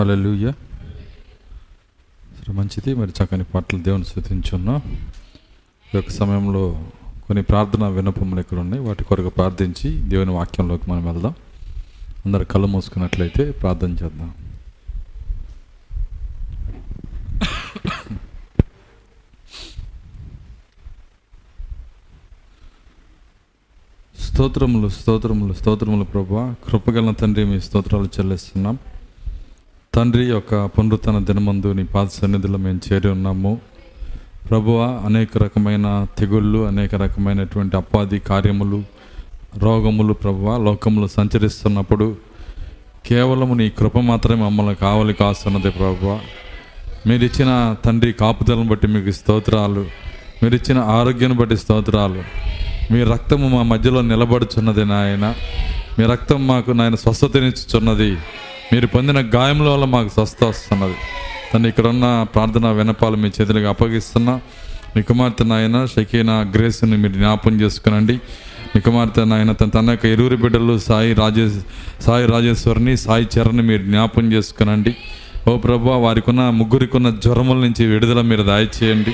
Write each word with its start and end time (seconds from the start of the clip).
హల్లెలూయ 0.00 0.52
సరే 2.36 2.52
మంచిది. 2.52 2.94
మరి 2.94 3.10
చక్కని 3.10 3.44
పాటలు 3.44 3.82
దేవుని 3.82 4.04
స్థుతించున్నాం. 4.04 4.82
ఈ 5.94 5.94
యొక్క 5.94 6.10
సమయంలో 6.10 6.84
కొన్ని 7.26 7.42
ప్రార్థన 7.42 7.88
వినపములు 7.88 8.40
ఇక్కడ 8.40 8.58
ఉన్నాయి. 8.58 8.82
వాటి 8.82 9.04
కొరకు 9.04 9.28
ప్రార్థించి 9.28 9.90
దేవుని 10.02 10.30
వాక్యంలోకి 10.30 10.90
మనం 10.90 11.06
వెళ్దాం. 11.06 11.34
అందరు 12.26 12.44
కళ్ళు 12.44 12.66
మూసుకున్నట్లయితే 12.66 13.50
ప్రార్థన 13.50 13.90
చేద్దాం. 13.90 14.34
స్తోత్రములు 24.18 24.88
స్తోత్రములు 24.88 25.52
స్తోత్రములు 25.52 26.04
ప్రభా. 26.04 26.54
కృపగల 26.68 27.12
తండ్రి 27.12 27.44
మీ 27.44 27.60
స్తోత్రాలు 27.60 28.08
చెల్లిస్తున్నాం. 28.18 28.78
తండ్రి 29.94 30.24
యొక్క 30.24 30.64
పునరుతన 30.66 31.18
దినమందు 31.18 31.72
నీ 31.72 31.84
పాద 31.84 32.06
సన్నిధిలో 32.06 32.58
మేము 32.58 32.80
చేరి 32.92 33.08
ఉన్నాము. 33.08 33.60
ప్రభువ 34.50 35.02
అనేక 35.04 35.38
రకమైన 35.38 36.06
తెగుళ్ళు 36.18 36.58
అనేక 36.66 36.94
రకమైనటువంటి 36.94 37.76
అపాధి 37.76 38.18
కార్యములు 38.18 38.82
రోగములు 39.58 40.12
ప్రభువ 40.12 40.64
లోకములు 40.64 41.06
సంచరిస్తున్నప్పుడు 41.06 42.16
కేవలం 43.06 43.58
నీ 43.58 43.70
కృప 43.70 43.98
మాత్రమే 43.98 44.42
మమ్మల్ని 44.42 44.74
కావలి 44.74 45.12
కాస్తున్నది 45.12 45.70
ప్రభువ. 45.70 46.20
మీరిచ్చిన 47.06 47.76
తండ్రి 47.84 48.12
కాపుదలను 48.12 48.64
బట్టి 48.64 48.86
మీకు 48.86 49.10
స్తోత్రాలు 49.10 49.86
మీరిచ్చిన 50.42 50.78
ఆరోగ్యాన్ని 50.78 51.38
బట్టి 51.38 51.56
స్తోత్రాలు. 51.56 52.22
మీ 52.92 53.02
రక్తము 53.02 53.48
మా 53.48 53.62
మధ్యలో 53.62 54.00
నిలబడుచున్నది 54.00 54.84
నాయన. 54.84 55.34
మీ 55.98 56.04
రక్తం 56.04 56.46
మాకు 56.46 56.70
నాయన 56.70 56.94
స్వస్థతనిచ్చుచున్నది. 56.94 58.16
మీరు 58.72 58.86
పొందిన 58.86 59.20
గాయముల 59.20 59.68
వల్ల 59.68 59.84
మాకు 59.84 60.08
స్వస్థ 60.08 60.44
వస్తున్నది. 60.44 60.94
తను 61.54 61.66
ఇక్కడ 61.66 61.86
ఉన్న 61.86 62.26
ప్రార్థన 62.34 62.66
వినపాలు 62.66 63.16
మీ 63.16 63.28
చేతులకు 63.28 63.66
అప్పగిస్తున్నా. 63.66 64.40
మీ 64.96 65.02
కుమార్తె 65.02 65.44
నాయన 65.44 65.84
షకీనా 65.84 66.40
గ్రేస్ని 66.56 66.96
మీరు 66.96 67.12
జ్ఞాపం 67.12 67.60
చేసుకునండి. 67.60 68.12
మీ 68.74 68.80
కుమార్తె 68.80 69.24
నాయన 69.24 69.52
తన 69.52 69.68
తన 69.68 69.90
యొక్క 69.90 70.06
ఇరువురి 70.06 70.36
బిడ్డలు 70.36 70.78
సాయి 70.78 71.12
రాజేష్ 71.12 71.58
సాయి 72.02 72.26
రాజేశ్వరిని 72.26 72.96
సాయి 72.96 73.28
చరణ్ని 73.38 73.62
మీరు 73.62 73.82
జ్ఞాపం 73.82 74.32
చేసుకునండి. 74.32 74.96
ఓ 75.48 75.56
ప్రభు 75.56 75.88
వారికున్న 75.88 76.50
ముగ్గురికి 76.50 76.96
ఉన్న 76.96 77.10
జ్వరముల 77.10 77.56
నుంచి 77.56 77.86
విడుదల 77.86 78.20
మీరు 78.20 78.42
దయచేయండి. 78.42 79.10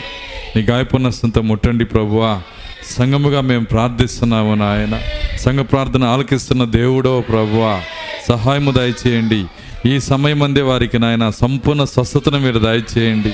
నీ 0.56 0.62
గాయపున్నస్తంతో 0.62 1.41
ముట్టండి 1.42 1.84
ప్రభువా. 1.84 2.42
సంఘముగా 2.86 3.40
మేము 3.40 3.64
ప్రార్థిస్తున్నాము 3.64 4.54
నాయన. 4.54 5.00
సంఘ 5.40 5.58
ప్రార్థన 5.58 6.04
ఆలకిస్తున్న 6.04 6.64
దేవుడో 6.64 7.20
ప్రభువా 7.20 7.80
సహాయము 8.28 8.70
దయచేయండి. 8.70 9.44
ఈ 9.86 10.00
సమయం 10.00 10.42
అందే 10.42 10.60
వారికి 10.60 10.98
నాయన 10.98 11.30
సంపూర్ణ 11.30 11.84
స్వస్థతను 11.84 12.38
మీరు 12.38 12.58
దయచేయండి. 12.58 13.32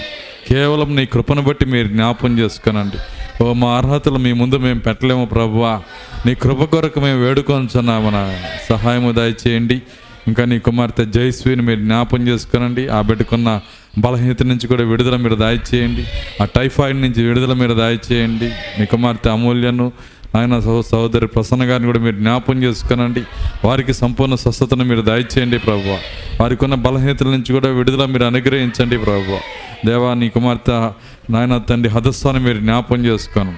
కేవలం 0.48 0.97
నీ 0.97 1.06
కృపను 1.06 1.42
బట్టి 1.42 1.64
మీరు 1.64 1.89
జ్ఞాపం 1.89 2.39
చేసుకునండి. 2.39 2.97
ఓ 3.45 3.53
మా 3.53 3.78
అర్హతలు 3.78 4.19
మీ 4.19 4.33
ముందు 4.33 4.56
మేము 4.56 4.80
పెట్టలేము 4.80 5.25
ప్రభువా. 5.25 5.80
నీ 6.27 6.34
కృప 6.34 6.62
కొరకు 6.64 7.00
మేము 7.00 7.20
వేడుకొంచున్నాము 7.20 8.11
నాయన. 8.11 8.77
సహాయము 8.77 9.12
దయచేయండి. 9.12 9.83
ఇంకా 10.27 10.45
నీ 10.45 10.58
కుమార్తె 10.58 11.05
జయశ్రీని 11.05 11.62
మీరు 11.62 11.80
జ్ఞాపం 11.80 12.28
చేసుకునండి. 12.28 12.89
ఆ 12.89 13.00
బిడ్డకున్న 13.00 13.61
బలహీనత 13.98 14.43
నుంచి 14.43 14.67
కూడా 14.67 14.85
విడుదల 14.85 15.17
మీరు 15.17 15.35
దాయిచేయండి 15.35 16.07
ఆ 16.43 16.45
టైఫాయిడ్ 16.45 17.01
నుంచి 17.01 17.25
విడుదల 17.25 17.53
మీరు 17.53 17.75
దాయిచేయండి 17.75 18.47
మీ 18.81 18.87
కుమార్తె 18.87 19.31
అమూల్యను 19.31 19.93
ఆయన 20.37 20.59
సహోదరి 20.59 21.27
ప్రసన్న 21.27 21.62
గారిని 21.62 21.87
కూడా 21.87 21.98
మీరు 21.98 22.17
జ్ఞాపం 22.17 22.63
చేసుకునండి. 22.63 23.23
వారికి 23.65 23.93
సంపూర్ణ 23.93 24.35
స్వస్థతను 24.35 24.85
మీరు 24.85 25.01
దయచేయండి 25.01 25.59
ప్రభు 25.59 25.97
వారికి 26.41 26.65
ఉన్న 26.65 26.75
బలహీనతల 26.75 27.27
నుంచి 27.27 27.53
కూడా 27.53 27.69
విడుదల 27.69 28.05
మీరు 28.05 28.25
అనుగ్రహించండి 28.25 28.98
ప్రభు 28.98 29.39
దేవా 29.87 30.15
నీ 30.15 30.29
కుమార్తె 30.29 30.91
నాయన 31.31 31.59
తండ్రి 31.59 31.93
హదస్వాన్ని 31.93 32.45
మీరు 32.45 32.59
జ్ఞాపం 32.59 33.07
చేసుకోను. 33.07 33.55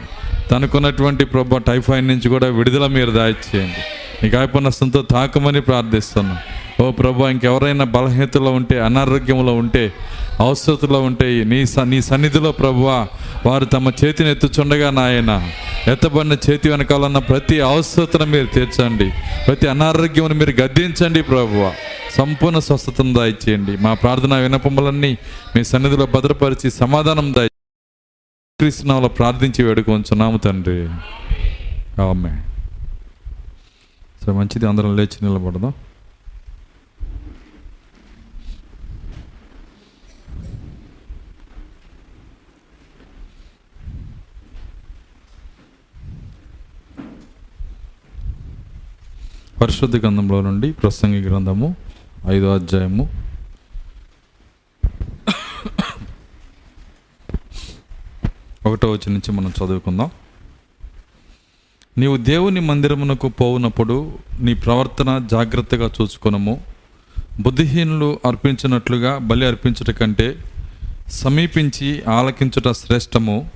తనకున్నటువంటి 0.50 1.24
ప్రభు 1.24 1.58
టైఫాయిడ్ 1.58 2.06
నుంచి 2.06 2.28
కూడా 2.28 2.46
విడుదల 2.48 2.86
మీరు 2.86 3.10
దాయిచేయండి 3.10 3.82
నీ 4.22 4.30
గాయపనస్తంతో 4.30 5.02
తాకమని 5.02 5.60
ప్రార్థిస్తున్నాను 5.60 6.63
ఓ 6.80 6.90
ప్రభు 6.90 7.28
ఇంకెవరైనా 7.28 7.84
బలహీనతలో 7.84 8.50
ఉంటే 8.50 8.80
అనారోగ్యంలో 8.80 9.54
ఉంటే 9.54 9.92
అవసరతలో 10.40 11.00
ఉంటే 11.00 11.44
నీ 11.44 11.66
స 11.66 11.78
నీ 11.78 12.00
సన్నిధిలో 12.00 12.52
ప్రభువా 12.52 13.06
వారు 13.46 13.64
తమ 13.64 13.88
చేతిని 14.04 14.30
ఎత్తుచుండగా 14.30 14.90
నాయన 14.90 15.32
ఎత్తబడిన 15.88 16.36
చేతి 16.46 16.68
వెనకాలన్న 16.68 17.18
ప్రతి 17.18 17.60
అవసరతను 17.60 18.26
మీరు 18.26 18.46
తీర్చండి. 18.46 19.08
ప్రతి 19.46 19.66
అనారోగ్యమును 19.66 20.34
మీరు 20.34 20.50
గద్దించండి 20.62 21.22
ప్రభువ 21.22 21.72
సంపూర్ణ 22.18 22.58
స్వస్థతను 22.58 23.14
దాయిచేయండి 23.14 23.76
మా 23.76 23.94
ప్రార్థన 23.94 24.34
వినపములన్నీ 24.34 25.12
మీ 25.56 25.64
సన్నిధిలో 25.64 26.06
భద్రపరిచి 26.06 26.70
సమాధానం 26.70 27.34
దాయి 27.34 27.50
క్రీస్తునామలో 28.60 29.08
ప్రార్థించి 29.08 29.64
వేడుకొంచున్నాము 29.64 30.36
తండ్రి. 30.36 30.88
ఆమె 32.02 32.34
సో 34.26 34.32
మంచిది 34.32 34.66
అందరం 34.66 34.96
లేచి 34.96 35.18
నిలబడదాం. 35.22 35.72
పరిశుద్ధ 49.64 49.96
గ్రంథంలో 49.96 50.40
నుండి 50.40 50.72
ప్రసంగి 50.72 51.20
గ్రంథము 51.20 51.76
ఐదో 52.28 52.54
అధ్యాయము. 52.54 53.08
ఒకటో 58.66 58.90
వచ్చి 58.90 59.12
నుంచి 59.12 59.32
మనం 59.32 59.52
చదువుకుందాం. 59.64 60.10
నీవు 61.98 62.16
దేవుని 62.16 62.60
మందిరమునకు 62.60 63.28
పోవునప్పుడు 63.28 64.18
నీ 64.40 64.54
ప్రవర్తన 64.54 65.26
జాగ్రత్తగా 65.30 65.90
చూసుకునము. 66.00 66.64
బుద్ధిహీనులు 67.40 68.18
అర్పించినట్లుగా 68.24 69.18
బలి 69.18 69.46
అర్పించుట 69.46 69.90
కంటే 69.90 70.36
సమీపించి 71.08 72.02
ఆలకించుట 72.02 72.72
శ్రేష్టము. 72.72 73.50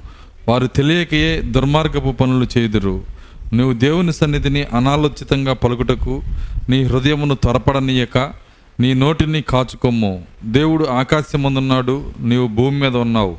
వారు 0.48 0.66
తెలియకయే 0.66 1.40
దుర్మార్గపు 1.40 2.12
పనులు 2.12 2.58
చేయుదురు. 2.58 3.17
నువ్వు 3.54 3.74
దేవుని 3.74 4.12
సన్నిధిని 4.12 4.62
అనాలోచితంగా 4.62 5.52
పలుకుటకు 5.52 6.22
నీ 6.68 6.82
హృదయమును 6.82 7.34
త్వరపడనీయక 7.34 8.32
నీ 8.80 8.94
నోటిని 8.94 9.42
కాచుకొమ్ము. 9.42 10.24
దేవుడు 10.44 10.84
ఆకాశమందున్నాడు 10.84 12.12
నీవు 12.20 12.46
భూమి 12.46 12.80
మీద 12.80 12.96
ఉన్నావు. 12.96 13.36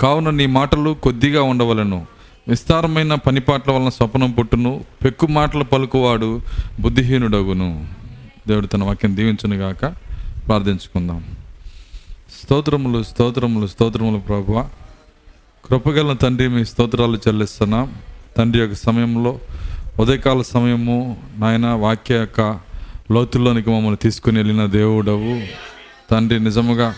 కావున 0.00 0.30
నీ 0.30 0.46
మాటలు 0.46 0.96
కొద్దిగా 1.02 1.42
ఉండవలను. 1.42 2.06
విస్తారమైన 2.48 3.14
పనిపాట్ల 3.14 3.72
వలన 3.72 3.88
స్వప్నం 3.88 4.30
పుట్టును 4.30 4.84
పెక్కు 5.04 5.26
మాటలు 5.26 5.64
పలుకువాడు 5.64 6.40
బుద్ధిహీనుడగును. 6.80 7.88
దేవుడు 8.48 8.66
తన 8.66 8.84
వాక్యం 8.84 9.16
దీవించునుగాక 9.16 9.84
ప్రార్థించుకుందాం. 10.48 11.24
స్తోత్రములు 12.42 13.02
స్తోత్రములు 13.02 13.66
స్తోత్రములు 13.66 14.18
ప్రభువ. 14.18 14.68
కృపగల 15.70 16.12
తండ్రి 16.12 16.48
మీ 16.48 16.64
స్తోత్రాలు 16.64 17.18
చెల్లిస్తున్నాం. 17.28 17.94
తండ్రి 18.36 18.60
యొక్క 18.60 18.74
సమయంలో 18.74 19.38
ఉదయకాల 20.00 20.42
సమయము 20.42 21.16
నాయన 21.38 21.66
వాక్య 21.66 22.14
యొక్క 22.14 22.58
లోతుల్లోనికి 23.10 23.70
మమ్మల్ని 23.70 23.96
తీసుకుని 23.96 24.36
వెళ్ళిన 24.36 24.66
దేవుడవు. 24.66 25.40
తండ్రి 26.10 26.40
నిజముగా 26.40 26.94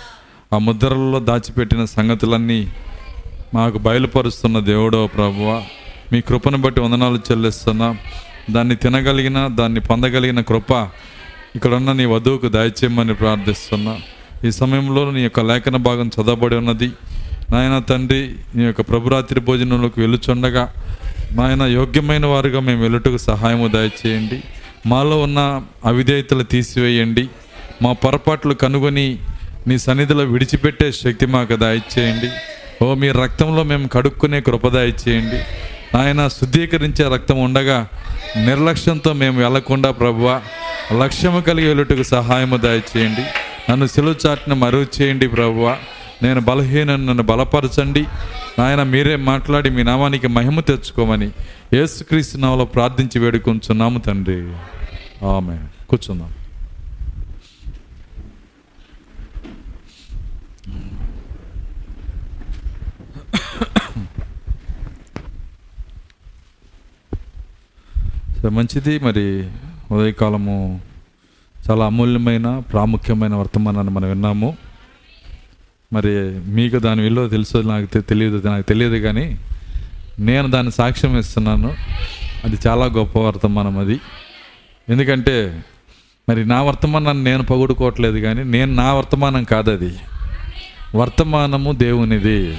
ఆ 0.52 0.58
ముద్రలలో 0.58 1.18
దాచిపెట్టిన 1.18 1.84
సంగతులన్నీ 1.84 2.72
మాకు 3.54 3.78
బయలుపరుస్తున్న 3.78 4.58
దేవుడవ 4.58 5.06
ప్రభువ. 5.06 5.62
మీ 6.12 6.20
కృపను 6.20 6.58
బట్టి 6.58 6.80
వందనాలు 6.80 7.18
చెల్లిస్తున్నా. 7.30 7.96
దాన్ని 8.50 8.76
తినగలిగిన 8.76 9.46
దాన్ని 9.46 9.80
పొందగలిగిన 9.80 10.40
కృప 10.40 10.88
ఇక్కడున్న 11.54 11.92
నీ 11.92 12.04
వధువుకు 12.04 12.48
దయచేయమని 12.48 13.14
ప్రార్థిస్తున్నా. 13.14 13.96
ఈ 14.44 14.50
సమయంలో 14.50 15.10
నీ 15.10 15.22
యొక్క 15.22 15.40
లేఖన 15.40 15.76
భాగం 15.76 16.08
చదవబడి 16.08 16.56
ఉన్నది. 16.56 16.92
నాయన 17.50 17.78
తండ్రి 17.78 18.34
నీ 18.54 18.64
యొక్క 18.64 18.80
ప్రభురాత్రి 18.80 19.40
భోజనంలోకి 19.40 20.00
వెళ్ళుచుండగా 20.00 20.72
నాయన 21.34 21.62
యోగ్యమైన 21.62 22.26
వారుగా 22.26 22.60
మేము 22.60 22.82
వెళ్ళుటకు 22.82 23.16
సహాయము 23.16 23.68
దయచేయండి. 23.68 24.42
మాలో 24.86 25.20
ఉన్న 25.20 25.62
అవిధేయతలు 25.84 26.42
తీసివేయండి. 26.42 27.28
మా 27.82 27.92
పొరపాట్లు 27.92 28.54
కనుగొని 28.54 29.18
నీ 29.66 29.78
సన్నిధిలో 29.78 30.24
విడిచిపెట్టే 30.24 30.92
శక్తి 30.92 31.26
మాకు 31.26 31.56
దయచేయండి. 31.56 32.28
ఓ 32.84 32.94
మీ 32.94 33.10
రక్తంలో 33.10 33.62
మేము 33.62 33.88
కడుక్కునే 33.88 34.40
కృప 34.40 34.68
దయచేయండి. 34.68 35.40
ఆయన 35.98 36.28
శుద్ధీకరించే 36.28 37.08
రక్తం 37.14 37.40
ఉండగా 37.40 37.88
నిర్లక్ష్యంతో 38.36 39.12
మేము 39.12 39.40
వెళ్ళకుండా 39.40 39.90
ప్రభువ 39.90 40.40
లక్ష్యము 40.98 41.40
కలిగి 41.40 41.66
వెళ్ళుటకు 41.66 42.02
సహాయము 42.02 42.56
దయచేయండి. 42.56 43.22
నన్ను 43.72 43.86
సెలవు 43.86 44.14
చాటును 44.26 44.54
మరువు 44.54 45.02
చేయండి 45.02 45.28
ప్రభువ. 45.28 45.76
నేను 46.22 46.40
బలహీన 46.40 46.96
నన్ను 46.96 47.22
బలపరచండి. 47.22 48.04
నాయన 48.58 48.82
మీరే 48.82 49.16
మాట్లాడి 49.16 49.70
మీ 49.70 49.82
నామానికి 49.82 50.28
మహిమ 50.28 50.60
తెచ్చుకోమని 50.60 51.30
యేసుక్రీస్తు 51.74 52.38
నామలో 52.38 52.64
ప్రార్థించి 52.64 53.18
వేడుకొంచున్నాము 53.18 53.98
తండ్రి. 53.98 54.40
ఆమె 55.26 55.58
కూర్చున్నాం 55.90 56.32
మంచిది. 68.52 68.98
మరి 68.98 69.50
ఉదయకాలము 69.90 70.80
చాలా 71.70 71.86
అమూల్యమైన 71.86 72.58
ప్రాముఖ్యమైన 72.58 73.34
వర్తమానాన్ని 73.34 73.92
మనం 73.92 74.08
విన్నాము. 74.08 74.56
మరి 75.92 76.10
మీకు 76.46 76.78
దాని 76.78 77.02
విలువ 77.02 77.28
తెలుసో 77.28 77.62
నాకు 77.62 78.00
తెలియదు 78.00 78.48
నాకు 78.48 78.68
తెలియదు 78.68 78.96
కానీ 78.96 79.38
నేను 80.18 80.50
దాన్ని 80.50 80.72
సాక్ష్యం 80.72 81.18
ఇస్తున్నాను. 81.18 81.74
అది 82.44 82.58
చాలా 82.66 82.86
గొప్ప 82.86 83.18
వర్తమానం 83.18 83.78
అది. 83.78 84.00
ఎందుకంటే 84.88 85.62
మరి 86.28 86.46
నా 86.46 86.62
వర్తమానాన్ని 86.62 87.24
నేను 87.24 87.42
పగుడుకోవట్లేదు 87.42 88.18
కానీ 88.18 88.44
నేను 88.44 88.74
నా 88.74 88.94
వర్తమానం 88.94 89.44
కాదది. 89.44 89.94
వర్తమానము 90.94 91.72
దేవునిది. 91.72 92.58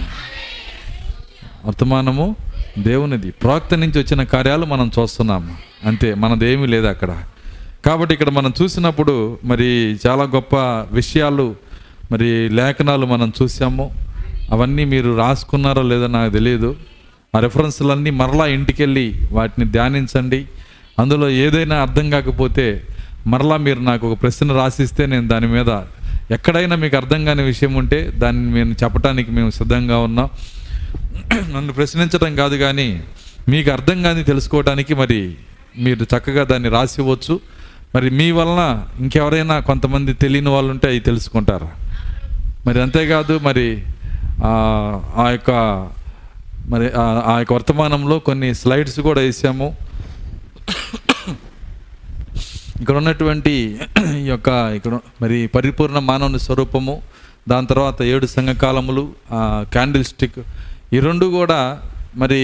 వర్తమానము 1.65 2.35
దేవునిది. 2.79 3.31
ప్రవక్త 3.31 3.73
నుంచి 3.73 3.99
వచ్చిన 3.99 4.23
కార్యాలు 4.23 4.65
మనం 4.65 4.91
చూస్తున్నాము 4.99 5.55
అంతే 5.85 6.13
మనదేమీ 6.13 6.67
లేదు 6.67 6.85
అక్కడ. 6.85 7.23
కాబట్టి 7.85 8.13
ఇక్కడ 8.13 8.29
మనం 8.29 8.53
చూసినప్పుడు 8.61 9.37
మరి 9.43 9.97
చాలా 10.07 10.23
గొప్ప 10.23 10.55
విషయాలు 10.91 11.55
మరి 12.13 12.49
లేఖనాలు 12.49 13.05
మనం 13.05 13.33
చూసాము 13.41 13.85
అవన్నీ 14.51 14.85
మీరు 14.85 15.17
రాసుకున్నారో 15.17 15.81
లేదో 15.81 16.07
నాకు 16.07 16.33
తెలియదు. 16.33 16.75
ఆ 17.35 17.39
రెఫరెన్స్లన్నీ 17.39 18.09
మరలా 18.09 18.45
ఇంటికెళ్ళి 18.47 19.27
వాటిని 19.31 19.65
ధ్యానించండి. 19.71 20.45
అందులో 20.99 21.29
ఏదైనా 21.29 21.81
అర్థం 21.81 22.09
కాకపోతే 22.09 22.83
మరలా 23.27 23.57
మీరు 23.57 23.79
నాకు 23.79 24.11
ఒక 24.11 24.21
ప్రశ్న 24.21 24.53
రాసిస్తే 24.53 25.05
నేను 25.05 25.27
దాని 25.27 25.47
మీద 25.47 25.71
ఎక్కడైనా 26.31 26.75
మీకు 26.75 26.95
అర్థం 26.97 27.25
కాని 27.25 27.43
విషయం 27.43 27.73
ఉంటే 27.73 28.11
దాన్ని 28.17 28.53
మేము 28.53 28.75
చెప్పడానికి 28.83 29.31
మేము 29.31 29.49
సిద్ధంగా 29.49 29.97
ఉన్నాం. 29.97 30.29
నన్ను 31.55 31.73
ప్రశ్నించడం 31.73 32.35
కాదు 32.35 32.55
కానీ 32.55 33.03
మీకు 33.49 33.71
అర్థం 33.71 34.03
కాని 34.03 34.23
తెలుసుకోవడానికి 34.23 34.93
మరి 34.93 35.35
మీరు 35.77 36.03
చక్కగా 36.03 36.43
దాన్ని 36.43 36.69
రాసివచ్చు. 36.69 37.39
మరి 37.95 38.09
మీ 38.09 38.31
వలన 38.31 38.87
ఇంకెవరైనా 38.99 39.59
కొంతమంది 39.59 40.13
తెలియని 40.13 40.49
వాళ్ళు 40.49 40.71
ఉంటే 40.71 40.87
అవి 40.87 40.99
తెలుసుకుంటారు. 40.99 41.82
మరి 42.67 42.81
అంతేకాదు 42.81 43.37
మరి 43.39 43.67
ఆ 45.15 45.29
యొక్క 45.31 45.51
మరి 46.69 46.85
ఆ- 46.97 47.23
ఆ 47.25 47.39
యొక్క 47.39 47.53
వర్తమానంలో 47.53 48.19
కొన్ని 48.19 48.53
స్లైడ్స్ 48.53 48.99
కూడా 48.99 49.21
వేసాము. 49.21 49.67
ఇక్కడ 52.81 52.95
ఉన్నటువంటి 52.97 53.53
ఈ 54.15 54.25
యొక్క 54.25 54.49
ఇక్కడ 54.75 54.99
మరి 55.21 55.47
పరిపూర్ణ 55.47 55.99
మానవుని 55.99 56.39
స్వరూపము 56.39 56.95
దాని 57.47 57.67
తర్వాత 57.67 58.01
ఏడు 58.03 58.25
సంఘకాలములు 58.27 59.03
క్యాండిల్ 59.69 60.03
స్టిక్ 60.03 60.39
ఈ 60.93 60.99
రెండు 60.99 61.25
కూడా 61.35 61.59
మరి 62.15 62.41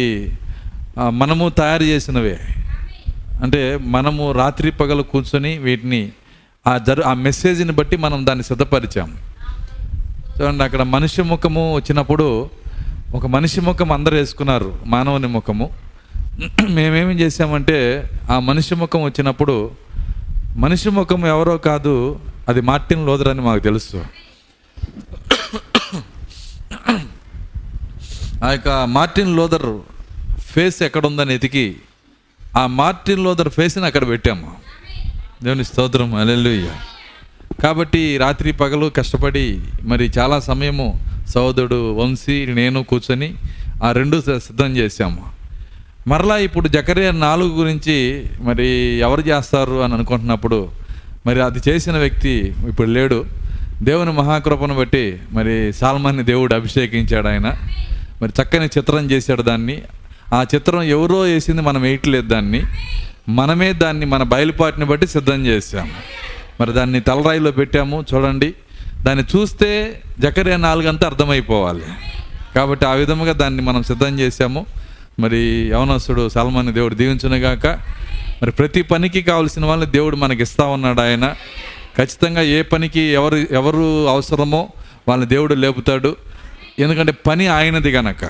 మనము 1.13 1.49
తయారు 1.57 1.83
చేసినవే. 1.83 2.35
అంటే 3.43 3.61
మనము 3.87 4.31
రాత్రి 4.31 4.71
పగలు 4.71 5.03
కూర్చొని 5.03 5.57
వీటిని 5.57 6.01
ఆ 6.65 6.77
జరు 6.77 7.01
ఆ 7.01 7.13
మెసేజ్ని 7.23 7.71
బట్టి 7.71 7.97
మనం 7.97 8.25
దాన్ని 8.25 8.43
సిద్ధపరిచాం 8.43 9.09
చూడండి 10.39 10.63
అక్కడ 10.63 10.81
మనిషి 10.81 11.21
ముఖము 11.21 11.75
వచ్చినప్పుడు 11.75 12.49
ఒక 13.15 13.25
మనిషి 13.25 13.61
ముఖం 13.61 13.91
అందరు 13.91 14.15
వేసుకున్నారు 14.15 14.79
మానవుని 14.85 15.27
ముఖము. 15.27 15.69
మేమేమి 16.69 17.13
చేసామంటే 17.13 18.09
ఆ 18.31 18.39
మనిషి 18.39 18.75
ముఖం 18.75 19.03
వచ్చినప్పుడు 19.03 19.71
మనిషి 20.55 20.89
ముఖం 20.89 21.25
ఎవరో 21.25 21.57
కాదు 21.57 22.19
అది 22.49 22.61
మార్టిన్ 22.61 23.05
లోదర్ 23.05 23.27
అని 23.27 23.41
మాకు 23.41 23.59
తెలుసు. 23.59 24.05
ఆ 28.45 28.51
యొక్క 28.51 28.69
మార్టిన్ 28.69 29.35
లోదర్ 29.35 29.69
ఫేస్ 30.39 30.81
ఎక్కడుందని 30.83 31.33
ఎతికి 31.35 31.75
ఆ 32.57 32.67
మార్టిన్ 32.67 33.23
లోదర్ 33.23 33.49
ఫేస్ని 33.49 33.85
అక్కడ 33.85 34.07
పెట్టాము. 34.07 34.51
దేవుని 35.43 35.65
స్తోత్రం 35.65 36.15
అలెలుయ్య 36.15 36.69
కాబట్టి 37.63 38.17
రాత్రి 38.17 38.51
పగలు 38.51 38.85
కష్టపడి 38.89 39.59
మరి 39.83 40.11
చాలా 40.17 40.39
సమయము 40.39 40.99
సోదరుడు 41.29 41.93
వంశీ 41.93 42.45
నేను 42.45 42.83
కూర్చొని 42.83 43.33
ఆ 43.83 43.91
రెండు 43.91 44.23
సిద్ధం 44.37 44.77
చేశాము. 44.77 45.25
మరలా 46.07 46.37
ఇప్పుడు 46.37 46.67
జకరియా 46.67 47.11
నాలుగు 47.11 47.49
గురించి 47.49 48.23
మరి 48.41 48.67
ఎవరు 48.99 49.21
చేస్తారు 49.21 49.83
అని 49.83 49.93
అనుకుంటున్నప్పుడు 49.93 50.69
మరి 51.25 51.41
అది 51.41 51.59
చేసిన 51.69 51.97
వ్యక్తి 51.97 52.53
ఇప్పుడు 52.69 52.87
లేడు. 52.87 53.25
దేవుని 53.81 54.11
మహాకృపను 54.11 54.75
బట్టి 54.75 55.17
మరి 55.31 55.73
సాల్మాన్ని 55.73 56.23
దేవుడు 56.23 56.55
అభిషేకించాడు 56.55 57.27
ఆయన. 57.27 57.55
మరి 58.21 58.31
చక్కని 58.41 58.65
చిత్రం 58.65 59.11
చేశాడు 59.11 59.41
దాన్ని. 59.41 59.81
ఆ 60.33 60.45
చిత్రం 60.55 60.81
ఎవరో 60.81 61.19
వేసింది 61.19 61.61
మనం 61.61 61.81
వేయట్లేదు 61.81 62.27
దాన్ని. 62.27 62.63
మనమే 63.29 63.73
దాన్ని 63.73 64.05
మన 64.05 64.23
బయలుపాటిని 64.23 64.85
బట్టి 64.85 65.07
సిద్ధం 65.07 65.45
చేసాము 65.45 65.89
మరి 66.59 66.73
దాన్ని 66.73 66.99
తలరాయిలో 66.99 67.51
పెట్టాము 67.51 68.05
చూడండి. 68.13 68.53
దాన్ని 69.01 69.23
చూస్తే 69.23 70.01
జకరే 70.19 70.57
నాలుగంతా 70.57 71.07
అర్థమైపోవాలి. 71.07 71.81
కాబట్టి 72.55 72.85
ఆ 72.85 72.93
విధముగా 72.93 73.31
దాన్ని 73.31 73.61
మనం 73.61 73.83
సిద్ధం 73.83 74.19
చేశాము. 74.19 74.65
మరి 75.19 75.69
యవనస్తుడు 75.73 76.29
సల్మాన్ 76.29 76.73
దేవుడు 76.73 76.95
దీవించునుగాక. 76.95 77.67
మరి 78.43 78.51
ప్రతి 78.51 78.81
పనికి 78.81 79.21
కావలసిన 79.21 79.65
వాళ్ళని 79.65 79.91
దేవుడు 79.91 80.15
మనకి 80.15 80.43
ఇస్తా 80.43 80.65
ఉన్నాడు 80.65 81.01
ఆయన. 81.01 81.35
ఖచ్చితంగా 81.97 82.41
ఏ 82.41 82.61
పనికి 82.61 82.99
ఎవరు 82.99 83.35
ఎవరు 83.35 84.07
అవసరమో 84.07 84.69
వాళ్ళని 85.07 85.29
దేవుడు 85.29 85.53
లేపుతాడు. 85.53 86.15
ఎందుకంటే 86.79 87.11
పని 87.11 87.47
ఆయనది 87.47 87.91
గనక. 87.91 88.29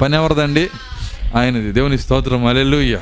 పని 0.00 0.14
ఎవరిదండి? 0.14 0.68
ఆయనది. 1.36 1.72
దేవుని 1.72 1.98
స్తోత్రం. 1.98 2.46
అలెలుయ్య 2.46 2.98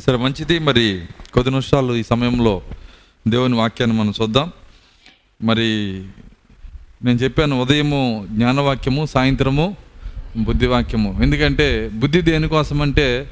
సరే 0.00 0.16
మంచిది. 0.16 0.58
మరి 0.58 1.02
కొద్ది 1.34 1.50
నిమిషాలు 1.50 1.94
ఈ 1.94 2.02
సమయంలో 2.02 2.62
దేవుని 3.28 3.54
వాక్యాన్ని 3.54 3.98
మనం 3.98 4.12
చూద్దాం. 4.22 4.52
మరి 5.42 6.02
నేను 7.04 7.18
చెప్పాను 7.18 7.62
ఉదయము 7.62 8.26
జ్ఞానవాక్యము 8.30 9.06
సాయంత్రము 9.06 9.76
బుద్ధివాక్యము. 10.36 11.22
ఎందుకంటే 11.22 11.90
బుద్ధి 11.92 12.20
దేనికోసం 12.22 12.82
అంటే 12.82 13.30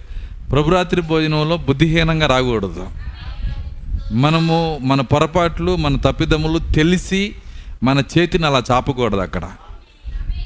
ప్రభురాత్రి 0.51 1.03
భోజనంలో 1.03 1.57
బుద్ధిహీనంగా 1.57 2.27
రాకూడదు. 2.27 2.87
మనము 4.13 4.79
మన 4.83 5.01
పొరపాట్లు 5.01 5.77
మన 5.77 5.97
తప్పిదములు 5.97 6.59
తెలిసి 6.59 7.35
మన 7.83 8.03
చేతిని 8.19 8.47
అలా 8.47 8.63
చాపకూడదు 8.71 9.21
అక్కడ. 9.21 9.51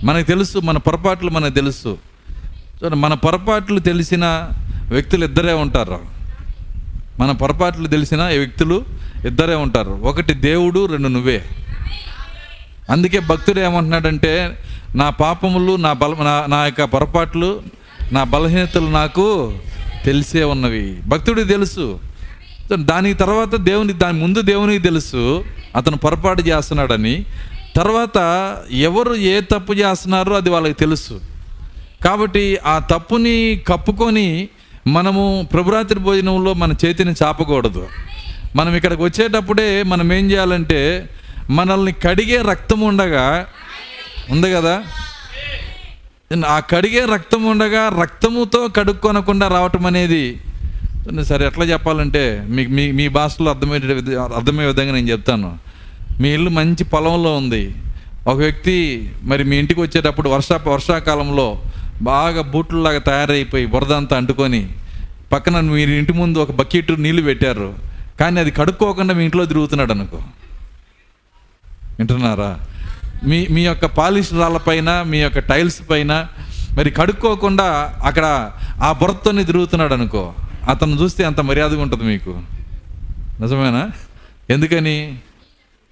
మనకు 0.05 0.27
తెలుసు 0.27 0.59
మన 0.59 0.77
పొరపాట్లు 0.77 1.31
మనకు 1.31 1.55
తెలుసు. 1.55 1.99
మన 2.95 3.15
పొరపాట్లు 3.15 3.79
తెలిసిన 3.79 4.51
వ్యక్తులు 4.89 5.25
ఇద్దరే 5.25 5.53
ఉంటారు. 5.53 6.01
మన 7.19 7.33
పొరపాట్లు 7.33 7.89
తెలిసిన 7.89 8.25
వ్యక్తులు 8.25 8.85
ఇద్దరే 9.27 9.55
ఉంటారు. 9.55 9.91
ఒకటి 9.91 10.35
దేవుడు 10.35 10.87
రెండు 10.87 11.09
నువ్వే. 11.09 11.45
అందుకే 12.91 13.19
భక్తుడు 13.19 13.61
ఏమంటున్నాడంటే 13.61 14.59
నా 14.95 15.11
పాపములు 15.11 15.77
నా 15.77 15.93
బల 15.93 16.15
నా 16.23 16.47
నా 16.49 16.65
యొక్క 16.65 16.85
పొరపాట్లు 16.85 17.63
నా 18.13 18.25
బలహీనతలు 18.25 18.87
నాకు 18.87 19.59
తెలిసే 20.05 20.45
ఉన్నవి. 20.45 20.97
భక్తుడికి 21.07 21.49
తెలుసు. 21.49 22.01
దాని 22.75 23.15
తర్వాత 23.15 23.57
దేవుని 23.57 23.93
దాని 23.93 24.21
ముందు 24.21 24.41
దేవునికి 24.41 24.83
తెలుసు. 24.83 25.45
అతను 25.77 25.97
పొరపాటు 25.97 26.43
చేస్తున్నాడని. 26.43 27.25
తర్వాత 27.77 28.19
ఎవరు 28.71 29.15
ఏ 29.15 29.41
తప్పు 29.41 29.73
చేస్తున్నారో 29.73 30.37
అది 30.37 30.51
వాళ్ళకి 30.51 30.75
తెలుసు. 30.75 31.21
కాబట్టి 32.05 32.59
ఆ 32.67 32.79
తప్పుని 32.79 33.63
కప్పుకొని 33.69 34.49
మనము 34.89 35.49
ప్రభురాత్రి 35.53 35.99
భోజనంలో 35.99 36.55
మన 36.55 36.75
చేతిని 36.85 37.15
చాపకూడదు. 37.23 37.87
మనం 38.57 38.75
ఇక్కడికి 38.75 39.03
వచ్చేటప్పుడే 39.03 39.83
మనం 39.83 40.13
ఏం 40.13 40.31
చేయాలంటే 40.31 41.09
మనల్ని 41.51 41.93
కడిగే 41.93 42.43
రక్తం 42.43 42.81
ఉండగా 42.81 43.47
ఉంది 44.31 44.53
కదా? 44.53 44.83
ఆ 46.49 46.59
కడిగే 46.59 47.07
రక్తం 47.15 47.45
ఉండగా 47.45 47.83
రక్తముతో 48.03 48.69
కడుక్కొనకుండా 48.77 49.49
రావటం 49.49 49.87
అనేది 49.87 50.41
సరే 51.23 51.47
ఎట్లా 51.47 51.65
చెప్పాలంటే 51.65 52.45
మీకు 52.49 52.71
మీ 52.71 52.93
మీ 52.93 53.09
భాషలో 53.09 53.51
అర్థమయ్యే 53.51 54.17
అర్థమయ్యే 54.17 54.67
విధంగా 54.67 54.93
నేను 54.93 55.09
చెప్తాను. 55.09 55.59
మీ 56.21 56.29
ఇల్లు 56.35 56.51
మంచి 56.51 56.85
పొలంలో 56.85 57.37
ఉంది. 57.37 57.75
ఒక 58.27 58.37
వ్యక్తి 58.37 59.11
మరి 59.23 59.45
మీ 59.45 59.57
ఇంటికి 59.57 59.81
వచ్చేటప్పుడు 59.81 60.29
వర్షా 60.29 60.61
వర్షాకాలంలో 60.67 61.63
బాగా 62.03 62.43
బూట్లలాగా 62.43 62.99
తయారైపోయి 62.99 63.67
బురద 63.67 63.93
అంతా 63.93 64.17
అంటుకొని 64.17 64.69
పక్కన 65.33 65.61
మీరు 65.61 65.91
ఇంటి 65.91 66.13
ముందు 66.13 66.39
ఒక 66.39 66.51
బకెట్ 66.51 67.01
నీళ్ళు 67.01 67.23
పెట్టారు. 67.23 67.75
కానీ 68.21 68.41
అది 68.41 68.51
కడుక్కోకుండా 68.51 69.15
మీ 69.15 69.25
ఇంట్లో 69.25 69.47
తిరుగుతున్నాడు 69.47 69.93
అనుకో. 69.93 70.17
వింటున్నారా? 71.99 72.61
మీ 73.25 73.47
మీ 73.51 73.63
యొక్క 73.63 73.87
పాలిష్ 73.87 74.35
రాళ్ళపైన 74.35 75.03
మీ 75.03 75.19
యొక్క 75.19 75.39
టైల్స్ 75.39 75.91
పైన 75.91 76.27
మరి 76.79 76.91
కడుక్కోకుండా 76.91 77.97
అక్కడ 78.05 78.51
ఆ 78.83 78.93
బురతతోనే 78.93 79.45
తిరుగుతున్నాడు 79.45 79.95
అనుకో. 79.95 80.35
అతను 80.69 80.95
చూస్తే 80.95 81.25
అంత 81.25 81.41
మర్యాదగా 81.41 81.83
ఉంటుంది 81.83 82.05
మీకు. 82.05 82.41
నిజమేనా? 83.41 83.91
ఎందుకని? 84.51 85.19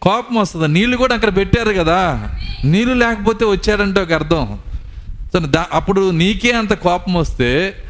కోపం 0.02 0.36
వస్తుంది. 0.36 0.68
నీళ్ళు 0.68 0.96
కూడా 0.96 1.14
అక్కడ 1.14 1.36
పెట్టారు 1.36 1.72
కదా. 1.72 2.28
నీళ్ళు 2.64 2.94
లేకపోతే 2.94 3.44
వచ్చాడంటే 3.44 4.00
ఒక 4.00 4.12
అర్థం. 4.12 4.58
అప్పుడు 5.72 6.10
నీకే 6.10 6.50
అంత 6.50 6.72
కోపం 6.72 7.14
వస్తే 7.14 7.82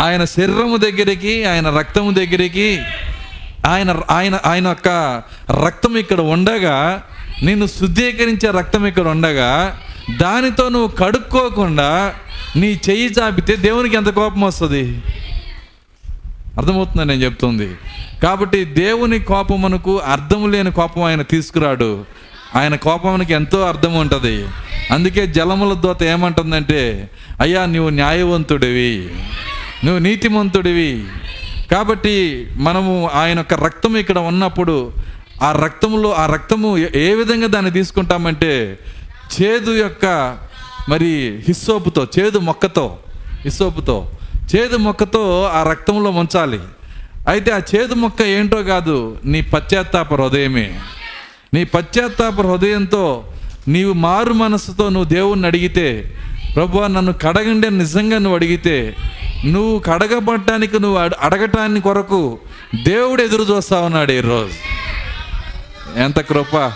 ఆయన 0.00 0.24
శరీరము 0.24 0.76
దగ్గరికి 0.76 1.44
ఆయన 1.44 1.70
రక్తము 1.70 2.10
దగ్గరికి 2.10 2.82
ఆయన 3.66 3.96
ఆయన 4.10 4.40
ఆయన 4.44 4.66
యొక్క 4.68 4.88
రక్తం 5.66 5.96
ఇక్కడ 5.96 6.20
ఉండగా 6.20 7.02
నిన్ను 7.42 7.66
శుద్ధీకరించే 7.66 8.50
రక్తం 8.50 8.86
ఇక్కడ 8.86 9.08
ఉండగా 9.08 9.80
దానితో 10.20 10.68
నువ్వు 10.68 10.88
కడుక్కోకుండా 10.88 12.14
నీ 12.56 12.80
చెయ్యి 12.90 13.12
చాపితే 13.18 13.56
దేవునికి 13.56 13.96
ఎంత 13.96 14.06
కోపం 14.06 14.40
వస్తుంది? 14.40 15.02
అర్థమవుతుందని 16.58 17.06
నేను 17.06 17.22
చెప్తుంది. 17.22 17.74
కాబట్టి 18.22 18.64
దేవుని 18.64 19.18
కోపం 19.18 19.62
మనకు 19.62 19.98
అర్థం 19.98 20.52
లేని 20.52 20.72
కోపం 20.72 21.02
ఆయన 21.02 21.22
తీసుకురాడు. 21.22 22.04
ఆయన 22.56 22.74
కోపానికి 22.74 23.32
ఎంతో 23.32 23.62
అర్థం 23.62 23.94
ఉంటుంది. 23.94 24.46
అందుకే 24.90 25.26
జలముల 25.26 25.74
దోత 25.74 26.02
ఏమంటుందంటే 26.02 27.10
అయ్యా 27.40 27.66
నువ్వు 27.66 27.90
న్యాయవంతుడివి. 27.90 29.10
నువ్వు 29.84 29.98
నీతిమంతుడివి. 29.98 31.04
కాబట్టి 31.72 32.48
మనము 32.56 33.10
ఆయన 33.14 33.36
యొక్క 33.38 33.54
రక్తం 33.54 33.96
ఇక్కడ 33.96 34.18
ఉన్నప్పుడు 34.18 34.92
ఆ 35.42 35.52
రక్తంలో 35.52 36.12
ఆ 36.12 36.26
రక్తము 36.26 36.78
ఏ- 36.78 37.10
ఏ 37.10 37.14
విధంగా 37.14 37.46
దాన్ని 37.46 37.70
తీసుకుంటామంటే 37.70 38.78
చేదు 39.42 39.70
యొక్క 39.70 40.38
మరి 40.88 41.42
హిస్సోపుతో 41.48 42.06
చేదు 42.18 42.38
మొక్కతో 42.38 42.98
హిస్సోపుతో 43.44 44.10
చేదు 44.56 44.76
మొక్కతో 44.76 45.42
ఆ 45.44 45.62
రక్తంలో 45.62 46.10
ముంచాలి. 46.10 46.60
అయితే 47.28 47.50
ఆ 47.50 47.58
చేదు 47.58 47.94
మొక్క 47.94 48.22
ఏంటో 48.22 48.62
కాదు 48.62 49.18
నీ 49.24 49.40
పశ్చాత్తాప 49.40 50.14
హృదయమే. 50.14 50.78
నీ 51.54 51.64
పశ్చాత్తాప 51.64 52.40
హృదయంతో 52.40 53.24
నీవు 53.68 53.92
మారు 53.92 54.32
మనసుతో 54.32 54.88
నువ్వు 54.88 55.08
దేవుణ్ణి 55.10 55.46
అడిగితే 55.46 56.14
ప్రభు 56.56 56.80
నన్ను 56.80 57.12
కడగండి 57.12 57.66
అని 57.66 57.78
నిజంగా 57.78 58.18
నువ్వు 58.18 58.34
అడిగితే 58.34 58.96
నువ్వు 59.44 59.78
కడగబడ్డానికి 59.78 60.80
నువ్వు 60.80 60.98
అడ- 60.98 61.16
అడగటానికి 61.20 61.80
కొరకు 61.80 62.38
దేవుడు 62.84 63.22
ఎదురు 63.22 63.42
చూస్తా 63.42 63.80
ఉన్నాడు 63.80 64.12
ఈరోజు. 64.12 64.52
ఎంత 66.00 66.20
కృప. 66.20 66.72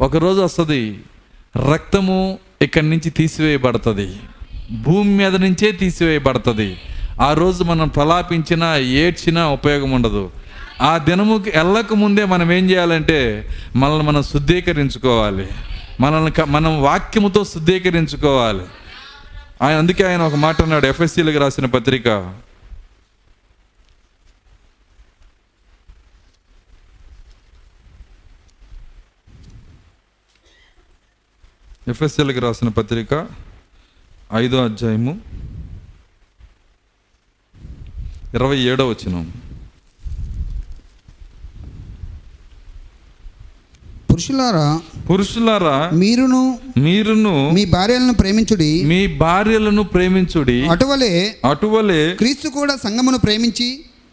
ఒకరోజు 0.00 0.40
వస్తుంది 0.40 0.98
రక్తము 1.72 2.38
ఇక్కడి 2.62 2.90
నుంచి 2.90 3.10
తీసివేయబడుతుంది 3.10 4.16
భూమి 4.70 5.10
మీద 5.10 5.36
నుంచే 5.36 5.72
తీసివేయబడుతుంది. 5.72 6.76
ఆ 7.20 7.32
రోజు 7.32 7.64
మనం 7.64 7.88
ప్రలాపించినా 7.88 8.76
ఏడ్చినా 8.76 9.48
ఉపయోగం 9.48 9.90
ఉండదు. 9.90 10.30
ఆ 10.82 10.98
దినముకి 10.98 11.50
వెళ్ళక 11.50 11.92
ముందే 11.92 12.24
మనం 12.24 12.52
ఏం 12.52 12.70
చేయాలంటే 12.70 13.48
మనల్ని 13.76 14.04
మనం 14.06 14.22
శుద్ధీకరించుకోవాలి. 14.22 15.48
మనల్ని 16.00 16.44
మనం 16.44 16.82
వాక్యముతో 16.82 17.44
శుద్ధీకరించుకోవాలి. 17.44 18.66
ఆయన 19.62 19.78
అందుకే 19.78 20.04
ఆయన 20.04 20.22
ఒక 20.22 20.34
మాట 20.34 20.62
అన్నాడు 20.62 20.86
ఎఫ్ఎస్సీలకు 20.86 21.38
రాసిన 21.38 21.66
పత్రిక. 21.66 22.08
ఎఫ్ఎస్ఎల్కి 31.88 32.40
రాసిన 32.40 32.68
పత్రిక 32.68 33.26
ఐదో 34.34 34.64
అధ్యాయము 34.64 35.20
ఇరవై 38.34 38.58
ఏడో 38.58 38.88
వచ్చినాము 38.88 39.51
పురుషులారా 44.12 44.66
పురుషులారా 45.08 45.76
మీరును 46.00 46.40
మీరును 46.78 47.32
మీ 47.56 47.62
భార్యలను 47.74 48.14
ప్రేమించుడి 48.14 48.72
మీ 48.90 49.00
భార్యలను 49.22 49.82
ప్రేమించుడి 49.94 50.58
అటువలే 50.70 51.12
అటువలే 51.44 52.02
క్రీస్తు 52.20 52.48
కూడా 52.50 52.74
సంఘమును 52.84 53.18
ప్రేమించి 53.18 53.68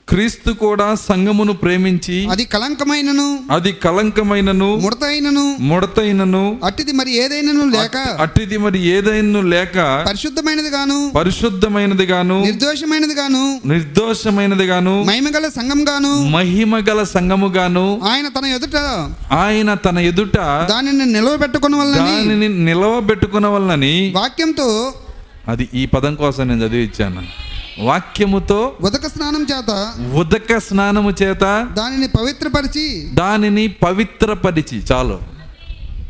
క్రీస్తు 0.09 0.51
కూడా 0.61 0.85
సంఘమును 1.01 1.53
ప్రేమించి 1.61 2.15
అది 2.31 2.43
కలంకమైనను 2.53 3.25
అది 3.55 3.71
కలంకమైనను 3.83 4.69
ముడతైనను 4.83 5.43
ముడతైనను 5.69 6.43
అట్టిది 6.67 6.93
మరి 6.93 7.11
ఏదైనను 7.23 7.65
లేక 7.75 7.97
అట్టిది 8.25 8.57
మరి 8.57 8.79
ఏదైనా 8.93 9.41
లేక 9.49 9.77
పరిశుద్ధమైనది 10.07 10.71
గాను 10.75 10.97
పరిశుద్ధమైనది 11.17 12.05
గాను 12.05 12.37
నిర్దోషమైనది 12.45 13.17
గాను 13.19 13.43
నిర్దోషమైనది 13.71 14.67
గాను 14.71 14.95
మహిమగల 15.03 15.49
సంఘం 15.57 15.83
గాను 15.89 16.13
మహిమ 16.29 16.79
గల 16.89 17.03
సంఘముగాను 17.13 17.85
ఆయన 18.11 18.29
తన 18.29 18.47
ఎదుట 18.57 18.77
ఆయన 19.39 19.73
తన 19.85 19.99
ఎదుట 20.11 20.37
దానిని 20.71 21.07
నిలవబెట్టుకున్న 21.15 21.77
వలనని 21.81 22.15
దానిని 22.15 22.49
నిలవబెట్టుకున్న 22.69 23.49
వలనని 23.49 23.93
వాక్యంతో 24.17 24.69
అది 25.49 25.67
ఈ 25.73 25.85
పదం 25.93 26.15
కోసం 26.15 26.43
నేను 26.47 26.63
చదివి 26.65 26.83
ఇచ్చాను 26.83 27.21
వాక్యముతో 27.79 28.75
ఉదక 28.81 29.07
స్నానం 29.07 29.47
చేత 29.53 29.93
ఉదక 30.13 30.57
స్నానము 30.57 31.11
చేత 31.23 31.67
దానిని 31.73 32.07
పవిత్రపరిచి 32.07 33.09
దానిని 33.13 33.67
పవిత్రపరిచి. 33.67 34.83
చాలు. 34.91 35.19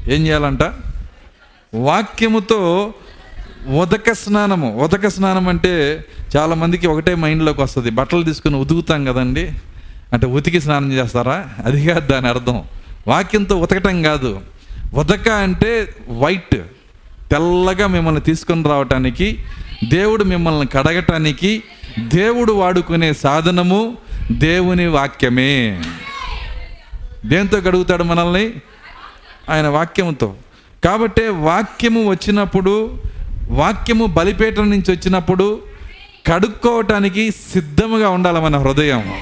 ఏం 0.09 0.27
చేయాలంట? 0.27 0.63
వాక్యముతో 1.73 2.93
ఉదక 3.81 4.11
స్నానము. 4.11 4.83
ఉదక 4.83 5.07
స్నానం 5.07 5.47
అంటే 5.47 6.05
చాలా 6.37 6.55
మందికి 6.55 6.87
ఒకటే 6.87 7.15
మైండ్లోకి 7.15 7.61
వస్తుంది. 7.61 7.89
బట్టలు 7.89 8.23
తీసుకుని 8.23 8.55
ఉతుకుతాం 8.55 9.05
కదండి. 9.05 9.51
అంటే 10.13 10.27
ఉతికి 10.27 10.61
స్నానం 10.61 10.91
చేస్తారా? 10.91 11.49
అది 11.65 11.87
కాదు 11.87 12.07
దాని 12.07 12.27
అర్థం. 12.27 12.63
వాక్యంతో 13.07 13.57
ఉతకటం 13.57 14.03
కాదు. 14.03 14.41
ఉదక 14.93 15.29
అంటే 15.29 15.95
వైట్. 16.19 16.57
తెల్లగా 17.31 17.87
మిమ్మల్ని 17.87 18.21
తీసుకొని 18.21 18.63
రావటానికి 18.63 19.43
దేవుడు 19.83 20.23
మిమ్మల్ని 20.23 20.67
కడగటానికి 20.67 21.63
దేవుడు 21.99 22.53
వాడుకునే 22.53 23.13
సాధనము 23.13 23.97
దేవుని 24.31 24.87
వాక్యమే. 24.87 25.81
దేంతో 27.25 27.61
కడుగుతాడు 27.61 28.03
మనల్ని? 28.03 28.51
ఆయన 29.49 29.67
వాక్యముతో. 29.67 30.35
కాబట్టే 30.83 31.27
వాక్యము 31.27 32.09
వచ్చినప్పుడు 32.09 33.03
వాక్యము 33.49 34.05
బలిపేట 34.05 34.59
నుంచి 34.59 34.91
వచ్చినప్పుడు 34.91 35.59
కడుక్కోవటానికి 36.27 37.31
సిద్ధముగా 37.31 38.09
ఉండాలి 38.09 38.41
మన 38.41 38.57
హృదయం. 38.57 39.13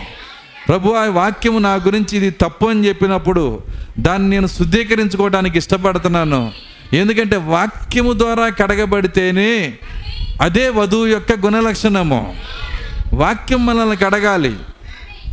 ప్రభు 0.68 0.92
ఆ 0.92 1.06
వాక్యము 1.06 1.60
నా 1.60 1.74
గురించి 1.74 2.18
ఇది 2.18 2.30
తప్పు 2.30 2.66
అని 2.66 2.88
చెప్పినప్పుడు 2.88 3.64
దాన్ని 4.00 4.30
నేను 4.30 4.48
శుద్ధీకరించుకోవడానికి 4.48 5.58
ఇష్టపడుతున్నాను. 5.58 6.52
ఎందుకంటే 6.94 7.38
వాక్యము 7.38 8.14
ద్వారా 8.14 8.50
కడగబడితేనే 8.50 9.74
అదే 10.42 10.70
వధువు 10.70 11.06
యొక్క 11.06 11.32
గుణలక్షణము. 11.32 12.36
వాక్యం 13.14 13.66
మనల్ని 13.66 13.98
కడగాలి. 13.98 14.56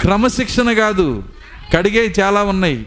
క్రమశిక్షణ 0.01 0.73
కాదు. 0.73 1.23
కడిగే 1.77 2.15
చాలా 2.21 2.43
ఉన్నాయి. 2.43 2.87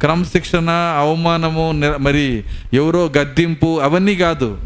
క్రమశిక్షణ 0.00 0.70
అవమానము 0.98 1.72
మరి 2.00 2.44
ఎవరో 2.74 3.12
గద్దింపు 3.18 3.80
అవన్నీ 3.80 4.14
కాదు. 4.14 4.58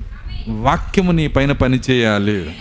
వాక్యము 0.48 1.12
నీ 1.12 1.28
పైన 1.28 1.52
పని 1.52 1.80
చేయాలి. 1.90 2.56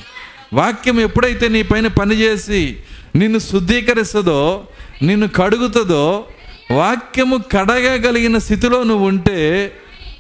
వాక్యం 0.54 1.00
ఎప్పుడైతే 1.00 1.48
నీ 1.48 1.64
పైన 1.64 1.88
పనిచేసి 1.88 2.78
నిన్ను 3.16 3.40
శుద్ధీకరిస్తుందో 3.40 4.64
నిన్ను 5.02 5.28
కడుగుతుందో 5.28 6.24
వాక్యము 6.72 7.38
కడగగలిగిన 7.38 8.38
స్థితిలో 8.38 8.84
నువ్వు 8.84 9.08
ఉంటే 9.08 9.72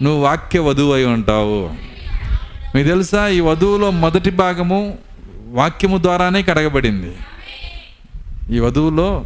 నువ్వు 0.02 0.22
వాక్య 0.22 0.60
వధువు 0.60 0.94
అయి 0.94 1.06
ఉంటావు. 1.06 1.91
మీకు 2.76 2.88
తెలుసా 2.88 3.28
ఈ 3.28 3.40
వధువులో 3.40 3.92
మొదటి 3.92 4.30
భాగము 4.30 4.98
వాక్యము 5.48 5.98
ద్వారానే 6.02 6.42
కడగబడింది. 6.44 7.14
ఈ 8.56 8.60
వధువులో 8.60 9.26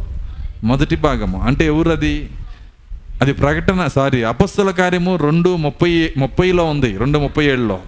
మొదటి 0.64 0.96
భాగము 0.96 1.42
అంటే 1.42 1.66
ఎవరు 1.66 1.90
అది 1.90 2.30
అది 3.20 3.32
ప్రకటన 3.32 3.86
సారీ 3.86 4.22
అపస్సుల 4.22 4.70
కార్యము 4.70 5.16
రెండు 5.16 5.56
ముప్పై 5.56 6.12
ముప్పైలో 6.16 6.64
ఉంది 6.64 6.96
రెండు 6.96 7.18
ముప్పై 7.18 7.44
ఏడులో. 7.44 7.78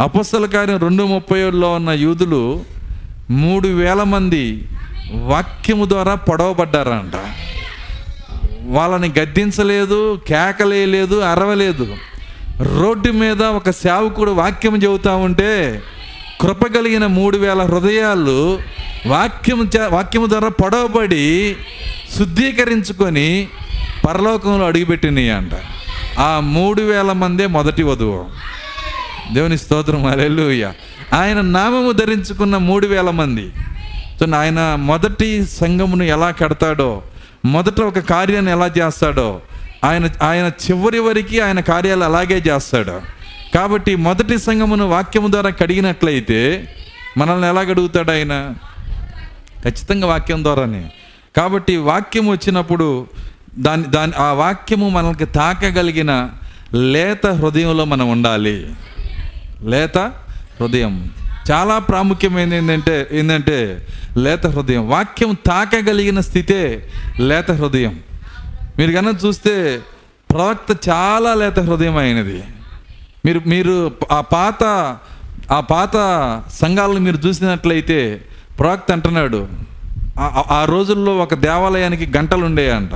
అపస్సుల 0.00 0.46
కార్యం 0.46 0.78
రెండు 0.78 1.02
ముప్పై 1.06 1.38
ఏడులో 1.40 1.72
ఉన్న 1.72 1.90
యూదులు 1.90 2.64
మూడు 3.30 3.68
వేల 3.68 4.02
మంది 4.02 4.68
వాక్యము 5.12 5.84
ద్వారా 5.84 6.14
పొడవబడ్డారంట. 6.14 7.12
వాళ్ళని 8.66 9.12
గద్దించలేదు 9.18 10.20
కేకలేయలేదు 10.28 11.20
అరవలేదు. 11.20 11.96
రోడ్డు 12.60 13.12
మీద 13.12 13.42
ఒక 13.42 13.70
సేవకుడు 13.70 14.30
వాక్యం 14.30 14.82
చెబుతా 14.82 15.14
ఉంటే 15.14 15.82
కృప 16.40 16.66
కలిగిన 16.66 17.06
మూడు 17.06 17.36
వేల 17.36 17.60
హృదయాలు 17.62 18.58
వాక్యం 19.06 19.70
చే 19.76 19.86
వాక్యము 19.86 20.26
ద్వారా 20.26 20.48
పొడవబడి 20.48 21.56
శుద్ధీకరించుకొని 22.18 23.48
పరలోకంలో 24.08 24.66
అడుగుపెట్టినాయి 24.66 25.30
అంట. 25.30 25.50
ఆ 26.18 26.40
మూడు 26.40 26.82
వేల 26.82 27.12
మందే 27.12 27.46
మొదటి 27.46 27.82
వధువు. 27.82 28.26
దేవుని 29.34 29.58
స్తోత్రం 29.58 30.06
అలెలుయ్య 30.06 30.72
ఆయన 31.12 31.40
నామము 31.40 31.92
ధరించుకున్న 31.92 32.56
మూడు 32.56 32.86
వేల 32.86 33.10
మంది. 33.10 33.50
సో 34.20 34.36
ఆయన 34.36 34.74
మొదటి 34.74 35.46
సంఘమును 35.46 36.02
ఎలా 36.02 36.30
కడతాడో 36.30 37.02
మొదట 37.44 37.80
ఒక 37.80 37.98
కార్యాన్ని 37.98 38.52
ఎలా 38.52 38.70
చేస్తాడో 38.78 39.40
ఆయన 39.84 40.08
ఆయన 40.22 40.46
చివరి 40.46 40.98
వరకు 40.98 41.42
ఆయన 41.42 41.60
కార్యాలు 41.60 42.04
అలాగే 42.04 42.42
చేస్తాడు. 42.48 43.00
కాబట్టి 43.54 43.96
మొదటి 43.96 44.38
సంఘమును 44.38 44.88
వాక్యము 44.88 45.30
ద్వారా 45.30 45.50
కడిగినట్లయితే 45.50 46.68
మనల్ని 47.16 47.48
ఎలా 47.48 47.60
అడుగుతాడు 47.60 48.10
ఆయన? 48.10 48.54
ఖచ్చితంగా 49.64 50.06
వాక్యం 50.06 50.44
ద్వారానే. 50.44 50.90
కాబట్టి 51.36 51.76
వాక్యం 51.76 52.28
వచ్చినప్పుడు 52.28 53.06
దాని 53.58 53.82
దాని 53.82 54.12
ఆ 54.18 54.32
వాక్యము 54.32 54.88
మనకి 54.88 55.24
తాకగలిగిన 55.24 56.30
లేత 56.74 57.26
హృదయంలో 57.26 57.84
మనం 57.84 58.10
ఉండాలి. 58.10 58.66
లేత 59.62 59.98
హృదయం. 60.60 61.10
చాలా 61.50 61.78
ప్రాముఖ్యమైనది 61.78 62.56
ఏంటంటే 62.56 63.08
ఏంటంటే 63.12 63.86
లేత 64.16 64.46
హృదయం. 64.46 64.88
వాక్యం 64.88 65.36
తాకగలిగిన 65.46 66.20
స్థితే 66.20 66.88
లేత 67.20 67.50
హృదయం. 67.50 68.00
మీరు 68.78 68.92
కనుక 68.92 69.16
చూస్తే 69.26 69.80
ప్రవక్త 70.30 70.88
చాలా 70.88 71.34
లేత 71.34 71.60
హృదయం 71.60 71.96
అయినది 71.96 72.44
మీరు 73.24 73.40
మీరు 73.46 73.92
ఆ 74.12 74.20
పాత 74.20 74.64
ఆ 75.52 75.60
పాత 75.60 75.96
సంఘాలను 76.52 77.00
మీరు 77.00 77.16
చూసినట్లయితే 77.26 78.24
ప్రవక్త 78.58 78.92
అంటున్నాడు 78.92 79.48
ఆ- 80.18 80.44
ఆ 80.50 80.64
రోజుల్లో 80.64 81.16
ఒక 81.16 81.34
దేవాలయానికి 81.34 82.12
గంటలు 82.16 82.44
ఉండేయంట. 82.44 82.94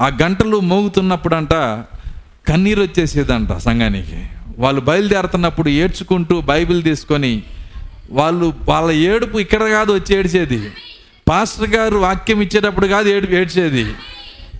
ఆ 0.00 0.08
గంటలు 0.22 0.60
మోగుతున్నప్పుడంట 0.60 1.50
కన్నీరు 2.48 2.82
వచ్చేసేదంట 2.82 3.52
సంఘానికి. 3.52 4.26
వాళ్ళు 4.58 4.80
బయలుదేరుతున్నప్పుడు 4.80 5.68
ఏడ్చుకుంటూ 5.68 6.40
బైబిల్ 6.40 6.82
తీసుకొని 6.82 7.42
వాళ్ళు 8.10 8.52
వాళ్ళ 8.68 8.90
ఏడుపు 8.90 9.38
ఇక్కడ 9.38 9.68
కాదు 9.68 9.92
వచ్చి 9.92 10.16
ఏడ్చేది. 10.16 10.70
పాస్టర్ 11.28 11.68
గారు 11.68 11.96
వాక్యం 11.96 12.40
ఇచ్చేటప్పుడు 12.40 12.86
కాదు 12.86 13.08
ఏడు 13.08 13.26
ఏడ్చేది. 13.26 13.94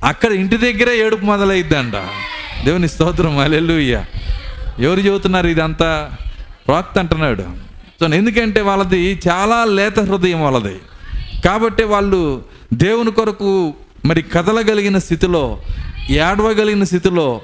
అక్కడ 0.05 0.33
ఇంటి 0.33 0.57
దగ్గరే 0.57 1.07
ఏడుపు 1.07 1.25
మొదలైద్దంట. 1.25 1.93
దేవుని 2.65 2.89
స్తోత్రం 2.89 3.39
అలెలుయ్య 3.39 4.05
ఎవరు 4.81 5.01
చెబుతున్నారు 5.01 5.49
ఇదంతా? 5.49 6.11
ప్రాక్త 6.67 6.99
అంటున్నాడు. 6.99 7.45
సో 8.01 8.07
ఎందుకంటే 8.07 8.61
వాళ్ళది 8.61 9.19
చాలా 9.29 9.65
లేత 9.65 10.01
హృదయం 10.01 10.43
వాళ్ళది. 10.43 10.77
కాబట్టి 11.45 11.85
వాళ్ళు 11.85 12.45
దేవుని 12.75 13.11
కొరకు 13.11 13.75
మరి 14.05 14.23
కదలగలిగిన 14.23 14.99
స్థితిలో 14.99 15.63
ఏడవగలిగిన 16.11 16.85
స్థితిలో 16.85 17.41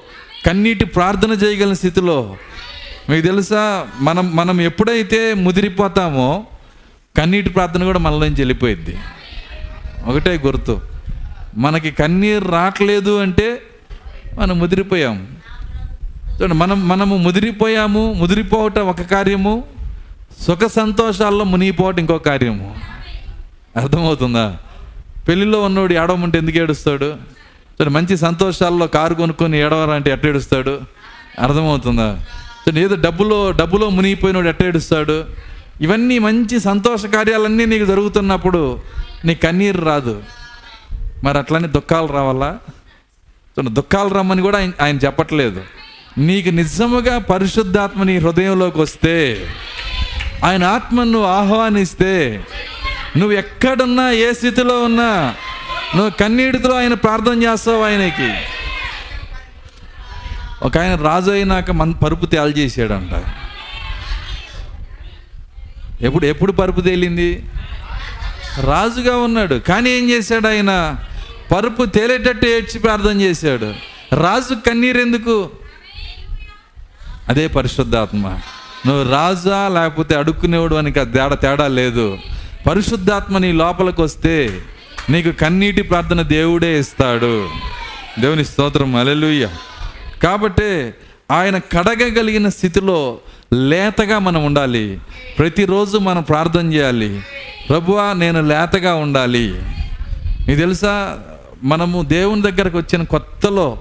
కన్నీటి 0.46 0.84
ప్రార్థన 0.84 1.30
చేయగలిగిన 1.30 1.72
స్థితిలో 1.72 2.36
మీకు 3.10 3.26
తెలుసా? 3.26 3.86
మనం 4.00 4.36
మనం 4.36 4.60
ఎప్పుడైతే 4.60 5.34
ముదిరిపోతామో 5.34 6.46
కన్నీటి 7.16 7.48
ప్రార్థన 7.48 7.84
కూడా 7.84 7.98
మనలోంచి 7.98 8.34
వెళ్ళిపోయిద్ది. 8.34 8.98
ఒకటే 10.06 10.40
గుర్తు. 10.46 10.93
మనకి 11.56 11.90
కన్నీరు 11.90 12.48
రావట్లేదు 12.48 13.20
అంటే 13.20 13.62
మనం 14.38 14.58
ముదిరిపోయాం. 14.58 15.26
చూడండి 16.34 16.54
మనం 16.54 16.88
మనము 16.88 17.16
ముదిరిపోయాము 17.16 18.12
ముదిరిపోవటం 18.12 18.88
ఒక 18.88 19.02
కార్యము 19.02 19.64
సుఖ 20.46 20.58
సంతోషాల్లో 20.66 21.44
మునిగిపోవటం 21.44 21.98
ఇంకో 21.98 22.18
కార్యము. 22.18 22.76
అర్థమవుతుందా? 23.76 24.56
పెళ్ళిలో 25.28 25.62
ఉన్నోడు 25.62 25.92
ఏడవమంటే 25.92 26.38
ఎందుకు 26.38 26.58
ఏడుస్తాడు? 26.58 27.04
చూడండి 27.04 27.90
మంచి 27.90 28.16
సంతోషాల్లో 28.16 28.86
కారు 28.86 29.14
కొనుక్కొని 29.14 29.58
ఏడవరంటే 29.58 30.10
ఎట్ట 30.10 30.26
ఏడుస్తాడు? 30.26 30.80
అర్థమవుతుందా? 31.38 32.20
చూడండి 32.68 32.80
ఏదో 32.80 32.94
డబ్బులో 32.94 33.50
డబ్బులో 33.50 33.90
మునిగిపోయినోడు 33.90 34.48
ఎట్ట 34.48 34.62
ఏడుస్తాడు? 34.62 35.24
ఇవన్నీ 35.80 36.18
మంచి 36.18 36.60
సంతోష 36.60 37.06
కార్యాలన్నీ 37.06 37.66
నీకు 37.66 37.84
జరుగుతున్నప్పుడు 37.84 38.78
నీ 39.24 39.34
కన్నీరు 39.34 39.84
రాదు. 39.84 40.22
మరి 41.24 41.38
అట్లనే 41.38 41.68
దుఃఖాలు 41.68 42.06
రావాలా? 42.06 42.58
దుఃఖాలు 43.62 44.08
రమ్మని 44.08 44.42
కూడా 44.42 44.58
ఆయన 44.58 44.72
ఆయన 44.80 44.96
చెప్పట్లేదు. 44.96 45.62
నీకు 46.18 46.48
నిజముగా 46.48 47.18
పరిశుద్ధాత్మ 47.18 48.02
నీ 48.02 48.18
హృదయంలోకి 48.18 48.80
వస్తే 48.80 49.46
ఆయన 50.44 50.64
ఆత్మను 50.64 51.24
ఆహ్వానిస్తే 51.24 52.44
నువ్వు 53.16 53.36
ఎక్కడున్నా 53.36 54.10
ఏ 54.10 54.32
స్థితిలో 54.32 54.82
ఉన్నా 54.82 55.34
నువ్వు 55.96 56.10
కన్నీటితో 56.10 56.70
ఆయన 56.70 56.94
ప్రార్థన 56.94 57.42
చేస్తావు 57.42 57.82
ఆయనకి. 57.84 58.30
ఒక 60.62 60.78
ఆయన 60.78 60.94
రాజు 60.94 61.30
అయినాక 61.30 61.70
మన 61.70 61.92
పరుపు 61.92 62.26
తేలు 62.26 62.54
చేసాడంట 62.58 63.14
ఎప్పుడు 66.02 66.26
ఎప్పుడు 66.26 66.52
పరుపు 66.52 66.80
తేలింది? 66.80 67.44
రాజుగా 68.60 69.16
ఉన్నాడు. 69.16 69.54
కానీ 69.54 69.90
ఏం 69.90 70.10
చేశాడు 70.10 70.48
ఆయన? 70.48 70.72
పరుపు 71.52 71.84
తేలేటట్టు 71.84 72.46
ఏడ్చి 72.46 72.78
ప్రార్థన 72.80 73.20
చేశాడు. 73.20 73.74
రాజు 74.14 74.54
కన్నీరెందుకు? 74.54 75.50
అదే 77.28 77.46
పరిశుద్ధాత్మ. 77.46 78.38
నువ్వు 78.86 79.10
రాజా 79.10 79.68
లేకపోతే 79.68 80.14
అడుక్కునేవాడు 80.16 80.74
అని 80.74 80.92
తేడా 80.92 81.28
తేడా 81.28 81.68
లేదు. 81.68 82.18
పరిశుద్ధాత్మ 82.70 83.38
నీ 83.38 83.52
లోపలికి 83.52 84.02
వస్తే 84.02 84.60
నీకు 85.10 85.30
కన్నీటి 85.30 85.82
ప్రార్థన 85.82 86.22
దేవుడే 86.22 86.78
ఇస్తాడు. 86.78 87.48
దేవుని 88.18 88.44
స్తోత్రం 88.44 88.96
అలెలుయ్య 88.96 89.48
కాబట్టి 90.22 90.94
ఆయన 91.30 91.58
కడగగలిగిన 91.58 92.48
స్థితిలో 92.48 93.18
లేతగా 93.52 94.18
మనం 94.18 94.44
ఉండాలి. 94.44 95.00
ప్రతిరోజు 95.38 95.98
మనం 95.98 96.22
ప్రార్థన 96.22 96.72
చేయాలి. 96.72 97.22
ప్రభువా 97.68 98.12
నేను 98.12 98.42
లేతగా 98.42 98.94
ఉండాలి. 98.94 99.62
మీకు 100.48 100.60
తెలుసా? 100.60 101.18
మనము 101.62 102.02
దేవుని 102.02 102.42
దగ్గరకు 102.42 102.78
వచ్చిన 102.78 103.02
కొత్తలో 103.02 103.78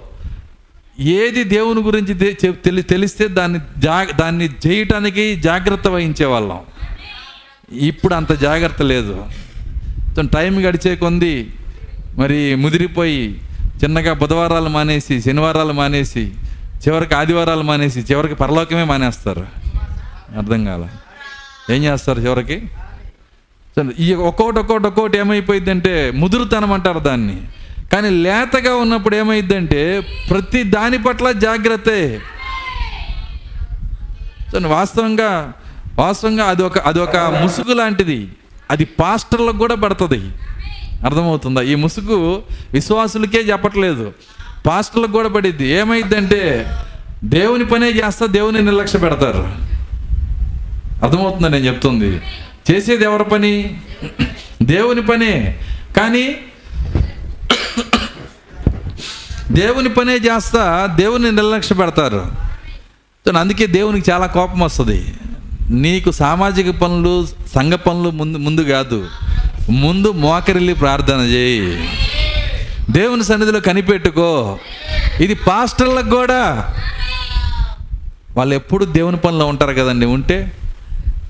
ఏది 0.99 1.43
దేవుని 1.43 1.81
గురించి 1.81 2.13
తెలి 2.51 2.81
తెలిస్తే 2.81 3.27
దాన్ని 3.27 3.59
జా 3.77 4.03
దాన్ని 4.03 4.49
చేయటానికి 4.67 5.35
జాగ్రత్త 5.35 5.87
వహించే 5.87 6.25
వాళ్ళం 6.25 6.59
ఇప్పుడు 7.77 8.13
అంత 8.13 8.31
జాగ్రత్త 8.31 8.81
లేదు. 8.81 9.13
కొంచెం 9.13 10.25
టైం 10.25 10.69
గడిచే 10.69 10.95
కొంది 10.95 11.49
మరి 12.17 12.55
ముదిరిపోయి 12.55 13.41
చిన్నగా 13.83 14.13
బుధవారాలు 14.13 14.69
మానేసి 14.69 15.21
శనివారాలు 15.21 15.73
మానేసి 15.73 16.31
చివరికి 16.87 17.15
ఆదివారాలు 17.15 17.61
మానేసి 17.61 17.99
చివరికి 17.99 18.35
పరలోకమే 18.35 18.83
మానేస్తారు. 18.83 19.47
అర్థం 20.37 20.65
కాల. 20.65 20.87
ఏం 21.73 21.83
చేస్తారు 21.83 22.19
చివరికి? 22.19 22.61
ఈ 23.99 24.13
ఒక్కొక్కటి 24.13 24.59
ఒక్కొక్కటి 24.59 24.87
ఒక్కోటి 24.87 25.17
ఏమైపోయిందంటే 25.17 26.11
ముదురుతనం 26.11 26.73
అంటారు 26.73 26.99
దాన్ని. 26.99 27.41
కానీ 27.93 28.09
లేతగా 28.09 28.75
ఉన్నప్పుడు 28.75 29.15
ఏమైందంటే 29.15 29.99
ప్రతి 30.29 30.63
దాని 30.63 31.03
పట్ల 31.03 31.31
జాగ్రత్తే. 31.31 32.21
వాస్తవంగా 34.65 35.53
వాస్తవంగా 35.95 36.43
అది 36.43 36.63
ఒక 36.63 36.79
అది 36.79 36.99
ఒక 36.99 37.17
ముసుగు 37.17 37.73
లాంటిది. 37.73 38.27
అది 38.71 38.85
పాస్టర్లకు 38.85 39.57
కూడా 39.57 39.75
పడుతుంది. 39.75 40.25
అర్థమవుతుందా? 41.05 41.61
ఈ 41.61 41.75
ముసుగు 41.75 42.43
విశ్వాసులకే 42.73 43.37
చెప్పట్లేదు. 43.37 44.13
పాస్టర్లకు 44.67 45.11
కూడా 45.11 45.29
పడిద్ది. 45.29 45.69
ఏమైందంటే 45.69 46.67
దేవుని 47.23 47.65
పనే 47.65 47.89
చేస్తా 47.89 48.25
దేవుని 48.25 48.61
నిర్లక్ష్య 48.61 48.99
పెడతారు. 48.99 49.55
అర్థమవుతుందా 51.05 51.47
నేను 51.47 51.65
చెప్తుంది? 51.65 52.21
చేసేది 52.71 53.03
ఎవరి 53.03 53.23
పని? 53.23 53.81
దేవుని 54.63 55.01
పనే. 55.01 55.59
కానీ 55.97 56.35
దేవుని 59.51 59.89
పనే 59.89 60.13
చేస్తా 60.13 60.85
దేవుని 60.95 61.23
నిర్లక్ష్య 61.23 61.75
పెడతారు. 61.75 62.25
అందుకే 63.37 63.67
దేవునికి 63.67 64.11
చాలా 64.11 64.25
కోపం 64.25 64.59
వస్తుంది. 64.59 65.13
నీకు 65.69 66.11
సామాజిక 66.11 66.69
పనులు 66.69 67.25
సంఘ 67.25 67.73
పనులు 67.73 68.09
ముందు 68.09 68.37
ముందు 68.37 68.61
కాదు. 68.61 69.07
ముందు 69.69 70.11
మోకరిల్లి 70.11 70.73
ప్రార్థన 70.73 71.19
చేయి. 71.19 71.89
దేవుని 72.91 73.23
సన్నిధిలో 73.23 73.59
కనిపెట్టుకో. 73.59 74.57
ఇది 75.19 75.33
పాస్టర్లకు 75.33 76.09
కూడా. 76.09 76.69
వాళ్ళు 78.35 78.55
ఎప్పుడు 78.55 78.85
దేవుని 78.85 79.17
పనిలో 79.17 79.45
ఉంటారు 79.45 79.73
కదండి 79.73 80.05
ఉంటే 80.05 80.51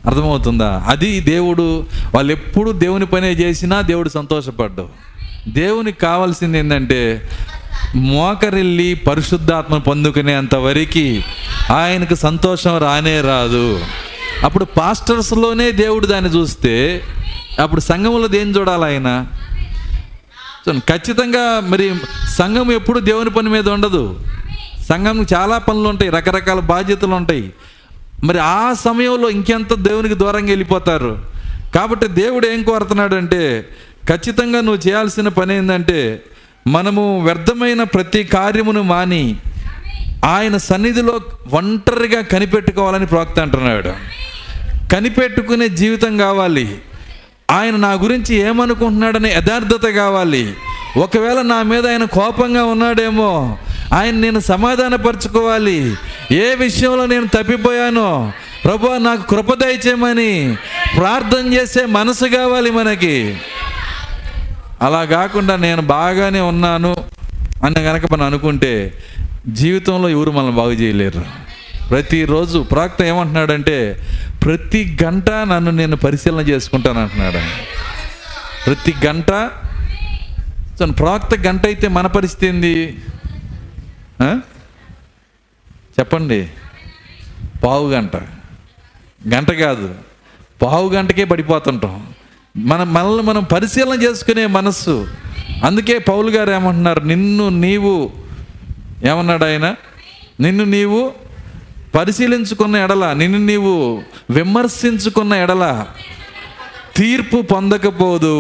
అర్థమవుతుందా? 0.06 0.84
అది 0.88 1.20
దేవుడు 1.20 1.86
వాళ్ళు 2.16 2.32
ఎప్పుడు 2.34 2.72
దేవుని 2.72 3.06
పనే 3.06 3.32
చేసినా 3.32 3.82
దేవుడు 3.82 4.10
సంతోషపడ్డావు 4.10 4.90
దేవునికి 5.50 6.00
కావాల్సింది 6.00 6.60
ఏంటంటే 6.60 7.30
మోకరిల్లి 7.96 8.94
పరిశుద్ధాత్మ 8.94 9.78
పొందుకునేంత 9.78 10.56
వరకు 10.56 11.22
ఆయనకు 11.74 12.16
సంతోషం 12.16 12.78
రానే 12.78 13.22
రాదు. 13.22 13.80
అప్పుడు 14.44 14.66
పాస్టర్స్లోనే 14.66 15.72
దేవుడు 15.72 16.06
దాన్ని 16.06 16.32
చూస్తే 16.32 17.02
అప్పుడు 17.60 17.82
సంఘంలో 17.82 18.28
దేని 18.28 18.52
చూడాలి 18.52 18.86
ఆయన? 18.86 19.26
ఖచ్చితంగా 20.70 21.60
మరి 21.60 21.96
సంఘం 22.30 22.72
ఎప్పుడు 22.72 23.00
దేవుని 23.00 23.30
పని 23.30 23.50
మీద 23.50 23.70
ఉండదు. 23.70 24.20
సంఘం 24.90 25.26
చాలా 25.34 25.58
పనులు 25.58 25.90
ఉంటాయి 25.90 26.12
రకరకాల 26.12 26.60
బాధ్యతలు 26.60 27.16
ఉంటాయి. 27.16 27.54
మరి 28.24 28.40
ఆ 28.40 28.74
సమయంలో 28.74 29.30
ఇంకెంత 29.30 29.74
దేవునికి 29.74 30.16
దూరంగా 30.16 30.48
వెళ్ళిపోతారు? 30.48 31.26
కాబట్టి 31.76 32.08
దేవుడు 32.08 32.48
ఏం 32.48 32.64
కోరుతున్నాడంటే 32.64 33.70
ఖచ్చితంగా 34.10 34.62
నువ్వు 34.62 34.88
చేయాల్సిన 34.88 35.28
పని 35.28 35.58
ఏంటంటే 35.58 36.24
మనము 36.68 37.24
వ్యర్థమైన 37.24 37.84
ప్రతి 37.84 38.24
కార్యమును 38.24 38.82
మాని 38.82 39.36
ఆయన 40.26 40.58
సన్నిధిలో 40.58 41.20
ఒంటరిగా 41.54 42.22
కనిపెట్టుకోవాలని 42.22 43.06
ప్రవక్త 43.06 43.40
అంటున్నాడు. 43.40 43.90
కనిపెట్టుకునే 44.92 45.70
జీవితం 45.70 46.18
కావాలి. 46.18 46.78
ఆయన 47.52 47.76
నా 47.76 47.92
గురించి 47.92 48.36
ఏమనుకుంటున్నాడనే 48.36 49.34
యథార్థత 49.34 49.88
కావాలి. 49.88 50.54
ఒకవేళ 50.98 51.42
నా 51.42 51.64
మీద 51.64 51.88
ఆయన 51.88 52.04
కోపంగా 52.04 52.64
ఉన్నాడేమో 52.64 53.58
ఆయన 53.94 54.16
నేను 54.16 54.40
సమాధానపరచుకోవాలి. 54.40 55.96
ఏ 56.32 56.56
విషయంలో 56.56 57.06
నేను 57.06 57.28
తప్పిపోయానో 57.28 58.32
ప్రభు 58.66 58.88
నాకు 58.88 59.30
కృప 59.30 59.54
దయచేయమని 59.54 60.58
ప్రార్థన 60.98 61.54
చేసే 61.54 61.86
మనసు 61.86 62.26
కావాలి 62.26 62.72
మనకి. 62.72 63.38
అలా 64.84 65.06
కాకుండా 65.06 65.56
నేను 65.56 65.82
బాగానే 65.82 66.40
ఉన్నాను 66.40 66.96
అని 67.66 67.76
కనుక 67.76 68.14
మనం 68.14 68.26
అనుకుంటే 68.26 68.94
జీవితంలో 69.48 70.10
ఎవరు 70.10 70.32
మనల్ని 70.32 70.56
బాగు 70.56 70.72
చేయలేరు. 70.72 71.26
ప్రతిరోజు 71.90 72.60
ప్రాక్త 72.60 73.02
ఏమంటున్నాడంటే 73.02 73.78
ప్రతి 74.44 74.98
గంట 75.04 75.30
నన్ను 75.30 75.72
నేను 75.72 75.96
పరిశీలన 75.96 76.40
చేసుకుంటాను 76.40 77.02
అంటున్నాడు. 77.02 77.40
ప్రతి 78.66 78.94
గంట 79.06 79.32
ప్రాక్త 81.00 81.36
గంట 81.36 81.66
అయితే 81.66 81.88
మన 81.88 82.08
పరిస్థితి 82.08 82.48
ఏంది? 82.48 82.98
చెప్పండి. 86.00 86.48
పావు 87.64 87.90
గంట. 87.92 88.16
గంట 89.34 89.52
కాదు. 89.52 89.96
పావు 90.62 90.90
గంటకే 90.90 91.24
పడిపోతుంటాం. 91.24 92.08
మనం 92.58 92.94
మనల్ని 92.94 93.24
మనం 93.24 93.44
పరిశీలన 93.44 94.02
చేసుకునే 94.02 94.46
మనస్సు. 94.46 95.08
అందుకే 95.64 95.98
పౌలు 95.98 96.30
గారు 96.30 96.52
ఏమంటున్నారు? 96.52 97.00
నిన్ను 97.00 97.50
నీవు 97.50 98.12
ఏమన్నాడు 99.04 99.46
ఆయన? 99.46 99.76
నిన్ను 100.40 100.64
నీవు 100.64 101.12
పరిశీలించుకున్న 101.96 102.76
ఎడల 102.76 103.14
నిన్ను 103.14 103.40
నీవు 103.40 104.04
విమర్శించుకున్న 104.30 105.34
ఎడల 105.34 105.86
తీర్పు 106.98 107.42
పొందకపోదు. 107.42 108.34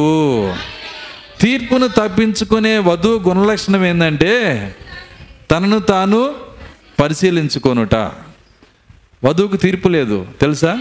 తీర్పును 1.41 1.87
తప్పించుకునే 1.87 2.77
వధువు 2.77 3.29
గుణలక్షణం 3.29 3.85
ఏంటంటే 3.85 4.75
తనను 5.51 5.79
తాను 5.79 6.33
పరిశీలించుకొనుట. 6.99 7.95
వధువుకు 9.23 9.55
తీర్పు 9.55 9.87
లేదు 9.87 10.27
తెలుసా? 10.41 10.79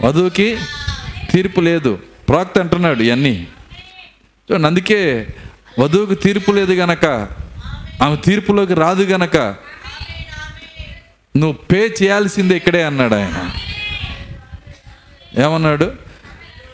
వధువుకి 0.00 0.56
తీర్పు 1.32 1.60
లేదు. 1.60 1.98
ప్రాక్త 2.28 2.58
అంటున్నాడు 2.58 3.02
ఇవన్నీ 3.02 3.48
చూడండి 4.48 4.66
అందుకే 4.66 5.00
వధువుకు 5.78 6.14
తీర్పు 6.14 6.52
లేదు 6.52 6.72
గనక 6.72 7.04
ఆమె 8.02 8.16
తీర్పులోకి 8.16 8.74
రాదు 8.74 9.02
గనక 9.02 9.36
నువ్వు 11.36 11.52
పే 11.52 11.94
చేయాల్సిందే 12.02 12.56
ఇక్కడే 12.56 12.82
అన్నాడు 12.84 13.14
ఆయన. 13.14 13.38
ఏమన్నాడు? 15.38 15.86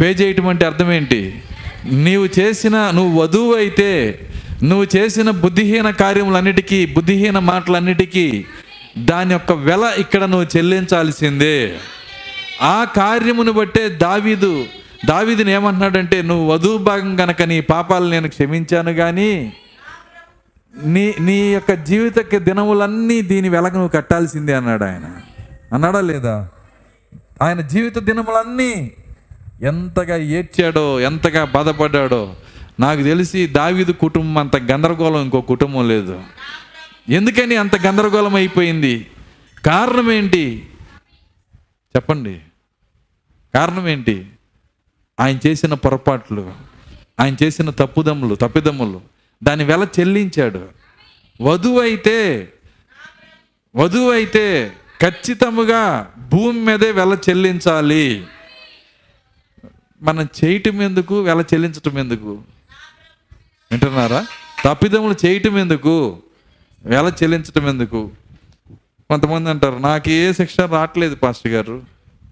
పే 0.00 0.10
చేయటం 0.10 0.48
అంటే 0.48 0.66
అర్థం 0.66 0.92
ఏంటి? 0.92 1.40
నీవు 1.84 2.28
చేసిన 2.38 2.90
నువ్వు 2.90 3.20
వధువు 3.20 3.54
అయితే 3.54 4.18
నువ్వు 4.62 4.86
చేసిన 4.96 5.30
బుద్ధిహీన 5.30 5.90
కార్యములన్నిటికీ 5.90 6.86
బుద్ధిహీన 6.86 7.38
మాటలన్నిటికీ 7.38 8.44
దాని 8.98 9.32
యొక్క 9.32 9.52
వెల 9.52 9.92
ఇక్కడ 9.98 10.24
నువ్వు 10.24 10.46
చెల్లించాల్సిందే. 10.56 11.78
ఆ 12.62 12.84
కార్యమును 12.84 13.52
బట్టే 13.52 13.88
దావీదు 13.88 14.66
దావీదుని 15.06 15.52
ఏమంటున్నాడంటే 15.52 16.22
నువ్వు 16.22 16.52
వధువు 16.52 16.78
భాగం 16.78 17.16
కనుక 17.16 17.42
నీ 17.42 17.60
పాపాలు 17.60 18.10
నేను 18.10 18.28
క్షమించాను 18.28 18.92
కానీ 18.92 19.52
నీ 20.84 21.14
నీ 21.20 21.52
యొక్క 21.52 21.72
జీవిత 21.72 22.34
దినములన్నీ 22.36 23.22
దీని 23.22 23.48
వెలగ 23.48 23.72
నువ్వు 23.72 23.88
కట్టాల్సిందే 23.88 24.54
అన్నాడు 24.54 24.84
ఆయన. 24.84 25.16
అన్నాడా 25.72 26.00
లేదా? 26.00 26.48
ఆయన 27.42 27.60
జీవిత 27.60 27.98
దినములన్నీ 27.98 28.92
ఎంతగా 29.62 30.16
ఏడ్చాడో 30.16 31.00
ఎంతగా 31.00 31.44
బాధపడ్డాడో 31.44 32.34
నాకు 32.80 33.02
తెలిసి 33.02 33.46
దావీదు 33.46 33.92
కుటుంబం 33.92 34.40
అంత 34.40 34.56
గందరగోళం 34.56 35.22
ఇంకో 35.22 35.40
కుటుంబం 35.40 35.88
లేదు. 35.88 36.22
ఎందుకని 37.08 37.56
అంత 37.56 37.86
గందరగోళం 37.86 38.34
అయిపోయింది? 38.34 39.06
కారణం 39.66 40.12
ఏంటి? 40.12 40.66
చెప్పండి. 41.96 42.40
కారణం 43.54 43.88
ఏంటి? 43.88 44.26
ఆయన 45.20 45.38
చేసిన 45.46 45.74
పొరపాట్లు 45.74 46.52
ఆయన 47.20 47.36
చేసిన 47.42 47.70
తప్పుదమ్ములు 47.70 48.34
తప్పిదమ్ములు. 48.34 49.00
దాని 49.42 49.64
వెల 49.64 49.86
చెల్లించాడు. 50.00 50.68
వధువు 51.40 51.80
అయితే 51.80 52.52
వధువు 53.76 54.12
అయితే 54.12 54.72
ఖచ్చితముగా 55.02 56.12
భూమి 56.28 56.60
మీదే 56.60 56.90
వెల 56.90 57.18
చెల్లించాలి. 57.28 58.26
మనం 60.02 60.28
చేయటం 60.44 60.82
ఎందుకు 60.82 61.22
వెల 61.22 61.40
చెల్లించటం 61.40 61.98
ఎందుకు? 61.98 62.42
వింటున్నారా? 63.72 64.26
తప్పిదములు 64.64 65.26
చేయటం 65.26 65.58
ఎందుకు 65.58 66.22
వెల 66.84 67.12
చెల్లించటం 67.22 67.68
ఎందుకు? 67.68 68.10
కొంతమంది 69.10 69.50
అంటారు 69.50 69.76
నాకు 69.76 70.10
ఏ 70.10 70.32
శిక్ష 70.32 70.60
రావట్లేదు 70.60 71.14
పాస్టర్ 71.14 71.52
గారు. 71.52 71.82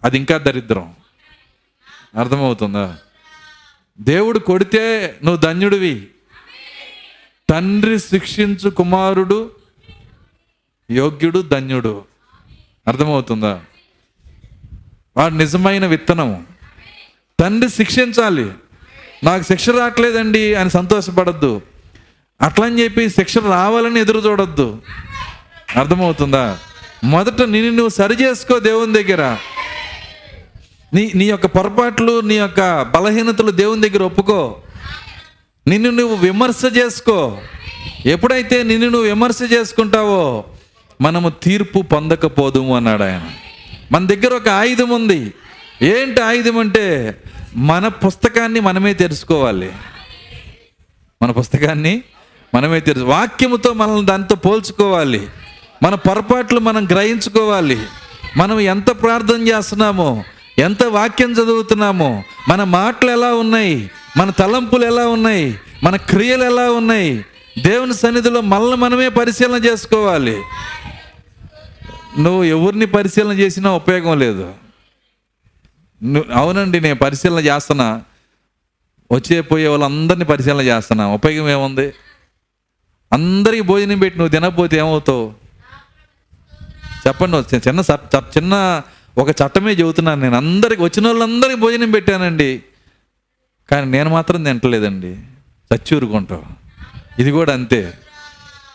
అది 0.05 0.19
ఇంకా 0.19 0.39
దరిద్రం. 0.39 0.95
అర్థమవుతుందా? 2.17 2.99
దేవుడు 4.01 4.39
కొడితే 4.39 5.17
నువ్వు 5.25 5.41
ధన్యుడివి. 5.41 6.09
తండ్రి 7.51 7.99
శిక్షించు 7.99 8.71
కుమారుడు 8.71 9.51
యోగ్యుడు 10.91 11.43
ధన్యుడు. 11.43 12.05
అర్థమవుతుందా? 12.89 13.61
వాడు 15.17 15.35
నిజమైన 15.35 15.87
విత్తనం 15.87 16.47
తండ్రి 17.41 17.71
శిక్షించాలి. 17.71 18.53
నాకు 19.25 19.43
శిక్ష 19.43 19.71
రావట్లేదండి 19.71 20.55
అని 20.55 20.71
సంతోషపడద్దు. 20.71 21.63
అట్లని 22.41 22.83
చెప్పి 22.83 23.11
శిక్ష 23.11 23.39
రావాలని 23.39 24.01
ఎదురు 24.01 24.19
చూడొద్దు. 24.19 24.83
అర్థమవుతుందా? 25.77 26.59
మొదట 27.05 27.43
నిన్ను 27.43 27.71
నువ్వు 27.71 27.89
సరి 27.89 28.15
చేసుకో 28.15 28.59
దేవుని 28.59 28.93
దగ్గర. 28.93 29.39
నీ 30.95 31.13
నీ 31.15 31.25
యొక్క 31.25 31.47
పొరపాట్లు 31.47 32.21
నీ 32.21 32.35
యొక్క 32.35 32.83
బలహీనతలు 32.83 33.51
దేవుని 33.51 33.89
దగ్గర 33.89 34.03
ఒప్పుకో. 34.03 34.57
నిన్ను 35.67 35.91
నువ్వు 35.91 36.17
విమర్శ 36.17 36.63
చేసుకో. 36.79 37.39
ఎప్పుడైతే 38.07 38.63
నిన్ను 38.63 38.89
నువ్వు 38.89 39.09
విమర్శ 39.09 39.39
చేసుకుంటావో 39.53 40.45
మనము 41.01 41.29
తీర్పు 41.29 41.81
పొందకపోదుము 41.81 42.77
అన్నాడు 42.77 43.03
ఆయన. 43.03 43.31
మన 43.93 44.07
దగ్గర 44.07 44.35
ఒక 44.35 44.49
ఆయుధం 44.49 44.89
ఉంది. 44.89 45.35
ఏంటి 45.83 46.21
ఆయుధం 46.21 46.59
అంటే 46.59 47.17
మన 47.57 47.89
పుస్తకాన్ని 47.89 48.61
మనమే 48.61 48.95
తెలుసుకోవాలి 48.95 49.73
మన 51.23 51.31
పుస్తకాన్ని 51.31 52.03
మనమే 52.55 52.81
తెలుసు 52.81 53.05
వాక్యముతో 53.05 53.73
మనల్ని 53.73 54.07
దాంతో 54.07 54.35
పోల్చుకోవాలి. 54.35 55.27
మన 55.83 55.95
పొరపాట్లు 55.95 56.61
మనం 56.61 56.87
గ్రహించుకోవాలి. 56.87 57.79
మనం 58.37 58.61
ఎంత 58.61 59.03
ప్రార్థన 59.03 59.49
చేస్తున్నామో 59.49 60.25
ఎంత 60.61 60.85
వాక్యం 60.85 61.33
చదువుతున్నామో 61.33 62.23
మన 62.49 62.65
మాటలు 62.65 63.11
ఎలా 63.11 63.35
ఉన్నాయి 63.35 63.91
మన 64.17 64.31
తలంపులు 64.31 64.85
ఎలా 64.85 65.07
ఉన్నాయి 65.07 65.61
మన 65.85 65.97
క్రియలు 65.97 66.45
ఎలా 66.45 66.73
ఉన్నాయి 66.73 67.25
దేవుని 67.59 67.95
సన్నిధిలో 67.95 68.41
మనల్ని 68.41 68.77
మనమే 68.77 69.09
పరిశీలన 69.09 69.65
చేసుకోవాలి. 69.65 70.43
నువ్వు 72.19 72.45
ఎవరిని 72.45 72.87
పరిశీలన 72.87 73.33
చేసినా 73.33 73.73
ఉపయోగం 73.73 74.19
లేదు. 74.19 74.55
అవునండి 76.35 76.81
నేను 76.81 76.95
పరిశీలన 76.95 77.39
చేస్తున్నా. 77.39 78.03
వచ్చే 79.13 79.41
పోయే 79.41 79.69
వాళ్ళందరినీ 79.69 80.25
పరిశీలన 80.25 80.61
చేస్తున్నా. 80.61 81.07
ఉపయోగం 81.07 81.51
ఏముంది? 81.51 81.93
అందరికి 83.13 83.61
భోజనం 83.61 83.99
పెట్టి 83.99 84.19
నువ్వు 84.19 84.31
తినకపోతే 84.31 84.77
ఏమవుతావు? 84.77 85.33
చెప్పండి 87.07 87.57
చిన్న 87.57 87.81
చ- 87.81 88.39
చిన్న 88.39 88.83
ఒక 89.19 89.31
చట్టమే 89.31 89.73
చెబుతున్నాను 89.73 90.23
నేను. 90.23 90.37
అందరికి 90.37 90.83
వచ్చిన 90.83 91.07
వాళ్ళందరికీ 91.07 91.55
భోజనం 91.55 91.91
పెట్టానండి. 91.91 92.63
కానీ 93.71 93.91
నేను 93.91 94.11
మాత్రం 94.11 94.45
తింటలేదండి. 94.45 95.17
చచ్చూరుకుంటాం. 95.75 96.43
ఇది 97.19 97.31
కూడా 97.31 97.53
అంతే. 97.53 97.93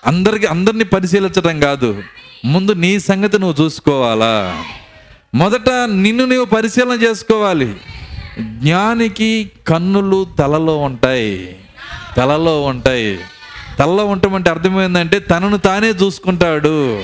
అందరికి 0.05 0.45
అందరినీ 0.45 0.83
పరిశీలించడం 0.83 1.59
కాదు. 1.59 2.03
ముందు 2.45 2.71
నీ 2.71 2.99
సంగతి 2.99 3.39
నువ్వు 3.39 3.63
చూసుకోవాలా. 3.63 4.63
మొదట 5.35 5.69
నిన్ను 5.69 6.25
నువ్వు 6.25 6.45
పరిశీలన 6.45 6.99
చేసుకోవాలి. 7.03 7.75
జ్ఞానికి 8.39 9.51
కన్నులు 9.67 10.27
తలలో 10.39 10.77
ఉంటాయి. 10.77 11.59
తలలో 12.17 12.61
ఉంటాయి. 12.61 13.19
తలలో 13.79 14.05
ఉండటం 14.05 14.33
అర్థమైందంటే 14.33 15.19
తనను 15.19 15.57
తానే 15.57 15.89
చూసుకుంటాడు. 15.89 16.97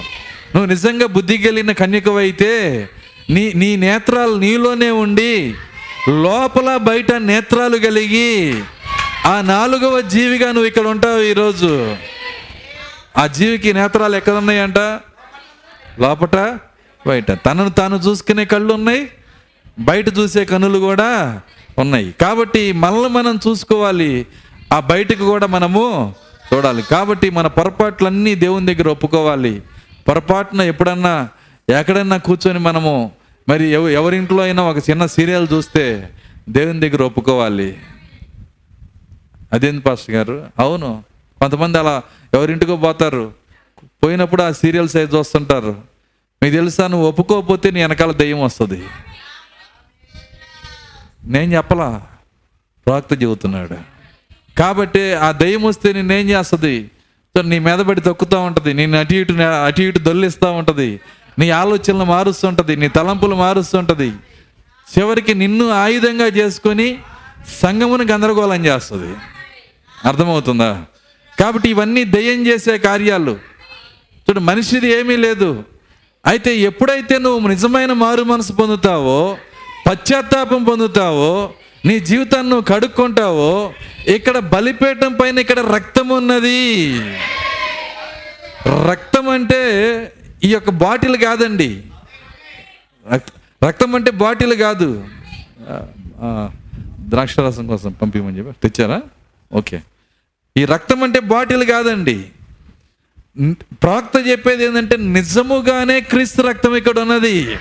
నువ్వు 0.56 0.66
నిజంగా 0.66 1.06
బుద్ధి 1.06 1.38
కలిగిన 1.38 1.72
కన్యకవైతే 1.72 2.90
నీ 3.30 3.54
నీ 3.54 3.76
నేత్రాలు 3.76 4.36
నీలోనే 4.36 4.90
ఉండి 4.90 5.56
లోపల 6.10 6.78
బయట 6.78 7.12
నేత్రాలు 7.12 7.78
కలిగి 7.78 8.64
ఆ 9.26 9.42
నాలుగవ 9.42 10.02
జీవిగా 10.02 10.48
నువ్వు 10.48 10.66
ఇక్కడ 10.66 10.88
ఉంటావు 10.88 11.22
ఈరోజు. 11.22 11.98
ఆ 13.18 13.28
జీవికి 13.28 13.74
నేత్రాలు 13.74 14.16
ఎక్కడ 14.16 14.34
ఉన్నాయంట 14.34 14.78
లోపట 16.00 16.36
బయట. 17.08 17.32
తనను 17.32 17.70
తాను 17.70 17.96
చూసుకునే 17.96 18.46
కళ్ళు 18.46 18.74
ఉన్నాయి 18.74 19.08
బయట 19.80 20.18
చూసే 20.18 20.46
కనులు 20.46 20.80
కూడా 20.80 21.42
ఉన్నాయి. 21.78 22.16
కాబట్టి 22.22 22.72
మనల్ని 22.72 23.10
మనం 23.10 23.40
చూసుకోవాలి 23.48 24.26
ఆ 24.74 24.80
బయటకు 24.80 25.24
కూడా 25.24 25.48
మనము 25.48 26.16
చూడాలి. 26.54 26.82
కాబట్టి 26.82 27.30
మన 27.30 27.48
పొరపాట్లన్నీ 27.48 28.36
దేవుని 28.36 28.76
దగ్గర 28.76 28.90
ఒప్పుకోవాలి. 28.90 29.62
పొరపాటున 30.08 30.62
ఎప్పుడన్నా 30.62 31.28
ఎక్కడైనా 31.80 32.18
కూర్చొని 32.18 32.60
మనము 32.60 33.12
మరి 33.50 33.64
ఎవ 33.64 33.90
ఎవరింట్లో 33.90 34.44
అయినా 34.44 34.64
ఒక 34.64 34.90
చిన్న 34.90 35.06
సీరియల్ 35.06 35.48
చూస్తే 35.54 36.10
దేవుని 36.50 36.80
దగ్గర 36.80 37.04
ఒప్పుకోవాలి. 37.04 37.80
అదేంది 39.54 39.82
పాస్టర్ 39.82 40.16
గారు? 40.16 40.48
అవును. 40.60 41.04
కొంతమంది 41.40 41.78
అలా 41.78 42.04
ఎవరింటికో 42.34 42.76
పోతారు. 42.76 43.34
పోయినప్పుడు 44.04 44.44
ఆ 44.44 44.52
సీరియల్స్ 44.52 44.96
అయితే 44.96 45.18
చూస్తుంటారు. 45.18 45.82
మీకు 46.44 46.56
తెలుసా? 46.56 46.88
నువ్వు 46.88 47.08
ఒప్పుకోకపోతే 47.08 47.72
నీ 47.72 47.82
వెనకాల 47.82 48.12
దెయ్యం 48.12 48.42
వస్తుంది. 48.42 48.84
నేను 51.24 51.54
చెప్పలా? 51.54 52.02
ప్రవక్త 52.86 53.14
చెబుతున్నాడు. 53.14 53.78
కాబట్టి 54.58 55.14
ఆ 55.14 55.32
దయ్యం 55.32 55.64
వస్తే 55.64 55.94
నిన్నేం 55.94 56.30
చేస్తుంది? 56.30 56.92
సో 57.36 57.42
నీ 57.42 57.60
మీద 57.60 57.80
పడి 57.80 58.02
తొక్కుతూ 58.02 58.40
ఉంటుంది. 58.40 58.74
నేను 58.74 59.00
అటు 59.00 59.14
ఇటు 59.14 59.34
అటు 59.34 59.82
ఇటు 59.82 60.00
దొల్లిస్తూ 60.00 60.52
ఉంటుంది. 60.52 61.00
నీ 61.40 61.50
ఆలోచనలు 61.50 62.04
మారుస్తుంటుంది 62.04 62.76
నీ 62.76 62.88
తలంపులు 62.88 63.36
మారుస్తుంటుంది. 63.36 64.12
చివరికి 64.98 65.34
నిన్ను 65.34 65.70
ఆయుధంగా 65.70 66.26
చేసుకొని 66.26 67.00
సంగమును 67.62 68.04
గందరగోళం 68.04 68.66
చేస్తుంది. 68.66 69.16
అర్థమవుతుందా? 70.06 70.84
కాబట్టి 71.40 71.70
ఇవన్నీ 71.70 72.04
దయ్యం 72.04 72.48
చేసే 72.48 72.78
కార్యాలు. 72.78 73.32
చూడు 74.28 74.40
మనిషిది 74.40 74.88
ఏమీ 75.00 75.16
లేదు. 75.16 75.64
అయితే 76.26 76.58
ఎప్పుడైతే 76.58 77.18
నువ్వు 77.18 77.48
నిజమైన 77.48 77.94
మారు 77.94 78.24
మనసు 78.24 78.54
పొందుతావో 78.54 79.38
పశ్చాత్తాపం 79.88 80.64
పొందుతావో 80.64 81.54
నీ 81.86 82.00
జీవితాన్ని 82.00 82.50
నువ్వు 82.50 82.76
కడుక్కుంటావో 82.76 83.74
ఇక్కడ 84.08 84.38
బలిపేటం 84.38 85.14
పైన 85.14 85.40
ఇక్కడ 85.40 85.60
రక్తం 85.60 86.10
ఉన్నది 86.10 86.94
రక్తం 88.90 89.30
అంటే 89.30 89.62
ఈ 90.44 90.54
యొక్క 90.54 90.70
బాటిల్ 90.70 91.18
కాదండి. 91.18 91.84
రక్తం 93.68 93.96
అంటే 93.96 94.12
బాటిల్ 94.12 94.54
కాదు. 94.54 95.08
ద్రాక్షరసం 97.00 97.68
కోసం 97.68 97.92
పంపించమని 97.92 98.38
చెప్పి 98.38 98.70
తెచ్చారా? 98.70 99.02
ఓకే. 99.54 99.82
ఈ 100.58 100.66
రక్తం 100.66 101.04
అంటే 101.04 101.20
బాటిల్ 101.20 101.66
కాదండి. 101.66 102.26
న్- 103.40 103.76
ప్రవక్త 103.84 104.28
చెప్పేది 104.28 104.66
ఏంటంటే 104.66 104.98
నిజముగానే 104.98 106.00
క్రీస్తు 106.00 106.42
రక్తం 106.42 106.76
ఇక్కడ 106.76 107.00
ఉన్నది. 107.00 107.58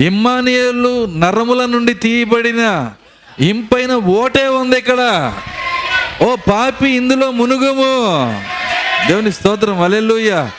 ఇమ్మానియలు 0.00 1.06
నరముల 1.06 1.66
నుండి 1.66 1.94
తీయబడిన 1.94 2.92
ఇంపైన 3.40 3.92
ఓటే 3.92 4.48
ఉంది 4.48 4.78
ఇక్కడ. 4.78 5.32
ఓ 6.22 6.36
పాపి 6.36 6.88
ఇందులో 6.88 7.30
మునుగుము. 7.30 8.04
దేవుని 9.08 9.32
స్తోత్రం. 9.32 9.80
అలెల్లుయ్యా 9.80 10.50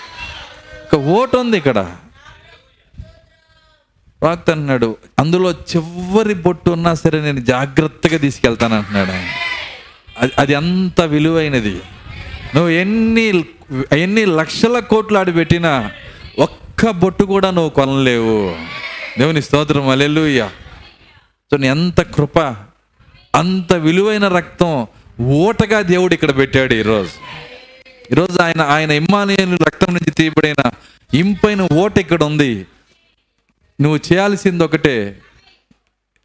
ఒక 0.93 0.99
ఓటు 1.01 1.37
ఉంది 1.37 1.57
ఇక్కడ. 1.57 1.95
ప్రవక్త 4.21 4.49
అన్నాడు 4.49 4.97
అందులో 5.19 5.51
చివరి 5.51 6.33
బొట్టు 6.33 6.71
ఉన్నా 6.71 6.93
సరే 6.93 7.21
నేను 7.21 7.39
జాగ్రత్తగా 7.39 8.17
తీసుకెళ్తాను 8.17 8.77
అంటున్నాడు 8.77 9.11
ఆయన. 9.11 9.27
అది 10.19 10.31
అది 10.39 10.55
అంత 10.55 11.01
విలువైనది. 11.01 11.81
నువ్వు 12.55 12.69
ఎన్ని 12.69 13.43
ఎన్ని 13.91 14.25
లక్షల 14.25 14.79
కోట్లు 14.79 15.17
ఆడిపెట్టినా 15.17 15.91
ఒక్క 16.39 16.89
బొట్టు 16.89 17.23
కూడా 17.23 17.51
నువ్వు 17.51 17.69
కొనలేవు. 17.69 18.55
దేవుని 19.19 19.41
స్తోత్రం 19.41 19.89
అలెలుయ్య 19.89 20.49
చూడండి 21.49 21.67
ఎంత 21.67 22.01
కృప 22.01 22.39
అంత 23.35 23.73
విలువైన 23.73 24.27
రక్తం 24.27 24.87
ఓటగా 25.21 25.81
దేవుడు 25.81 26.13
ఇక్కడ 26.13 26.37
పెట్టాడు 26.37 26.73
ఈరోజు. 26.73 27.32
ఈరోజు 28.11 28.41
ఆయన 28.41 28.61
ఆయన 28.61 28.91
ఇమ్మానియలు 28.91 29.55
రక్తం 29.55 29.87
నుంచి 29.87 30.11
తీయబడిన 30.11 30.71
ఇంపైన 31.13 31.61
ఓట 31.61 31.97
ఇక్కడ 31.97 32.23
ఉంది 32.23 32.67
నువ్వు 33.81 33.97
చేయాల్సింది 33.97 34.63
ఒకటే 34.63 35.19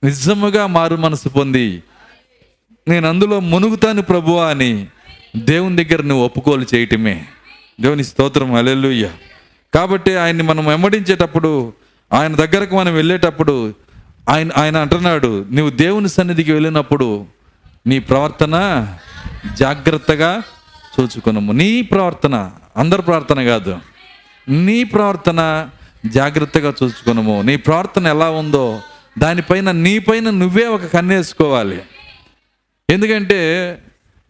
నిజముగా 0.04 0.66
మారు 0.66 0.96
మనసు 0.96 1.28
పొంది. 1.28 1.82
నేను 2.88 3.08
అందులో 3.08 3.40
మునుగుతాను 3.40 4.02
ప్రభువా 4.02 4.50
అని 4.50 4.86
దేవుని 5.36 5.84
దగ్గర 5.84 6.02
నువ్వు 6.02 6.24
ఒప్పుకోలు 6.24 6.66
చేయటమే. 6.74 7.26
దేవుని 7.80 8.04
స్తోత్రం 8.04 8.54
అలెలుయ్య 8.54 9.10
కాబట్టి 9.74 10.16
ఆయన్ని 10.16 10.42
మనం 10.42 10.66
వెంబడించేటప్పుడు 10.66 11.72
ఆయన 12.12 12.34
దగ్గరకు 12.34 12.76
మనం 12.76 12.94
వెళ్ళేటప్పుడు 12.94 13.74
ఆయన 14.28 14.50
ఆయన 14.56 14.76
అంటున్నాడు 14.76 15.46
నువ్వు 15.50 15.70
దేవుని 15.70 16.08
సన్నిధికి 16.08 16.52
వెళ్ళినప్పుడు 16.52 17.26
నీ 17.86 17.98
ప్రవర్తన 17.98 18.86
జాగ్రత్తగా 19.58 20.42
చూచుకునము 21.00 21.52
నీ 21.52 21.82
ప్రవర్తన 21.82 22.50
అందరి 22.76 23.02
ప్రార్థన 23.02 23.44
కాదు. 23.44 23.78
నీ 24.48 24.84
ప్రవర్తన 24.84 25.70
జాగ్రత్తగా 26.06 26.74
చూసుకునము 26.82 27.42
నీ 27.42 27.56
ప్రవర్తన 27.56 28.06
ఎలా 28.06 28.30
ఉందో 28.30 28.80
దానిపైన 29.18 29.70
నీపైన 29.70 30.30
నువ్వే 30.30 30.66
ఒక 30.66 30.86
కన్నేసుకోవాలి 30.86 31.82
ఎందుకంటే 32.90 33.72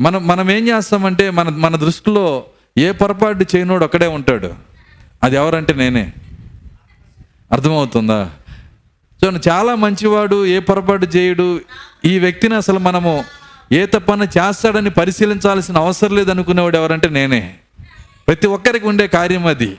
మనం 0.00 0.26
మనం 0.26 0.50
ఏం 0.50 0.68
చేస్తామంటే 0.68 1.31
మన 1.31 1.48
మన 1.48 1.76
దృష్టిలో 1.76 2.44
ఏ 2.78 2.92
పొరపాటు 2.92 3.46
చేయనోడు 3.57 3.85
ఒక్కడే 3.85 4.07
ఉంటాడు. 4.07 4.54
అది 5.22 5.37
ఎవరంటే 5.37 5.72
నేనే. 5.72 6.12
అర్థమవుతుందా? 7.52 8.31
చూడండి 9.24 9.48
చాలా 9.48 9.74
మంచివాడు 9.74 10.46
ఏ 10.46 10.59
పొరపాటు 10.59 11.07
చేయడు. 11.07 11.61
ఈ 12.04 12.18
వ్యక్తిని 12.18 12.54
అసలు 12.54 12.78
మనము 12.78 13.24
ఏ 13.72 13.87
తప్పన 13.87 14.22
చేస్తాడని 14.22 14.90
పరిశీలించాల్సిన 14.90 15.78
అవసరం 15.78 16.16
లేదనుకునేవాడు 16.16 16.76
ఎవరంటే 16.76 17.09
నేనే. 17.09 17.54
ప్రతి 18.28 18.46
ఒక్కరికి 18.46 18.87
ఉండే 18.87 19.07
కార్యం 19.09 19.46
అది. 19.46 19.76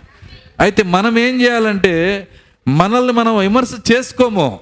అయితే 0.60 0.84
మనం 0.84 1.20
ఏం 1.20 1.42
చేయాలంటే 1.42 2.28
మనల్ని 2.68 3.14
మనం 3.14 3.38
విమర్శ 3.38 3.70
చేసుకోము. 3.92 4.60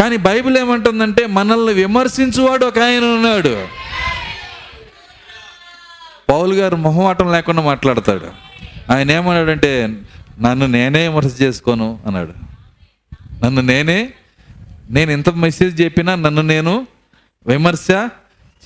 కానీ 0.00 0.16
బైబిల్ 0.16 0.58
ఏమంటుందంటే 0.58 1.26
మనల్ని 1.26 1.72
విమర్శించువాడు 1.72 2.66
ఒక 2.66 2.78
ఆయన 2.78 3.04
ఉన్నాడు. 3.04 3.66
పౌలు 6.28 6.54
గారు 6.54 6.76
మొహమాటం 6.76 7.32
లేకుండా 7.32 7.62
మాట్లాడతాడు. 7.62 8.30
ఆయన 8.92 9.10
ఏమన్నాడంటే 9.10 9.96
నన్ను 10.40 10.66
నేనే 10.66 11.08
విమర్శ 11.08 11.42
చేసుకోను 11.42 11.98
అన్నాడు. 12.06 12.32
నన్ను 13.44 13.62
నేనే 13.62 14.12
నేను 14.90 15.10
ఇంత 15.10 15.28
మెసేజ్ 15.28 15.80
చెప్పినా 15.80 16.14
నన్ను 16.14 16.42
నేను 16.42 16.86
విమర్శ 17.46 18.08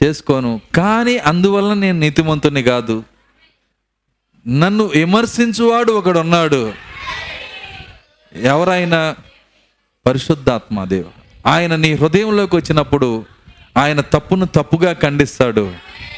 చేసుకోను. 0.03 0.61
కానీ 0.75 1.19
అందువల్ల 1.19 1.75
నేను 1.75 1.99
నీతిమంతుని 1.99 2.63
కాదు. 2.63 3.05
నన్ను 4.49 4.85
విమర్శించువాడు 4.85 5.93
ఒకడు 5.93 6.19
ఉన్నాడు 6.19 6.73
ఎవరైనా 8.43 9.17
పరిశుద్ధాత్మ 10.07 10.85
దేవ 10.85 11.05
ఆయన 11.47 11.77
నీ 11.77 11.95
హృదయంలోకి 11.95 12.57
వచ్చినప్పుడు 12.57 13.25
ఆయన 13.77 14.01
తప్పును 14.01 14.47
తప్పుగా 14.47 14.93
ఖండిస్తాడు. 14.93 15.73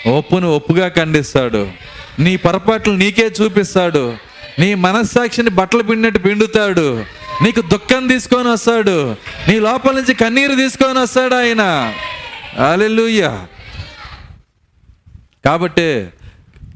ఒప్పును 0.09 0.57
ఒప్పుగా 0.57 0.88
ఖండిస్తాడు. 0.88 1.70
నీ 2.18 2.37
పొరపాట్లు 2.37 2.92
నీకే 2.92 3.31
చూపిస్తాడు. 3.42 4.16
నీ 4.59 4.75
మనస్సాక్షిని 4.75 5.51
బట్టలు 5.51 5.83
పిండినట్టు 5.83 6.18
పిండుతాడు. 6.18 7.05
నీకు 7.42 7.61
దుఃఖం 7.61 8.07
తీసుకొని 8.07 8.49
వస్తాడు. 8.49 9.16
నీ 9.49 9.59
లోపల 9.59 9.94
నుంచి 9.94 10.14
కన్నీరు 10.14 10.55
తీసుకొని 10.55 10.99
వస్తాడు 10.99 11.35
ఆయన. 11.35 11.94
అలెలుయ్యా 12.73 13.47
కాబట్టి 15.44 16.09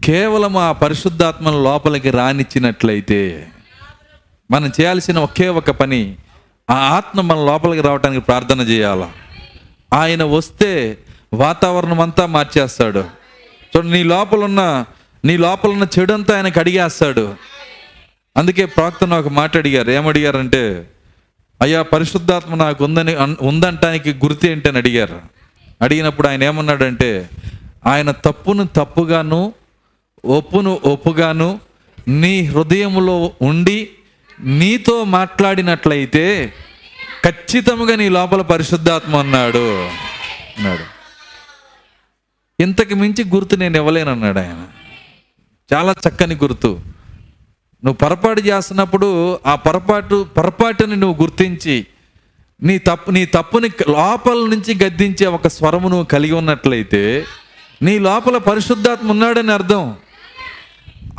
కేవలం 0.04 0.56
ఆ 0.56 0.72
పరిశుద్ధాత్మను 0.72 1.62
లోపలికి 1.62 2.10
రానిచ్చినట్లయితే 2.10 3.48
మనం 4.50 4.68
చేయాల్సిన 4.68 5.18
ఒకే 5.18 5.48
ఒక 5.48 5.70
పని 5.70 6.16
ఆ 6.70 6.74
ఆత్మ 6.74 7.20
మన 7.20 7.36
లోపలికి 7.36 7.82
రావడానికి 7.82 8.26
ప్రార్థన 8.26 8.60
చేయాల? 8.60 9.10
ఆయన 9.92 10.24
వస్తే 10.24 10.98
వాతావరణం 11.34 12.00
అంతా 12.00 12.26
మార్చేస్తాడు. 12.26 13.04
చూడండి 13.76 13.92
నీ 13.92 14.02
లోపల 14.02 14.38
ఉన్న 14.38 14.84
నీ 15.24 15.36
లోపల 15.36 15.70
ఉన్న 15.70 15.86
చెడు 15.98 16.12
అంతా 16.12 16.36
ఆయన 16.36 16.48
కడిగేస్తాడు 16.48 17.34
అందుకే 18.36 18.64
ప్రాక్తన 18.64 19.14
ఒక 19.14 19.28
మాట 19.28 19.56
అడిగారు. 19.56 19.90
ఏమడిగారంటే 19.90 20.90
అయ్యా 21.62 21.82
పరిశుద్ధాత్మ 21.82 22.54
నాకు 22.54 22.84
ఉందని 22.84 23.16
ఉందంటానికి 23.40 24.12
గుర్తు 24.12 24.46
ఏంటని 24.46 24.78
అడిగారు. 24.78 25.20
అడిగినప్పుడు 25.82 26.28
ఆయన 26.28 26.42
ఏమన్నాడంటే 26.42 27.30
ఆయన 27.86 28.10
తప్పును 28.10 28.68
తప్పుగాను 28.76 29.52
ఒప్పును 30.24 30.80
ఒప్పుగాను 30.84 31.60
నీ 32.08 32.42
హృదయంలో 32.42 33.32
ఉండి 33.42 33.88
నీతో 34.40 35.04
మాట్లాడినట్లయితే 35.04 36.52
ఖచ్చితంగా 37.24 37.96
నీ 37.96 38.08
లోపల 38.08 38.42
పరిశుద్ధాత్మ 38.42 39.16
అన్నాడు. 39.16 39.88
అన్నాడు. 40.58 40.98
ఇంతకు 42.62 42.94
మించి 42.94 43.24
గుర్తు 43.28 43.56
నేను 43.56 43.76
ఇవ్వలేనన్నాడు 43.76 44.38
ఆయన. 44.38 44.66
చాలా 45.74 45.94
చక్కని 46.08 46.34
గుర్తు. 46.34 46.80
నువ్వు 47.84 47.94
పొరపాటు 47.94 48.40
చేస్తున్నప్పుడు 48.40 49.38
ఆ 49.46 49.54
పొరపాటు 49.54 50.26
పొరపాటుని 50.36 50.96
నువ్వు 50.96 51.22
గుర్తించి 51.22 51.86
నీ 52.62 52.78
తప్పు 52.78 53.10
నీ 53.10 53.26
తప్పుని 53.26 53.68
లోపల 53.68 54.34
నుంచి 54.34 54.84
గద్దించే 54.84 55.26
ఒక 55.26 55.48
స్వరము 55.48 55.88
నువ్వు 55.88 56.04
కలిగి 56.04 56.32
ఉన్నట్లయితే 56.32 57.24
నీ 57.82 57.98
లోపల 57.98 58.38
పరిశుద్ధాత్మ 58.38 59.10
ఉన్నాడని 59.10 59.52
అర్థం. 59.52 59.96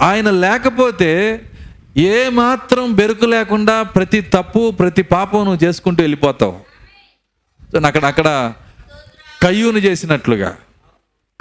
ఆయన 0.02 0.30
లేకపోతే 0.30 1.41
ఏ 1.98 2.30
మాత్రం 2.30 2.93
బెరుకు 2.93 3.26
లేకుండా 3.26 3.84
ప్రతి 3.84 4.22
తప్పు 4.22 4.72
ప్రతి 4.72 5.02
పాపం 5.02 5.43
నువ్వు 5.43 5.65
చేసుకుంటూ 5.65 6.04
వెళ్ళిపోతావు. 6.04 6.60
సో 7.72 7.88
అక్కడ 7.88 8.06
అక్కడ 8.06 8.54
కయ్యూను 9.41 9.78
చేసినట్లుగా. 9.78 10.58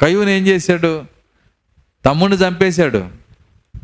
కయ్యూను 0.00 0.30
ఏం 0.30 0.46
చేశాడు? 0.46 1.04
తమ్ముడిని 2.04 2.42
చంపేశాడు. 2.42 3.08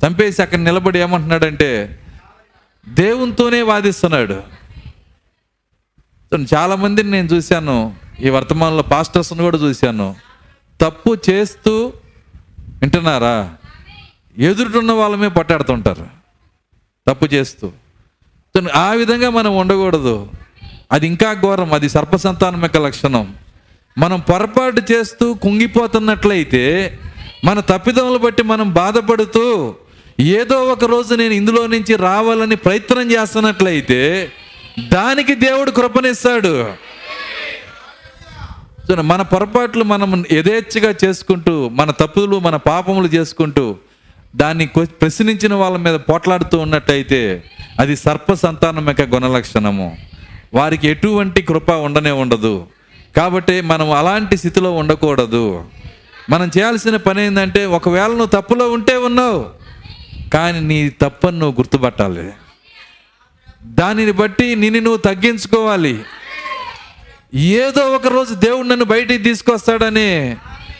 చంపేసి 0.07 0.42
అక్కడ 0.42 0.59
నిలబడి 0.59 0.99
ఏమంటున్నాడంటే 0.99 2.01
దేవునితోనే 2.88 3.62
వాదిస్తున్నాడు. 3.62 4.42
చాలామందిని 6.33 6.47
చాలా 6.55 6.75
మందిని 6.75 7.11
నేను 7.11 7.29
చూశాను. 7.29 7.94
ఈ 8.20 8.29
వర్తమానంలో 8.29 8.83
పాస్టర్స్ని 8.83 9.38
కూడా 9.38 9.59
చూశాను. 9.59 10.14
తప్పు 10.80 11.16
చేస్తూ 11.30 11.92
వింటున్నారా? 12.58 13.54
ఎదురుటున్న 14.38 14.92
వాళ్ళమే 14.92 15.28
పట్టాడుతుంటారు. 15.28 16.06
తప్పు 17.08 17.24
చేస్తూ. 17.24 17.72
ఆ 18.74 18.90
విధంగా 18.92 19.30
మనం 19.30 19.56
ఉండకూడదు. 19.56 20.28
అది 20.92 21.06
ఇంకా 21.06 21.32
ఘోరం. 21.32 21.72
అది 21.72 21.88
సర్పసంతానం 21.88 22.62
యొక్క 22.62 22.76
లక్షణం. 22.76 23.34
మనం 23.98 24.20
పొరపాటు 24.20 24.92
చేస్తూ 24.92 25.34
కుంగిపోతున్నట్లయితే 25.34 26.98
మన 27.44 27.60
తప్పిదములు 27.60 28.18
బట్టి 28.18 28.42
మనం 28.42 28.72
బాధపడుతూ 28.72 29.74
ఏదో 30.20 30.64
ఒక 30.64 30.84
రోజు 30.84 31.14
నేను 31.14 31.34
ఇందులో 31.34 31.66
నుంచి 31.66 31.96
రావాలని 31.96 32.56
ప్రయత్నం 32.56 33.10
చేస్తున్నట్లయితే 33.10 34.32
దానికి 34.88 35.34
దేవుడు 35.34 35.70
కృపనిస్తాడు. 35.70 36.72
సో 38.88 39.03
మన 39.03 39.23
పొరపాట్లు 39.23 39.85
మనం 39.85 40.25
యథేచ్ఛగా 40.33 40.94
చేసుకుంటూ 41.05 41.68
మన 41.68 41.90
తప్పులు 41.90 42.38
మన 42.38 42.57
పాపములు 42.57 43.07
చేసుకుంటూ 43.07 43.77
దాన్ని 44.37 44.66
కొ- 44.66 44.87
ప్రశ్నించిన 44.87 45.55
వాళ్ళ 45.55 45.77
మీద 45.77 45.94
పోట్లాడుతూ 45.94 46.59
ఉన్నట్టయితే 46.59 47.44
అది 47.81 47.97
సర్ప 47.97 48.33
సంతానం 48.33 48.87
యొక్క 48.87 49.03
గుణలక్షణము. 49.03 49.97
వారికి 50.55 50.88
ఎటువంటి 50.88 51.42
కృప 51.42 51.70
ఉండనే 51.70 52.11
ఉండదు. 52.11 52.66
కాబట్టి 53.16 53.61
మనం 53.61 53.92
అలాంటి 53.92 54.37
స్థితిలో 54.37 54.73
ఉండకూడదు. 54.73 55.64
మనం 56.31 56.51
చేయాల్సిన 56.59 56.97
పని 56.97 57.23
ఏంటంటే 57.23 57.66
ఒకవేళ 57.66 58.07
నువ్వు 58.07 58.27
తప్పులో 58.27 58.70
ఉంటే 58.70 58.97
ఉన్నావు 58.97 59.47
కానీ 60.35 60.61
నీ 60.61 60.88
తప్పని 60.88 61.38
నువ్వు 61.38 61.61
గుర్తుపట్టాలి. 61.61 62.31
దానిని 63.64 64.12
బట్టి 64.12 64.57
నిన్ను 64.57 64.81
నువ్వు 64.81 64.99
తగ్గించుకోవాలి. 64.99 66.03
ఏదో 67.35 67.81
ఒక 67.81 68.07
రోజు 68.07 68.35
దేవుడు 68.35 68.66
నన్ను 68.66 68.85
బయటికి 68.85 69.23
తీసుకొస్తాడని 69.23 70.37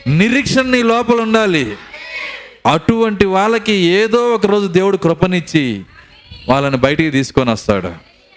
నిరీక్షణ 0.07 0.63
నీ 0.63 0.83
లోపల 0.83 1.15
ఉండాలి. 1.15 1.77
అటువంటి 2.73 3.27
వాళ్ళకి 3.27 3.73
ఏదో 3.73 4.19
ఒక 4.19 4.47
రోజు 4.47 4.67
దేవుడు 4.67 4.97
కృపనిచ్చి 4.97 5.83
వాళ్ళని 6.49 6.77
బయటికి 6.77 7.11
తీసుకొని 7.11 7.51
వస్తాడు. 7.51 7.93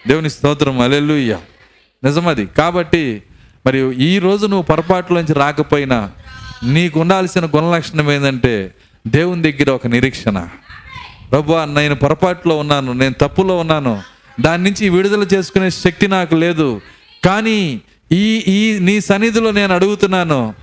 దేవుని 0.08 0.30
స్తోత్రం. 0.30 0.80
అలెలుయ్య 0.80 1.38
నిజమది. 2.03 2.45
కాబట్టి 2.45 3.23
మరి 3.65 3.95
ఈ 4.03 4.19
రోజు 4.19 4.47
నువ్వు 4.47 4.63
పొరపాటులోంచి 4.63 5.34
రాకపోయినా 5.34 6.12
నీకు 6.63 6.99
ఉండాల్సిన 6.99 7.45
గుణలక్షణం 7.45 8.12
ఏంటంటే 8.12 8.71
దేవుని 9.08 9.51
దగ్గర 9.51 9.69
ఒక 9.71 9.88
నిరీక్షణ. 9.88 10.47
ప్రభు 11.32 11.53
నేను 11.53 11.95
పొరపాటులో 11.95 12.58
ఉన్నాను 12.58 12.93
నేను 12.93 13.15
తప్పులో 13.21 13.58
ఉన్నాను. 13.58 14.01
దాని 14.41 14.63
నుంచి 14.63 14.89
విడుదల 14.89 15.23
చేసుకునే 15.23 15.69
శక్తి 15.69 16.08
నాకు 16.08 16.36
లేదు. 16.36 16.82
కానీ 17.25 17.82
ఈ 18.11 18.37
ఈ 18.47 18.79
నీ 18.79 19.01
సన్నిధిలో 19.01 19.51
నేను 19.51 19.73
అడుగుతున్నాను 19.73 20.55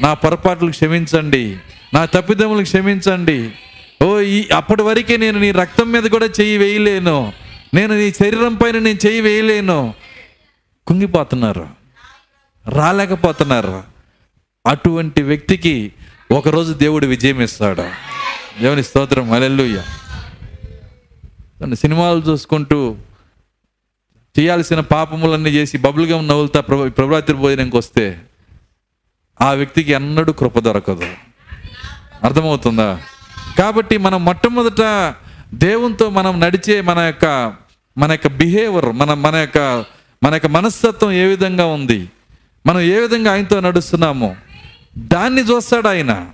నా 0.00 0.14
పొరపాట్లు 0.14 0.70
క్షమించండి 0.70 1.56
నా 1.94 2.04
తప్పిదములు 2.04 2.62
క్షమించండి. 2.62 3.50
ఓ 4.04 4.20
ఈ 4.20 4.48
అప్పటి 4.56 4.82
వరకే 4.82 5.16
నేను 5.16 5.40
నీ 5.40 5.50
రక్తం 5.50 5.92
మీద 5.92 6.02
కూడా 6.02 6.26
చెయ్యి 6.26 6.58
వేయలేను 6.58 7.32
నేను 7.74 7.96
నీ 7.96 8.12
శరీరం 8.12 8.54
పైన 8.54 8.78
నేను 8.78 9.06
చెయ్యి 9.06 9.20
వేయలేను. 9.20 9.94
కుంగిపోతున్నారు 10.86 11.68
రాలేకపోతున్నారు. 12.68 13.82
అటువంటి 14.66 15.22
వ్యక్తికి 15.22 15.92
ఒకరోజు 16.32 16.72
దేవుడు 16.72 17.06
విజయం 17.06 17.42
ఇస్తాడు. 17.42 17.82
దేవుని 18.60 18.84
స్తోత్రం 18.84 19.32
అలెల్లుయ్య 19.32 19.82
సినిమాలు 21.74 22.22
చూసుకుంటూ 22.28 22.96
చేయాల్సిన 24.38 24.80
పాపములన్నీ 24.80 25.50
చేసి 25.50 25.78
బబుల్గా 25.78 26.20
నవ్వులుతా 26.20 26.60
ప్రభు 26.60 26.88
ప్రభురాత్రి 26.88 27.36
భోజనంకి 27.36 27.76
వస్తే 27.76 28.22
ఆ 29.40 29.52
వ్యక్తికి 29.52 29.92
ఎన్నడూ 29.92 30.32
కృప 30.32 30.58
దొరకదు. 30.58 31.06
అర్థమవుతుందా? 32.24 33.00
కాబట్టి 33.58 33.96
మనం 33.96 34.24
మొట్టమొదట 34.24 35.14
దేవునితో 35.54 36.10
మనం 36.10 36.40
నడిచే 36.40 36.80
మన 36.80 36.98
యొక్క 36.98 37.54
మన 37.98 38.10
యొక్క 38.10 38.26
బిహేవియర్ 38.26 38.86
మన 38.86 39.14
మన 39.14 39.36
యొక్క 39.36 39.84
మన 40.22 40.32
యొక్క 40.32 40.46
మనస్తత్వం 40.46 41.12
ఏ 41.12 41.24
విధంగా 41.24 41.66
ఉంది? 41.66 42.08
మనం 42.66 42.80
ఏ 42.80 43.00
విధంగా 43.00 43.32
ఆయనతో 43.32 43.60
నడుస్తున్నామో? 43.60 44.36
దాన్ని 44.98 45.42
చూస్తాడు 45.42 45.88
ఆయన. 45.88 46.26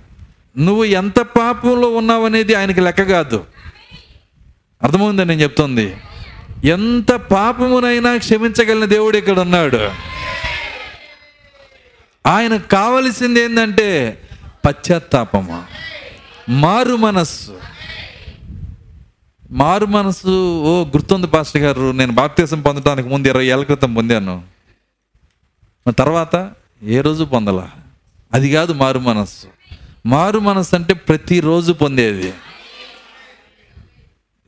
నువ్వు 0.57 0.83
ఎంత 0.83 1.19
పాపంలో 1.19 1.89
ఉన్నావు 1.89 2.25
అనేది 2.25 2.53
ఆయనకి 2.53 2.81
లెక్క 2.81 3.03
కాదు. 3.03 3.45
అర్థమైందని 4.83 5.25
నేను 5.25 5.41
చెప్తుంది? 5.41 5.97
ఎంత 6.65 7.11
పాపమునైనా 7.11 8.17
క్షమించగలిగిన 8.17 8.85
దేవుడు 8.85 9.17
ఇక్కడ 9.17 9.39
ఉన్నాడు. 9.39 9.89
ఆయనకు 12.27 12.67
కావలసింది 12.67 13.39
ఏంటంటే 13.39 14.21
పశ్చాత్తాపము. 14.65 15.63
మారు 16.49 16.95
మనస్సు. 16.95 17.59
మారు 19.51 19.85
మనసు 19.85 20.61
ఓ 20.61 20.83
గుర్తుంది 20.85 21.27
పాస్టర్ 21.27 21.61
గారు 21.61 21.91
నేను 21.91 22.11
బాప్తీసం 22.11 22.61
పొందడానికి 22.61 23.09
ముందు 23.09 23.27
ఇరవై 23.27 23.45
ఏళ్ళ 23.45 23.63
క్రితం 23.63 23.93
పొందాను. 23.93 24.43
తర్వాత 25.91 26.51
ఏ 26.83 27.01
రోజు 27.01 27.23
పొందలా? 27.23 27.71
అది 28.33 28.53
కాదు 28.53 28.73
మారు 28.73 28.99
మనస్సు. 28.99 29.47
మారు 30.05 30.39
మనస్సు 30.39 30.75
అంటే 30.75 30.93
ప్రతిరోజు 30.93 31.73
పొందేది. 31.73 32.33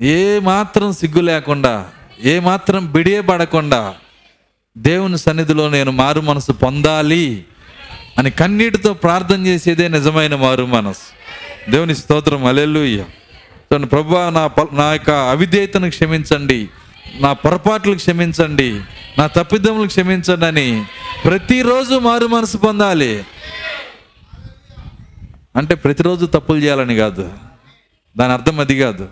ఏ 0.02 0.40
మాత్రం 0.40 0.94
సిగ్గు 0.94 1.22
లేకుండా 1.22 1.92
ఏమాత్రం 2.24 2.92
బిడియబడకుండా 2.92 3.96
దేవుని 4.78 5.18
సన్నిధిలో 5.18 5.70
నేను 5.70 5.92
మారు 5.92 6.22
మనసు 6.22 6.52
పొందాలి 6.52 7.46
అని 8.18 8.32
కన్నీటితో 8.32 8.94
ప్రార్థన 8.94 9.46
చేసేదే 9.46 9.88
నిజమైన 9.88 10.36
మారు 10.36 10.66
మనసు. 10.66 11.22
దేవుని 11.72 11.96
స్తోత్రం 11.96 12.46
అలెల్లుయ్య 12.46 13.06
ప్రభు 13.86 14.16
నా 14.16 14.50
నా 14.74 14.92
యొక్క 14.92 15.10
అవిధేయతను 15.10 15.90
క్షమించండి 15.90 16.70
నా 17.20 17.34
పొరపాట్లు 17.34 17.96
క్షమించండి 17.96 18.82
నా 19.18 19.28
తప్పిదములు 19.28 19.88
క్షమించండి 19.88 20.46
అని 20.46 20.86
ప్రతిరోజు 21.26 21.96
మారు 21.96 22.28
మనసు 22.28 22.58
పొందాలి. 22.58 23.24
అంటే 25.56 25.76
ప్రతిరోజు 25.76 26.26
తప్పులు 26.26 26.58
చేయాలని 26.58 26.96
కాదు. 26.96 27.32
దాని 28.18 28.34
అర్థం 28.34 28.60
అది 28.60 28.80
కాదు. 28.80 29.10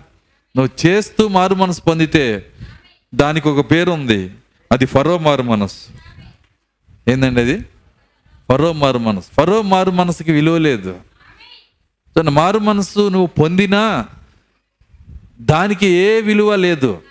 నువ్వు 0.56 0.86
చేస్తూ 0.86 1.28
మారు 1.28 1.54
మనసు 1.54 1.80
పొందితే 1.80 2.46
దానికి 3.14 3.48
ఒక 3.48 3.70
పేరు 3.70 3.90
ఉంది 3.90 4.30
అది 4.72 4.86
ఫరో 4.86 5.18
మారు 5.18 5.42
మనసు 5.42 5.88
ఏంటండి 7.10 7.40
అది? 7.40 7.60
ఫరో 8.48 8.72
మారు 8.72 8.98
మనసు 8.98 9.26
ఫరో 9.36 9.62
మారు 9.62 9.90
మనసుకి 9.90 10.32
విలువ 10.32 10.58
లేదు. 10.58 10.96
సో 12.14 12.22
మారు 12.22 12.58
మనసు 12.58 13.08
నువ్వు 13.08 13.26
పొందినా 13.26 14.06
దానికి 15.40 15.86
ఏ 15.86 16.20
విలువ 16.20 16.56
లేదు. 16.56 17.02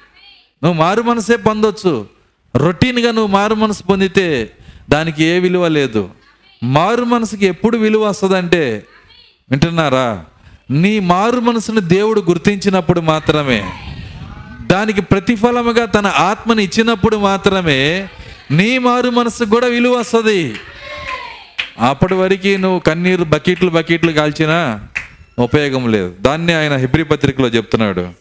నువ్వు 0.63 0.73
మారు 0.73 1.01
మనసే 1.01 1.35
పొందొచ్చు. 1.35 2.07
రొటీన్గా 2.55 3.11
నువ్వు 3.11 3.27
మారు 3.27 3.55
మనసు 3.55 3.83
పొందితే 3.83 4.51
దానికి 4.89 5.23
ఏ 5.23 5.39
విలువ 5.39 5.67
లేదు. 5.67 6.09
మారు 6.63 7.03
మనసుకి 7.03 7.45
ఎప్పుడు 7.45 7.77
విలువ 7.77 8.07
వస్తుందంటే 8.07 8.85
వింటున్నారా? 9.51 10.25
నీ 10.71 10.99
మారు 10.99 11.39
మనసును 11.39 11.79
దేవుడు 11.79 12.21
గుర్తించినప్పుడు 12.21 12.99
మాత్రమే. 12.99 13.71
దానికి 14.71 15.01
ప్రతిఫలముగా 15.01 15.85
తన 15.85 16.07
ఆత్మని 16.07 16.63
ఇచ్చినప్పుడు 16.63 17.17
మాత్రమే 17.17 18.09
నీ 18.51 18.77
మారు 18.77 19.09
మనసుకు 19.09 19.49
కూడా 19.49 19.67
విలువ 19.67 19.93
వస్తుంది. 19.93 20.55
అప్పటి 21.79 22.13
వరకు 22.13 22.57
నువ్వు 22.57 22.79
కన్నీరు 22.79 23.23
బకెట్లు 23.23 23.69
బకెట్లు 23.69 24.11
కాల్చినా 24.11 24.87
ఉపయోగం 25.39 25.91
లేదు. 25.91 26.15
దాన్ని 26.21 26.53
ఆయన 26.53 26.75
హిబ్రి 26.75 27.03
పత్రికలో 27.03 27.47
చెప్తున్నాడు. 27.47 28.13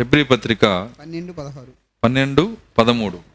హిబ్రి 0.00 0.24
పత్రిక 0.24 0.90
పన్నెండు 1.00 1.32
పదహారు. 1.32 1.72
పన్నెండు 2.04 2.56
పదమూడు. 2.78 3.31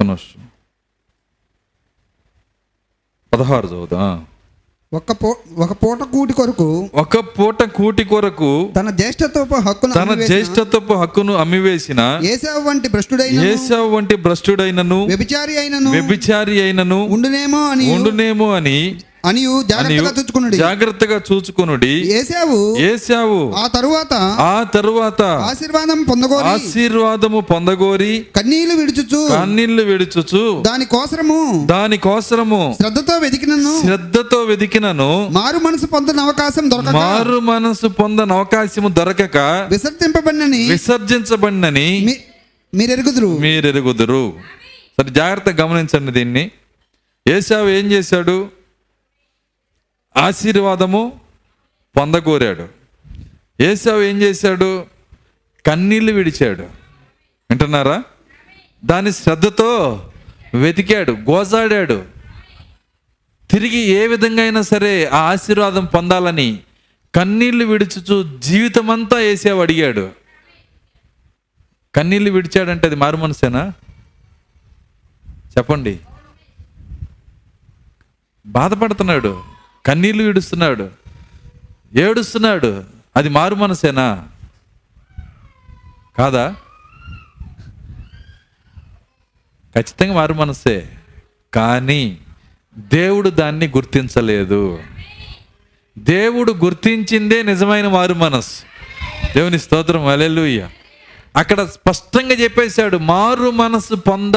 నిమిషం. 0.00 0.42
పదహారు 3.32 3.66
చదువుతా 3.66 4.02
ఒక 4.92 5.12
పూ 5.12 5.30
ఒక 5.58 5.72
పూట 5.80 6.02
కూటి 6.12 6.34
కొరకు 6.34 6.66
ఒక 6.94 7.18
పూట 7.32 7.62
కూటి 7.72 8.04
కొరకు 8.04 8.48
తన 8.76 8.90
జ్యేష్ఠత్వపు 9.00 9.56
హక్కును 9.66 9.94
తన 9.94 10.14
జ్యేష్ఠత్వపు 10.22 10.94
హక్కును 10.94 11.32
అమ్మివేసిన 11.36 12.00
ఏసావు 12.30 12.62
వంటి 12.68 12.88
భ్రష్టుడైన 12.88 13.42
ఏసావు 13.48 13.88
వంటి 13.88 14.16
భ్రష్టుడైనను 14.24 14.98
వ్యభిచారి 15.10 15.56
అయినను 15.62 15.90
వ్యభిచారి 15.96 16.56
అయినను 16.62 17.00
ఉండునేమో 17.16 17.60
అని 17.72 17.88
ఉండునేమో 17.96 18.48
అని 18.54 18.78
అనియు 19.24 19.62
జాగ్రత్తగా 19.62 20.48
జాగ్రత్తగా 20.48 21.20
చూచుకొనుడి. 21.32 22.12
ఏసావు 22.12 22.76
ఏసావు 22.78 23.52
ఆ 23.52 23.66
తరువాత 23.66 24.14
ఆ 24.40 24.62
తరువాత 24.74 25.22
ఆశీర్వాదం 25.22 26.02
పొందగోరి. 26.02 26.44
ఆశీర్వాదము 26.44 27.40
పొందగోరి. 27.40 28.26
కన్నీళ్ళు 28.36 28.74
విడుచుచు. 28.74 29.28
కన్నీళ్ళు 29.28 29.82
విడుచుచు. 29.82 30.62
దాని 30.66 30.84
కోసరము. 30.84 31.66
దాని 31.70 31.96
కోసరము. 31.96 32.76
శ్రద్ధతో 32.80 33.18
వెతికినను 33.18 33.82
శ్రద్ధతో 33.82 34.42
వెదికినను. 34.42 35.28
మారు 35.32 35.58
మనసు 35.58 35.86
పొందిన 35.86 36.20
అవకాశం 36.20 36.70
దొరకక. 36.70 36.88
మారు 36.88 37.38
మనసు 37.38 37.86
పొందని 37.86 38.32
అవకాశము 38.32 38.88
దొరకక. 38.88 39.36
విసర్జింపబడినని. 39.70 40.70
విసర్జించబడినని 40.70 42.02
మీ- 42.04 42.14
మీరెరుగుదురు. 42.78 43.38
మీరెరుగుదురు. 43.38 44.32
సరే 45.00 45.10
జాగ్రత్త 45.10 45.60
గమనించండి 45.60 46.12
దీన్ని. 46.12 46.50
ఏసావు 47.28 47.68
ఏం 47.68 47.92
చేశాడు? 47.92 48.57
ఆశీర్వాదము 50.18 51.20
పొందకోరాడు 51.96 52.68
ఏసావు 53.60 54.02
ఏం 54.02 54.22
చేశాడు? 54.22 54.86
కన్నీళ్ళు 55.66 56.12
విడిచాడు. 56.12 56.62
వింటున్నారా? 57.50 58.02
దాని 58.84 59.12
శ్రద్ధతో 59.12 60.02
వెతికాడు 60.54 61.12
గోజాడాడు. 61.12 62.04
తిరిగి 63.50 63.78
ఏ 63.78 64.06
విధంగా 64.06 64.42
అయినా 64.42 64.62
సరే 64.62 65.06
ఆ 65.06 65.16
ఆశీర్వాదం 65.16 65.84
పొందాలని 65.84 66.58
కన్నీళ్ళు 67.14 67.64
విడుచుచు 67.64 68.38
జీవితమంతా 68.38 69.16
వేసావు 69.16 69.60
అడిగాడు. 69.60 70.10
కన్నీళ్ళు 71.94 72.30
విడిచాడంటే 72.30 72.86
అది 72.86 72.96
మారు 72.96 73.16
మనసేనా? 73.16 73.72
చెప్పండి. 75.58 75.98
బాధపడుతున్నాడు. 78.46 79.57
కన్నీళ్ళు 79.88 80.22
విడుస్తున్నాడు. 80.22 80.90
ఏడుస్తున్నాడు. 81.94 82.84
అది 83.16 83.28
మారు 83.28 83.54
మనసేనా? 83.54 84.28
కాదా? 86.18 86.54
ఖచ్చితంగా 89.74 90.14
మారు 90.14 90.34
మనసే. 90.34 90.88
కానీ 91.54 92.18
దేవుడు 92.78 93.30
దాన్ని 93.30 93.66
గుర్తించలేదు. 93.68 94.78
దేవుడు 95.98 96.52
గుర్తించిందే 96.52 97.42
నిజమైన 97.42 97.88
మారు 97.88 98.14
మనసు. 98.14 98.62
దేవుని 99.34 99.58
స్తోత్రం. 99.58 100.06
అలెలుయ్య 100.06 100.68
అక్కడ 101.36 101.64
స్పష్టంగా 101.64 102.34
చెప్పేశాడు 102.34 102.96
మారు 102.96 103.50
మనసు 103.50 103.94
పొంద 103.94 104.34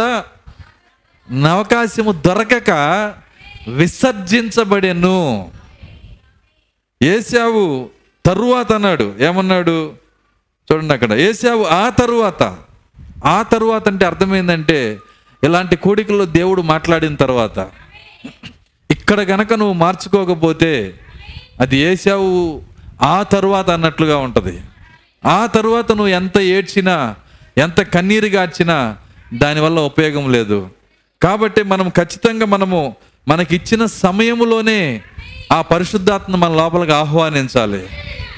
అవకాశము 1.45 2.12
దొరకక 2.12 2.72
విసర్జించబడెను. 3.68 5.51
ఏసావు 7.03 7.89
తరువాత 8.26 8.74
అన్నాడు. 8.74 9.16
ఏమన్నాడు? 9.20 9.93
చూడండి 10.72 10.93
అక్కడ. 10.93 11.14
ఏసావు 11.14 11.64
ఆ 11.64 11.89
తరువాత. 11.89 12.57
ఆ 13.26 13.41
తరువాత 13.41 13.88
అంటే 13.88 14.05
అర్థమైందంటే 14.05 14.99
ఇలాంటి 15.43 15.76
కోడికల్లో 15.76 16.26
దేవుడు 16.26 16.62
మాట్లాడిన 16.62 17.16
తర్వాత. 17.16 17.59
ఇక్కడ 18.91 19.22
గనక 19.22 19.53
నువ్వు 19.53 19.74
మార్చుకోకపోతే 19.74 20.93
అది 21.59 21.78
ఏసావు 21.78 22.62
ఆ 23.01 23.24
తరువాత 23.24 23.70
అన్నట్లుగా 23.70 24.18
ఉంటుంది. 24.18 24.62
ఆ 25.26 25.45
తరువాత 25.45 25.89
నువ్వు 25.89 26.07
ఎంత 26.07 26.38
ఏడ్చినా 26.38 27.16
ఎంత 27.57 27.82
కన్నీరు 27.82 28.26
గార్చినా 28.26 28.97
దానివల్ల 29.34 29.80
ఉపయోగం 29.80 30.32
లేదు. 30.32 30.70
కాబట్టి 31.22 31.64
మనం 31.64 31.89
ఖచ్చితంగా 31.89 32.45
మనము 32.45 32.95
మనకిచ్చిన 33.28 33.86
సమయంలోనే 33.86 35.01
ఆ 35.51 35.61
పరిశుద్ధాత్మ 35.61 36.36
మన 36.36 36.57
లోపలికి 36.57 36.91
ఆహ్వానించాలి. 36.91 37.88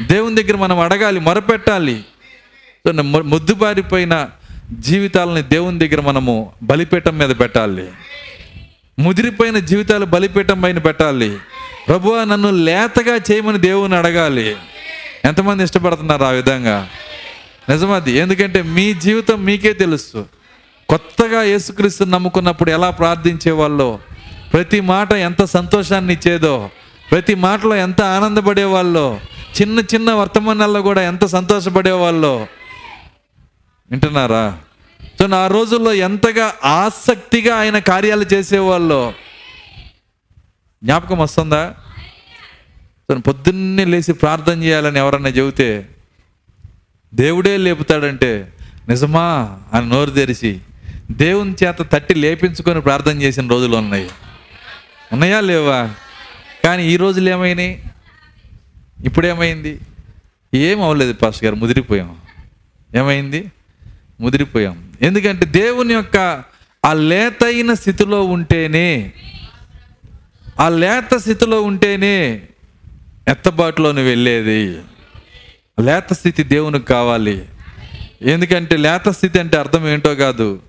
దేవుని 0.01 0.43
దగ్గర 0.43 0.57
మనం 0.57 0.79
అడగాలి 0.79 1.19
మొరపెట్టాలి. 1.19 2.05
ముద్దుబారిపోయిన 3.01 4.29
జీవితాలని 4.79 5.41
దేవుని 5.41 5.87
దగ్గర 5.87 6.01
మనము 6.01 6.53
బలిపీఠం 6.63 7.17
మీద 7.17 7.29
పెట్టాలి. 7.29 7.87
ముదిరిపోయిన 8.99 9.59
జీవితాలు 9.59 10.05
బలిపీఠం 10.05 10.61
పైన 10.61 10.77
పెట్టాలి. 10.77 11.37
ప్రభువా 11.87 12.23
నన్ను 12.23 12.49
లేతగా 12.49 13.15
చేయమని 13.31 13.57
దేవుని 13.57 13.95
అడగాలి. 13.95 14.55
ఎంతమంది 15.25 15.63
ఇష్టపడుతున్నారు 15.63 16.23
ఆ 16.23 16.29
విధంగా? 16.29 16.89
నిజమది 17.69 18.11
ఎందుకంటే 18.11 18.61
మీ 18.61 18.93
జీవితం 18.93 19.45
మీకే 19.45 19.73
తెలుసు. 19.73 20.25
కొత్తగా 20.89 21.43
యేసుక్రీస్తు 21.43 22.03
నమ్ముకున్నప్పుడు 22.03 22.71
ఎలా 22.71 22.89
ప్రార్థించేవాళ్ళో 22.89 23.99
ప్రతి 24.53 24.79
మాట 24.81 25.13
ఎంత 25.13 25.43
సంతోషాన్ని 25.43 26.13
ఇచ్చేదో 26.13 26.69
ప్రతి 27.11 27.35
మాటలో 27.35 27.75
ఎంత 27.75 28.01
ఆనందపడేవాళ్ళో 28.01 29.19
చిన్న 29.61 29.79
చిన్న 29.79 30.11
వర్తమానాల్లో 30.11 30.81
కూడా 30.81 31.01
ఎంత 31.01 31.25
సంతోషపడేవాళ్ళో. 31.25 32.47
వింటున్నారా? 33.91 34.57
సో 35.19 35.35
ఆ 35.35 35.47
రోజుల్లో 35.47 35.93
ఎంతగా 35.93 36.53
ఆసక్తిగా 36.65 37.55
ఆయన 37.55 37.79
కార్యాలు 37.79 38.25
చేసేవాళ్ళు 38.33 39.13
జ్ఞాపకం 40.83 41.17
వస్తుందా? 41.17 41.75
సో 43.11 43.17
పొద్దున్నే 43.17 43.85
లేచి 43.85 44.13
ప్రార్థన 44.13 44.63
చేయాలని 44.63 44.99
ఎవరన్నా 44.99 45.29
చెబితే 45.29 45.87
దేవుడే 47.13 47.57
లేపుతాడంటే 47.57 48.53
నిజమా? 48.89 49.59
అని 49.73 49.89
నోరు 49.89 50.09
తెరిచి 50.09 50.59
దేవుని 51.11 51.55
చేత 51.63 51.91
తట్టి 51.91 52.13
లేపించుకొని 52.13 52.81
ప్రార్థన 52.81 53.21
చేసిన 53.21 53.47
రోజులు 53.47 53.77
ఉన్నాయి. 53.77 54.09
ఉన్నాయా 55.13 55.41
లేవా? 55.41 55.89
కానీ 56.63 56.87
ఈ 56.87 56.97
రోజులు 56.97 57.29
ఏమైనాయి? 57.29 57.83
ఇప్పుడేమైంది? 59.03 59.79
ఏం 60.53 60.81
అవ్వలేదు 60.81 61.13
పాస్ 61.13 61.43
గారు 61.43 61.55
ముదిరిపోయాం. 61.55 62.17
ఏమైంది? 62.95 63.51
ముదిరిపోయాం. 64.21 64.91
ఎందుకంటే 65.01 65.45
దేవుని 65.45 65.93
యొక్క 65.93 66.43
ఆ 66.85 66.93
లేతైన 66.93 67.73
స్థితిలో 67.73 68.23
ఉంటేనే 68.23 69.13
ఆ 70.59 70.69
లేత 70.69 71.17
స్థితిలో 71.17 71.61
ఉంటేనే 71.61 72.41
ఎత్తబాటులోని 73.27 74.01
వెళ్ళేది. 74.01 74.77
లేత 75.79 76.13
స్థితి 76.13 76.43
దేవునికి 76.43 76.85
కావాలి. 76.85 77.45
ఎందుకంటే 78.21 78.77
లేత 78.77 79.09
స్థితి 79.09 79.39
అంటే 79.39 79.57
అర్థం 79.57 79.87
ఏంటో 79.87 80.15
కాదు. 80.15 80.59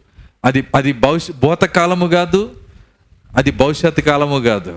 అది 0.45 0.65
అది 0.75 0.93
భవిష్య 0.93 1.33
భూతకాలము 1.33 2.07
కాదు. 2.07 2.51
అది 3.37 3.51
భవిష్యత్తు 3.51 4.01
కాలము 4.01 4.41
కాదు. 4.41 4.71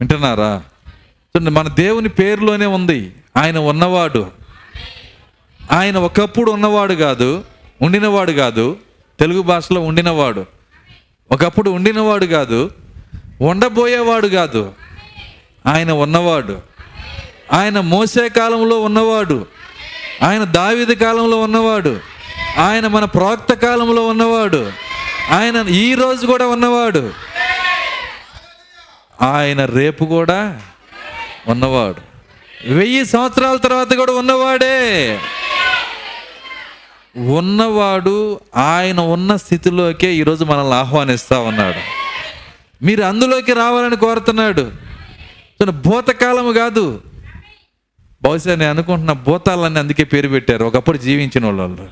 వింటున్నారా? 0.00 0.62
చూడండి, 1.14 1.50
మన 1.50 1.68
దేవుని 1.68 2.08
పేరులోనే 2.08 2.66
ఉంది. 2.66 3.14
ఆయన 3.36 3.58
ఉన్నవాడు. 3.58 4.30
ఆయన 5.72 5.98
ఒకప్పుడు 5.98 6.50
ఉన్నవాడు 6.50 6.94
కాదు 6.94 7.44
ఉండినవాడు 7.82 8.32
కాదు 8.32 8.76
తెలుగు 9.20 9.42
భాషలో 9.42 9.80
ఉండినవాడు. 9.80 10.46
ఒకప్పుడు 11.32 11.70
ఉండినవాడు 11.70 12.26
కాదు 12.26 12.70
ఉండబోయేవాడు 13.40 14.28
కాదు. 14.28 14.72
ఆయన 15.66 15.92
ఉన్నవాడు. 15.92 16.62
ఆయన 17.52 17.80
మోసే 17.80 18.28
కాలంలో 18.28 18.80
ఉన్నవాడు. 18.80 19.46
ఆయన 20.22 20.44
దావిది 20.44 20.94
కాలంలో 20.94 21.40
ఉన్నవాడు. 21.40 22.00
ఆయన 22.58 22.86
మన 22.86 23.04
ప్రవక్త 23.04 23.54
కాలంలో 23.54 24.06
ఉన్నవాడు. 24.06 24.72
ఆయన 25.30 25.56
ఈ 25.68 25.94
రోజు 25.94 26.26
కూడా 26.26 26.46
ఉన్నవాడు. 26.46 27.27
ఆయన 29.22 29.64
రేపు 29.64 30.04
కూడా 30.04 30.60
ఉన్నవాడు. 31.48 32.00
వెయ్యి 32.72 33.06
సంవత్సరాల 33.06 33.56
తర్వాత 33.56 33.94
కూడా 33.94 34.12
ఉన్నవాడే. 34.12 35.18
ఉన్నవాడు 37.16 38.40
ఆయన 38.56 39.00
ఉన్న 39.00 39.36
స్థితిలోకే 39.36 40.14
ఈరోజు 40.14 40.44
మనల్ని 40.44 40.74
ఆహ్వానిస్తా 40.74 41.38
ఉన్నాడు. 41.38 41.98
మీరు 42.84 43.02
అందులోకి 43.02 43.52
రావాలని 43.52 43.96
కోరుతున్నాడు. 43.96 44.60
చూడండి, 45.62 45.88
భూతకాలము 45.88 46.52
కాదు. 46.52 47.02
బహుశా 48.22 48.54
నేను 48.54 48.70
అనుకుంటున్న 48.70 49.12
భూతాలని 49.12 49.78
అందుకే 49.78 50.04
పేరు 50.04 50.28
పెట్టారు. 50.28 50.64
ఒకప్పుడు 50.64 50.98
జీవించిన 50.98 51.46
వాళ్ళు 51.46 51.88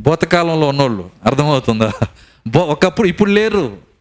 భూతకాలంలో 0.00 0.68
ఉన్నోళ్ళు. 0.68 1.10
అర్థమవుతుందా? 1.24 1.92
బో 2.46 2.60
ఒకప్పుడు 2.60 3.08
ఇప్పుడు 3.08 3.30
లేరు. 3.30 3.91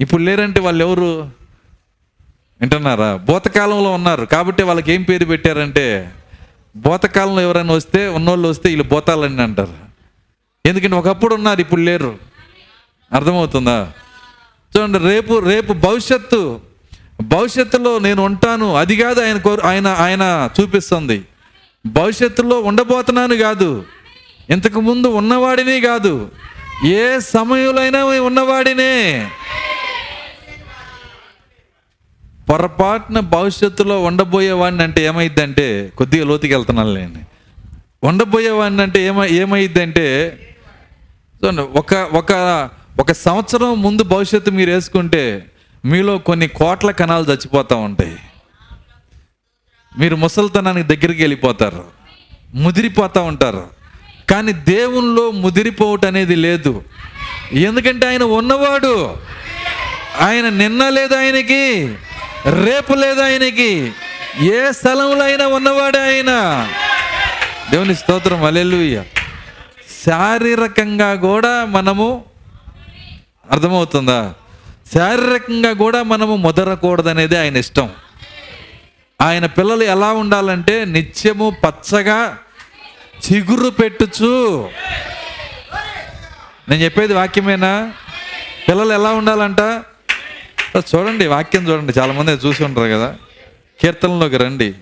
ఇప్పుడు 0.00 0.22
లేరంటే 0.22 0.60
వాళ్ళు 0.60 0.84
ఎవరు 0.84 1.30
వింటున్నారా? 2.60 3.16
భూతకాలంలో 3.16 3.92
ఉన్నారు. 3.92 4.24
కాబట్టి 4.24 4.62
వాళ్ళకి 4.62 4.92
ఏం 4.92 5.02
పేరు 5.02 5.24
పెట్టారంటే 5.24 6.12
భూతకాలంలో 6.76 7.42
ఎవరైనా 7.42 7.74
వస్తే 7.74 8.08
ఉన్నోళ్ళు 8.08 8.48
వస్తే 8.48 8.68
వీళ్ళు 8.68 8.84
భూతాలని 8.84 9.42
అంటారు. 9.42 9.74
ఎందుకంటే 10.66 10.96
ఒకప్పుడు 10.96 11.34
ఉన్నారు 11.34 11.60
ఇప్పుడు 11.60 11.80
లేరు. 11.80 12.18
అర్థమవుతుందా? 13.12 13.92
చూడండి 14.76 14.98
రేపు 14.98 15.38
రేపు 15.38 15.72
భవిష్యత్తు 15.72 16.60
భవిష్యత్తులో 17.22 17.98
నేను 17.98 18.24
ఉంటాను. 18.24 18.74
అది 18.74 18.96
కాదు 18.96 19.20
ఆయన 19.20 19.38
కోరు 19.38 19.60
ఆయన 19.60 19.86
ఆయన 19.86 20.50
చూపిస్తుంది. 20.60 21.24
భవిష్యత్తులో 21.86 22.60
ఉండబోతున్నాను 22.60 23.36
కాదు. 23.36 23.84
ఇంతకు 24.50 24.80
ముందు 24.80 25.06
ఉన్నవాడిని 25.06 25.80
కాదు. 25.80 26.30
ఏ 26.86 27.18
సమయంలో 27.18 28.06
ఉన్నవాడినే. 28.06 29.28
పొరపాటున 32.50 33.20
భవిష్యత్తులో 33.20 34.02
ఉండబోయేవాడిని 34.02 34.82
అంటే 34.82 35.04
ఏమైందంటే 35.04 35.92
కొద్దిగా 35.98 36.26
లోతుకి 36.26 36.54
వెళ్తున్నాను 36.54 36.94
లేండి. 36.94 37.18
ఉండబోయేవాడిని 38.06 38.82
అంటే 38.82 39.06
ఏమై 39.06 39.30
ఏమైందంటే 39.30 40.38
చూడండి 41.44 41.62
ఒక 41.62 41.94
ఒక 41.94 42.32
ఒక 43.00 43.12
సంవత్సరం 43.12 43.82
ముందు 43.82 44.02
భవిష్యత్తు 44.02 44.50
మీరు 44.50 44.70
వేసుకుంటే 44.70 45.46
మీలో 45.84 46.18
కొన్ని 46.18 46.48
కోట్ల 46.48 46.90
కణాలు 46.90 47.24
చచ్చిపోతూ 47.24 47.76
ఉంటాయి. 47.76 48.16
మీరు 49.98 50.16
ముసలితనానికి 50.16 50.96
దగ్గరికి 50.96 51.22
వెళ్ళిపోతారు. 51.22 51.84
ముదిరిపోతూ 52.54 53.22
ఉంటారు. 53.22 53.66
కానీ 54.30 54.52
దేవునిలో 54.52 55.30
ముదిరిపోవటం 55.30 56.08
అనేది 56.08 56.34
లేదు. 56.34 56.82
ఎందుకంటే 57.52 58.06
ఆయన 58.06 58.22
ఉన్నవాడు. 58.22 59.14
ఆయన 60.20 60.48
నిన్న 60.48 60.88
లేదు 60.88 61.14
ఆయనకి. 61.14 61.94
రేపు 62.46 62.92
లేదు 62.92 63.20
ఆయనకి. 63.20 63.92
ఏ 64.40 64.70
స్థలంలో 64.70 65.24
అయినా 65.24 65.46
ఉన్నవాడే 65.46 66.00
ఆయన. 66.00 66.32
దేవుని 67.70 67.94
స్తోత్రం 67.94 68.44
అలెలుయ్య 68.44 69.02
శారీరకంగా 70.06 71.14
కూడా 71.14 71.64
మనము 71.64 72.24
అర్థమవుతుందా? 73.50 74.34
శారీరకంగా 74.94 75.72
కూడా 75.72 76.02
మనము 76.02 76.36
ముదరకూడదనేది 76.36 77.38
ఆయన 77.38 77.56
ఇష్టం. 77.56 77.90
ఆయన 79.20 79.46
పిల్లలు 79.46 79.84
ఎలా 79.84 80.12
ఉండాలంటే 80.12 80.84
నిత్యము 80.84 81.56
పచ్చగా 81.66 82.38
చిగురు 83.14 83.70
పెట్టుచు. 83.70 84.70
నేను 86.68 86.82
చెప్పేది 86.82 87.14
వాక్యమేనా? 87.14 87.92
పిల్లలు 88.68 88.92
ఎలా 88.92 89.12
ఉండాలంట? 89.12 89.60
చూడండి 90.78 91.26
వాక్యం 91.26 91.68
చూడండి. 91.68 91.92
చాలా 91.98 92.12
మంది 92.12 92.30
చూసి 92.30 92.64
ఉంటారు 92.64 92.92
కదా. 92.92 93.18
కీర్తనలోకి 93.80 94.36
రండి. 94.36 94.74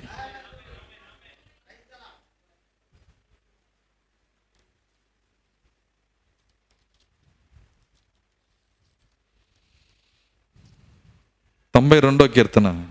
తొంభై 11.75 12.01
రెండో 12.01 12.29
కీర్తన. 12.29 12.89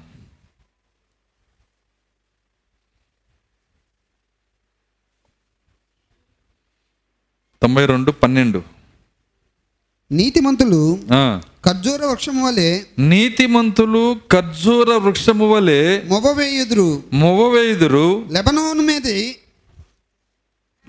తొంభై 7.62 7.86
రెండు 7.86 8.12
పన్నెండు. 8.12 8.64
నీతిమంతులు 10.12 11.00
ఆ. 11.14 11.42
ఖర్జూర 11.64 12.02
వృక్షం 12.06 12.38
వలె 12.42 12.70
నీతిమంతులు 13.10 14.04
ఖర్జూర 14.32 14.90
వృక్షము 14.98 15.48
వలె 15.50 15.82
మొగవేయుదురు 16.10 16.88
మొవవేయుదురు 17.14 18.08
లెబనోను 18.32 18.84
మీది 18.84 19.18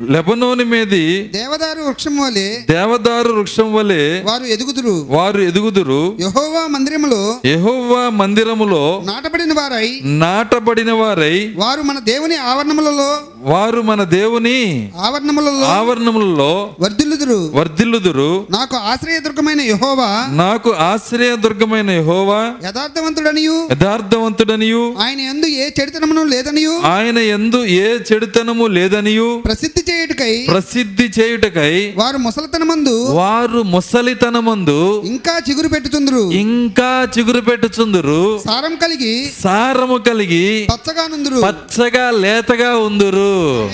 లెబనోని 0.01 0.65
మీది 0.65 1.23
దేవదారు 1.23 1.83
వృక్షం 1.83 2.17
వలె 2.17 2.57
దేవదారు 2.71 3.33
వృక్షం 3.33 3.75
వలె 3.75 4.23
వారు 4.23 4.45
ఎదుగుదురు. 4.45 5.07
వారు 5.09 5.41
ఎదుగుదురు. 5.41 6.17
యహోవా 6.21 6.67
మందిరములో 6.67 7.41
యెహోవా 7.45 8.09
మందిరములో 8.09 9.03
నాటబడిన 9.07 9.53
వారై 9.53 10.01
నాటబడిన 10.03 10.93
వారై 10.93 11.53
వారు 11.57 11.83
మన 11.83 11.99
దేవుని 11.99 12.37
ఆవరణములలో 12.37 13.19
వారు 13.37 13.81
మన 13.81 14.05
దేవుని 14.05 14.93
ఆవరణములలో 14.99 15.65
ఆవరణములలో 15.65 16.75
వర్ధిల్లుదురు. 16.81 17.53
వర్ధిల్లుదురు. 17.55 18.47
నాకు 18.51 18.77
ఆశ్రయదుర్గమైన 18.77 19.61
యహోవా 19.61 20.27
నాకు 20.31 20.73
ఆశ్రయదుర్గమైన 20.73 21.91
యెహోవా 21.91 22.53
యథార్థవంతుడనియు. 22.67 23.69
యథార్థవంతుడనియు. 23.73 24.95
ఆయన 25.01 25.21
యందు 25.21 25.47
ఏ 25.47 25.71
చెడుతనమును 25.81 26.25
లేదనియు. 26.25 26.81
ఆయన 26.85 27.19
ఎందు 27.19 27.65
ఏ 27.65 27.99
చెడుతనము 28.13 28.67
లేదనియు. 28.67 29.43
ప్రసిద్ధి 29.45 29.82
చేయుటకై 29.91 30.47
ప్రసిద్ధి 30.47 31.11
చేయుటకై 31.21 31.93
వారు 31.97 32.17
ముసలతనమందు 32.17 33.05
వారు 33.05 33.63
ముసలితనమందు 33.63 35.03
ఇంకా 35.03 35.41
చిగురు 35.51 35.69
పెట్టుచుందురు. 35.69 36.33
ఇంకా 36.33 37.09
చిగురు 37.19 37.41
పెట్టుచుందురు. 37.41 38.41
సారం 38.45 38.77
కలిగి 38.77 39.33
సారము 39.41 39.97
కలిగి 39.97 40.69
పచ్చగా 40.75 41.07
నుందురు. 41.07 41.35
పచ్చగా 41.35 42.11
లేతగా 42.11 42.77
ఉందురు. 42.77 43.71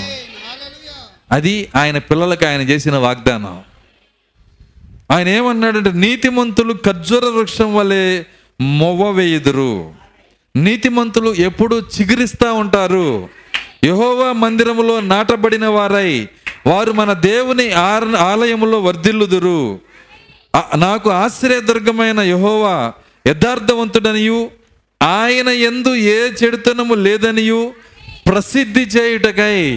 అది 1.31 1.67
ఆయన 1.75 1.97
పిల్లలకు 1.97 2.45
ఆయన 2.45 2.61
చేసిన 2.61 2.95
వాగ్దానం. 2.95 3.61
ఆయన 5.11 5.27
ఏమన్నాడంటే 5.27 5.91
నీతిమంతులు 5.91 6.75
ఖర్జూర 6.85 7.25
వృక్షం 7.25 7.75
వలె 7.75 8.23
మొవ్వ 8.61 9.11
వేయుదురు. 9.11 9.91
నీతిమంతులు 10.55 11.33
ఎప్పుడు 11.33 11.75
చిగురిస్తూ 11.75 12.53
ఉంటారు. 12.53 13.38
యహోవా 13.83 14.31
మందిరములో 14.33 14.99
నాటబడిన 14.99 15.67
వారై 15.67 16.27
వారు 16.67 16.91
మన 16.91 17.13
దేవుని 17.13 17.71
ఆర- 17.71 18.15
ఆలయములో 18.15 18.79
వర్ధిల్లుదురు. 18.81 19.79
నాకు 20.75 21.09
ఆశ్రయదుర్గమైన 21.09 22.19
యహోవా 22.19 22.93
యథార్థవంతుడనియు 23.27 24.51
ఆయన 25.03 25.49
ఎందు 25.49 25.95
ఏ 25.95 26.29
చెడుతనము 26.43 26.93
లేదనియు 26.93 27.73
ప్రసిద్ధి 28.27 28.81
చేయుటకై. 28.81 29.71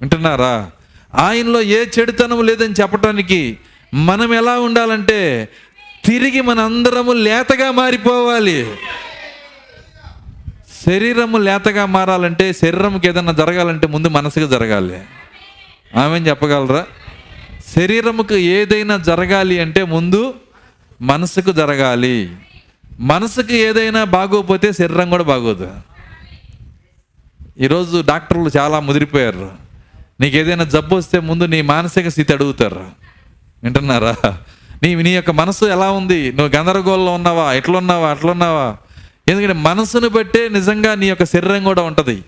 వింటున్నారా? 0.00 0.70
ఆయనలో 1.14 1.62
ఏ 1.62 1.84
చెడుతనము 1.98 2.42
లేదని 2.42 2.74
చెప్పటానికి 2.80 3.58
మనం 3.94 4.34
ఎలా 4.34 4.60
ఉండాలంటే 4.60 5.48
తిరిగి 6.04 6.40
మన 6.40 6.60
అందరము 6.60 7.12
లేతగా 7.12 7.70
మారిపోవాలి. 7.70 8.66
శరీరము 10.86 11.38
లేతగా 11.38 11.86
మారాలంటే 11.86 12.52
శరీరంకి 12.52 13.08
ఏదైనా 13.08 13.32
జరగాలంటే 13.32 13.86
ముందు 13.86 14.08
మనసుకు 14.08 14.46
జరగాలి. 14.46 15.00
ఆమె 16.00 16.18
చెప్పగలరా? 16.18 16.86
శరీరముకు 17.76 18.34
ఏదైనా 18.34 18.96
జరగాలి 18.96 19.58
అంటే 19.58 19.84
ముందు 19.84 20.34
మనసుకు 21.00 21.52
జరగాలి. 21.52 22.30
మనసుకు 23.00 23.52
ఏదైనా 23.52 24.04
బాగోకపోతే 24.04 24.72
శరీరం 24.72 25.10
కూడా 25.10 25.24
బాగోదు. 25.24 25.70
ఈరోజు 27.60 28.04
డాక్టర్లు 28.08 28.50
చాలా 28.58 28.80
ముదిరిపోయారు. 28.80 29.52
నీకు 30.20 30.36
ఏదైనా 30.36 30.64
జబ్బు 30.64 30.94
వస్తే 30.96 31.20
ముందు 31.20 31.44
నీ 31.44 31.62
మానసిక 31.62 32.08
స్థితి 32.08 32.32
అడుగుతారు. 32.32 32.86
వింటున్నారా? 33.62 34.38
నీ 34.82 34.94
నీ 34.94 35.10
యొక్క 35.10 35.30
మనసు 35.30 35.64
ఎలా 35.64 35.90
ఉంది? 35.90 36.32
నువ్వు 36.32 36.56
గందరగోళంలో 36.56 37.14
ఉన్నావా? 37.14 37.52
ఎట్లున్నావా? 37.52 38.10
అట్లున్నావా? 38.10 38.76
ఎందుకంటే 39.28 39.52
మనసును 39.52 40.08
బట్టే 40.08 40.48
నిజంగా 40.48 40.94
నీ 40.94 41.06
యొక్క 41.06 41.24
శరీరం 41.24 41.64
కూడా 41.64 41.82
ఉంటుంది. 41.82 42.24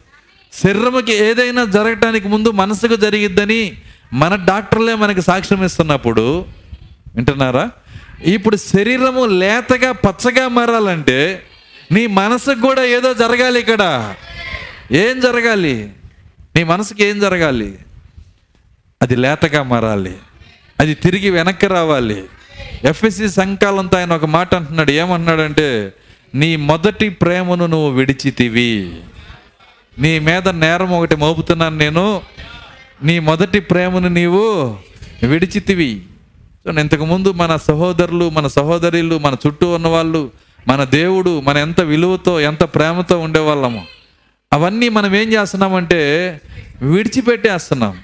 శరీరముకి 0.52 1.12
ఏదైనా 1.12 1.64
జరగటానికి 1.64 2.28
ముందు 2.28 2.50
మనసుకు 2.50 2.96
జరిగిద్దని 2.96 3.76
మన 4.12 4.34
డాక్టర్లే 4.34 4.94
మనకి 4.94 5.22
సాక్ష్యం 5.22 5.64
ఇస్తున్నప్పుడు 5.64 6.46
వింటున్నారా? 7.16 7.70
ఇప్పుడు 8.24 8.56
శరీరము 8.56 9.26
లేతగా 9.26 9.92
పచ్చగా 9.92 10.48
మారాలంటే 10.48 11.42
నీ 11.92 12.06
మనసుకు 12.06 12.60
కూడా 12.60 12.84
ఏదో 12.84 13.14
జరగాలి 13.14 13.60
ఇక్కడ. 13.60 14.14
ఏం 14.92 15.20
జరగాలి? 15.20 15.90
నీ 16.56 16.64
మనసుకి 16.64 17.04
ఏం 17.04 17.20
జరగాలి? 17.20 17.78
అది 19.02 19.16
లేతగా 19.16 19.62
మారాలి. 19.62 20.16
అది 20.80 20.94
తిరిగి 20.94 21.30
వెనక్కి 21.30 21.66
రావాలి. 21.66 22.24
ఎఫ్ఎస్సి 22.84 23.28
సంకాలంతో 23.28 23.98
ఆయన 23.98 24.12
ఒక 24.12 24.24
మాట 24.24 24.54
అంటున్నాడు. 24.54 24.90
ఏమంటున్నాడంటే 24.90 25.92
నీ 26.34 26.56
మొదటి 26.56 27.08
ప్రేమను 27.08 27.66
నువ్వు 27.66 27.90
విడిచితివి. 27.90 28.96
నీ 29.98 30.18
మీద 30.18 30.48
నేరం 30.48 30.90
ఒకటి 30.90 31.16
మోపుతున్నాను 31.16 31.76
నేను. 31.76 32.22
నీ 33.02 33.18
మొదటి 33.18 33.60
ప్రేమను 33.60 34.08
నీవు 34.08 34.76
విడిచితివి. 35.26 36.02
ఇంతకుముందు 36.80 37.32
మన 37.32 37.56
సహోదరులు 37.56 38.30
మన 38.30 38.46
సహోదరులు 38.46 39.18
మన 39.18 39.36
చుట్టూ 39.46 39.68
ఉన్నవాళ్ళు 39.70 40.30
మన 40.68 40.84
దేవుడు 40.84 41.40
మన 41.40 41.56
ఎంత 41.56 41.80
విలువతో 41.80 42.40
ఎంత 42.40 42.64
ప్రేమతో 42.64 43.20
ఉండేవాళ్ళము. 43.20 43.86
అవన్నీ 44.52 44.88
మనం 44.88 45.16
ఏం 45.16 45.32
చేస్తున్నామంటే 45.32 46.40
విడిచిపెట్టేస్తున్నాం. 46.82 47.98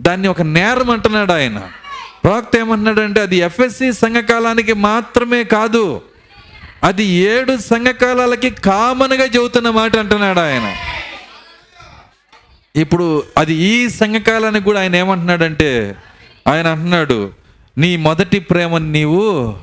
దాన్ని 0.00 0.28
ఒక 0.28 0.42
నేరం 0.42 0.90
అంటున్నాడు 0.90 1.32
ఆయన. 1.32 1.62
ప్రవక్త 2.24 2.56
ఏమంటున్నాడంటే 2.56 3.20
అది 3.20 3.36
ఎఫ్ఎస్సి 3.36 3.92
సంఘకాలానికి 3.92 4.72
మాత్రమే 4.72 5.44
కాదు 5.44 6.02
అది 6.84 7.04
ఏడు 7.04 7.56
సంఘకాలాలకి 7.56 8.50
కామన్గా 8.50 9.24
చెబుతున్న 9.24 9.70
మాట 9.70 9.96
అంటున్నాడు 9.96 10.40
ఆయన. 10.40 10.76
ఇప్పుడు 12.76 13.22
అది 13.38 13.54
ఈ 13.54 13.88
సంఘకాలానికి 13.88 14.64
కూడా 14.64 14.80
ఆయన 14.80 14.96
ఏమంటున్నాడంటే 14.96 15.96
ఆయన 16.48 16.66
అంటున్నాడు 16.66 17.32
నీ 17.78 17.96
మొదటి 17.96 18.38
ప్రేమను 18.38 18.90
నీవు 18.90 19.56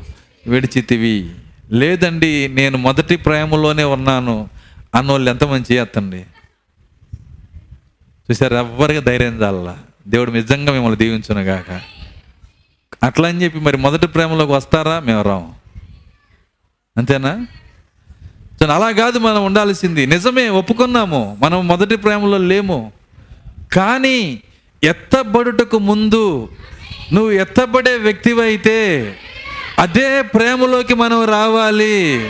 విడిచితివి. 0.47 1.29
లేదండి 1.71 2.47
నేను 2.47 2.77
మొదటి 2.77 3.15
ప్రేమలోనే 3.15 3.83
ఉన్నాను. 3.83 4.49
అన్నోళ్ళు 4.95 5.29
ఎంతమంది 5.29 5.75
మంచి 5.81 6.25
చూసారు 8.31 8.55
ఎవ్వరికి 8.55 9.01
ధైర్యం 9.01 9.41
చాల 9.41 9.77
దేవుడు 10.07 10.31
నిజంగా 10.31 10.71
మిమ్మల్ని 10.71 10.97
దీవించును 10.97 11.41
గాక 11.41 11.81
అట్లా 13.03 13.29
అని 13.29 13.43
చెప్పి 13.43 13.59
మరి 13.59 13.77
మొదటి 13.77 14.07
ప్రేమలోకి 14.07 14.51
వస్తారా? 14.51 14.99
మేము 14.99 15.21
రాము. 15.21 15.60
అంతేనా? 17.01 17.47
సో 18.59 18.65
అలా 18.65 18.91
కాదు 18.91 19.19
మనం 19.19 19.45
ఉండాల్సింది. 19.45 20.05
నిజమే 20.05 20.49
ఒప్పుకున్నాము. 20.49 21.37
మనం 21.39 21.67
మొదటి 21.67 21.95
ప్రేమలో 21.95 22.37
లేము. 22.37 22.91
కానీ 23.73 24.41
ఎత్తబడుటకు 24.83 25.79
ముందు 25.79 26.49
నువ్వు 27.13 27.31
ఎత్తబడే 27.31 27.97
వ్యక్తివైతే 27.97 29.15
అదే 29.79 30.21
ప్రేమలోకి 30.21 30.93
మనం 30.93 31.25
రావాలి. 31.25 32.29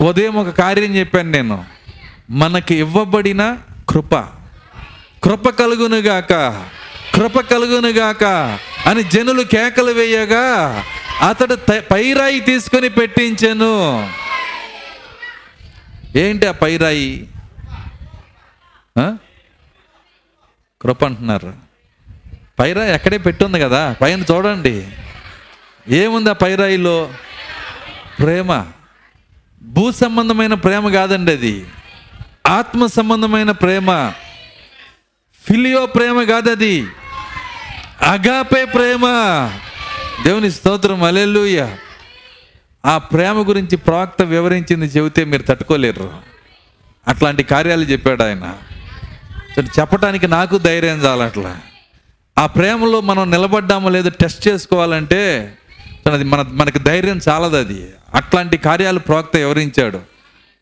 ఉదయం 0.00 0.34
ఒక 0.34 0.48
కార్యం 0.48 0.94
చెప్పాను 0.94 1.30
నేను. 1.30 1.64
మనకి 2.30 2.74
ఇవ్వబడిన 2.74 3.56
కృప. 3.88 4.14
కృప 5.24 5.48
కలుగునుగాక. 5.48 6.32
కృప 7.14 7.40
కలుగునుగాక. 7.40 8.24
అని 8.86 9.02
జనులు 9.02 9.42
కేకలు 9.42 9.92
వేయగా 9.92 10.82
అతడు 11.20 11.54
పైరాయి 11.80 12.40
తీసుకొని 12.40 12.88
పెట్టించాను. 12.88 14.10
ఏంటి 16.16 16.46
ఆ 16.46 16.52
పైరాయి? 16.52 17.28
కృప 20.82 21.04
అంటున్నారు 21.04 21.54
పైరాయి 22.58 22.92
అక్కడే 22.92 23.18
పెట్టుంది 23.18 23.60
కదా 23.60 23.96
పైన 24.00 24.24
చూడండి. 24.30 24.86
ఏముంది 25.88 26.30
ఆ 26.30 26.32
పైరాయిలో? 26.32 27.12
ప్రేమ. 28.18 28.66
భూ 29.62 29.92
సంబంధమైన 29.92 30.54
ప్రేమ 30.54 30.92
కాదండి 30.92 31.32
అది. 31.32 31.66
ఆత్మ 32.46 32.86
సంబంధమైన 32.86 33.50
ప్రేమ. 33.50 34.12
ఫిలియో 35.48 35.86
ప్రేమ 35.86 36.22
కాదది. 36.22 36.86
అగాపే 38.02 38.64
ప్రేమ. 38.64 39.00
దేవుని 40.22 40.50
స్తోత్రం 40.50 41.02
అలెలుయ 41.02 41.68
ఆ 42.86 42.98
ప్రేమ 42.98 43.48
గురించి 43.48 43.76
ప్రవక్త 43.76 44.22
వివరించింది 44.22 44.86
చెబితే 44.86 45.24
మీరు 45.24 45.42
తట్టుకోలేరు. 45.42 46.12
అట్లాంటి 47.08 47.42
కార్యాలు 47.42 47.84
చెప్పాడు 47.84 48.22
ఆయన. 48.22 48.54
చెప్పటానికి 49.80 50.28
నాకు 50.28 50.58
ధైర్యం 50.58 50.96
చాలట్లా 50.96 51.60
ఆ 52.38 52.46
ప్రేమలో 52.46 53.00
మనం 53.00 53.30
నిలబడ్డామో 53.30 53.88
లేదో 53.88 54.10
టెస్ట్ 54.20 54.48
చేసుకోవాలంటే 54.48 55.54
అది 56.12 56.24
మన 56.24 56.44
మనకి 56.48 56.78
ధైర్యం 56.78 57.20
చాలదు 57.28 57.56
అది. 57.56 57.90
అట్లాంటి 58.14 58.56
కార్యాలు 58.56 58.98
ప్రవక్త 58.98 59.36
వివరించాడు. 59.36 60.00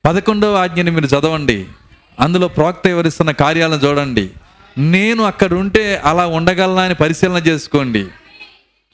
పదకొండవ 0.07 0.57
ఆజ్ఞని 0.57 0.91
మీరు 0.91 1.07
చదవండి. 1.07 1.67
అందులో 2.21 2.49
ప్రవక్త 2.49 2.87
వివరిస్తున్న 2.87 3.31
కార్యాలను 3.31 3.87
చూడండి. 3.87 4.31
నేను 4.79 5.25
అక్కడ 5.25 5.53
ఉంటే 5.53 6.03
అలా 6.05 6.27
ఉండగలనా 6.27 6.83
అని 6.83 6.95
పరిశీలన 6.95 7.37
చేసుకోండి. 7.37 8.07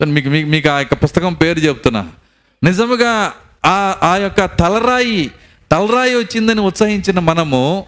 మీకు 0.06 0.28
మీకు 0.28 0.48
మీకు 0.48 0.68
ఆ 0.68 0.78
యొక్క 0.78 0.94
పుస్తకం 0.94 1.34
పేరు 1.34 1.58
చెప్తున్నా. 1.58 2.08
నిజముగా 2.64 3.32
ఆ 3.66 3.96
ఆ 4.02 4.16
యొక్క 4.16 4.44
తలరాయి 4.44 5.30
తలరాయి 5.72 6.14
వచ్చిందని 6.14 6.60
ఉత్సహించిన 6.60 7.18
మనము 7.18 7.84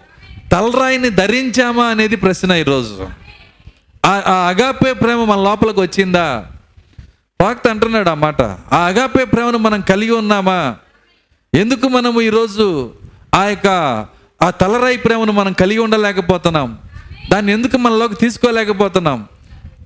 తలరాయిని 0.51 1.09
ధరించామా 1.09 1.83
అనేది 1.83 2.15
ప్రశ్న 2.15 2.51
ఈరోజు. 2.51 3.07
ఆ 4.05 4.21
ఆ 4.27 4.47
అగాపే 4.47 4.93
ప్రేమ 4.93 5.23
మన 5.23 5.37
లోపలికి 5.43 5.79
వచ్చిందా? 5.79 6.45
వాక్త 7.41 7.67
అంటున్నాడు 7.67 8.09
ఆ 8.09 8.13
మాట. 8.13 8.41
ఆ 8.73 8.77
అగాపే 8.77 9.25
ప్రేమను 9.25 9.57
మనం 9.57 9.81
కలిగి 9.81 10.11
ఉన్నామా? 10.11 10.75
ఎందుకు 11.53 11.87
మనము 11.87 12.21
ఈరోజు 12.21 12.93
ఆ 13.35 13.43
యొక్క 13.43 13.67
ఆ 14.41 14.49
తలరాయి 14.49 14.97
ప్రేమను 14.97 15.31
మనం 15.31 15.53
కలిగి 15.53 15.79
ఉండలేకపోతున్నాం? 15.79 16.77
దాన్ని 17.31 17.53
ఎందుకు 17.53 17.77
మనలోకి 17.77 18.15
తీసుకోలేకపోతున్నాం? 18.15 19.27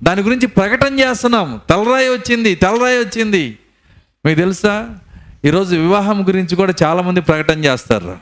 దాని 0.02 0.22
గురించి 0.22 0.46
ప్రకటన 0.46 1.00
చేస్తున్నాం. 1.00 1.60
తలరాయి 1.70 2.08
వచ్చింది 2.08 2.54
తలరాయి 2.54 2.98
వచ్చింది. 2.98 3.58
మీకు 4.26 4.38
తెలుసా? 4.38 4.88
ఈరోజు 5.44 5.76
వివాహం 5.76 6.28
గురించి 6.28 6.56
కూడా 6.56 6.74
చాలామంది 6.82 7.20
ప్రకటన 7.20 7.64
చేస్తారు. 7.64 8.18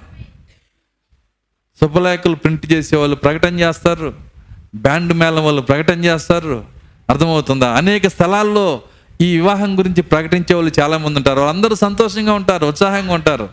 శుభలేఖలు 1.80 2.36
ప్రింట్ 2.36 2.72
చేసే 2.72 2.96
వాళ్ళు 2.96 3.16
ప్రకటన 3.16 3.60
చేస్తారు. 3.60 4.14
బ్యాండ్ 4.74 5.12
మేళం 5.12 5.44
వాళ్ళు 5.44 5.62
ప్రకటన 5.62 6.04
చేస్తారు. 6.04 6.64
అర్థమవుతుందా? 7.10 7.70
అనేక 7.70 8.06
స్థలాల్లో 8.06 8.82
ఈ 9.20 9.36
వివాహం 9.36 9.78
గురించి 9.78 10.02
ప్రకటించే 10.02 10.54
వాళ్ళు 10.54 10.80
చాలామంది 10.80 11.16
ఉంటారు. 11.18 11.40
వాళ్ళందరూ 11.40 11.74
సంతోషంగా 11.74 12.32
ఉంటారు 12.32 12.66
ఉత్సాహంగా 12.66 13.14
ఉంటారు. 13.14 13.48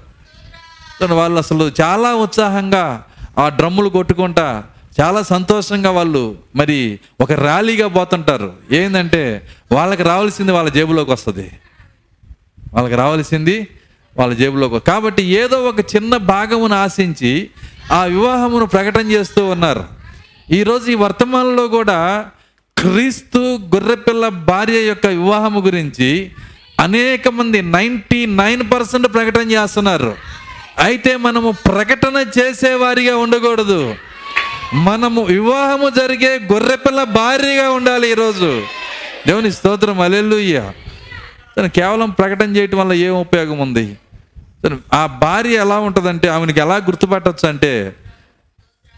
వాళ్ళు 1.12 1.38
అసలు 1.38 1.72
చాలా 1.82 2.14
ఉత్సాహంగా 2.14 3.04
ఆ 3.40 3.50
డ్రమ్ములు 3.50 3.90
కొట్టుకుంటా 3.90 4.64
చాలా 5.00 5.22
సంతోషంగా 5.22 5.92
వాళ్ళు 5.92 6.36
మరి 6.56 7.00
ఒక 7.22 7.32
ర్యాలీగా 7.32 7.88
పోతుంటారు. 7.88 8.54
ఏంటంటే 8.72 9.48
వాళ్ళకి 9.72 10.04
రావాల్సింది 10.04 10.52
వాళ్ళ 10.52 10.70
జేబులోకి 10.70 11.12
వస్తుంది. 11.12 11.52
వాళ్ళకి 12.74 12.96
రావాల్సింది 12.96 13.68
వాళ్ళ 14.18 14.34
జేబులోకి 14.34 14.80
కాబట్టి 14.80 15.24
ఏదో 15.24 15.58
ఒక 15.58 15.80
చిన్న 15.80 16.18
భాగమును 16.18 16.76
ఆశించి 16.76 17.50
ఆ 17.92 18.04
వివాహమును 18.04 18.66
ప్రకటన 18.66 19.12
చేస్తూ 19.12 19.46
ఉన్నారు. 19.46 19.84
ఈరోజు 20.52 20.92
ఈ 20.92 20.96
వర్తమానంలో 20.96 21.68
కూడా 21.68 22.26
క్రీస్తు 22.78 23.38
గొర్రెపిల్ల 23.76 24.28
భార్య 24.28 24.82
యొక్క 24.82 25.08
వివాహము 25.08 25.62
గురించి 25.62 26.32
అనేక 26.80 27.28
మంది 27.28 27.62
నైంటీ 27.62 28.26
నైన్ 28.26 28.72
పర్సెంట్ 28.72 29.14
ప్రకటన 29.14 29.52
చేస్తున్నారు. 29.52 30.16
అయితే 30.80 31.18
మనము 31.18 31.52
ప్రకటన 31.52 32.26
చేసేవారిగా 32.40 33.18
ఉండకూడదు. 33.18 33.96
మనము 34.74 35.22
వివాహము 35.22 35.90
జరిగే 35.90 36.40
గొర్రెపిల్ల 36.54 37.04
భార్యగా 37.04 37.70
ఉండాలి 37.70 38.12
ఈరోజు. 38.12 38.64
దేవుని 39.28 39.52
స్తోత్రం 39.52 40.00
అలెలుయ్య 40.00 40.72
తను 41.58 41.70
కేవలం 41.70 42.10
ప్రకటన 42.10 42.56
చేయటం 42.58 42.78
వల్ల 42.78 42.94
ఏం 42.94 43.14
ఉపయోగం 43.14 43.60
ఉంది? 43.60 43.98
తను 44.64 44.80
ఆ 44.94 45.06
భార్య 45.06 45.56
ఎలా 45.56 45.80
ఉంటుందంటే 45.80 46.28
ఆమెకి 46.28 46.60
ఎలా 46.60 46.76
గుర్తుపట్టచ్చు 46.76 47.50
అంటే 47.50 47.96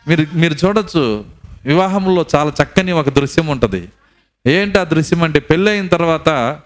మీరు 0.07 0.25
మీరు 0.33 0.55
చూడొచ్చు 0.65 1.25
వివాహంలో 1.65 2.25
చాలా 2.35 2.51
చక్కని 2.63 2.91
ఒక 2.91 3.09
దృశ్యం 3.09 3.47
ఉంటుంది. 3.47 3.89
ఏంటి 4.47 4.79
ఆ 4.79 4.83
దృశ్యం 4.83 5.23
అంటే 5.23 5.39
పెళ్ళి 5.39 5.71
అయిన 5.71 5.87
తర్వాత 5.87 6.59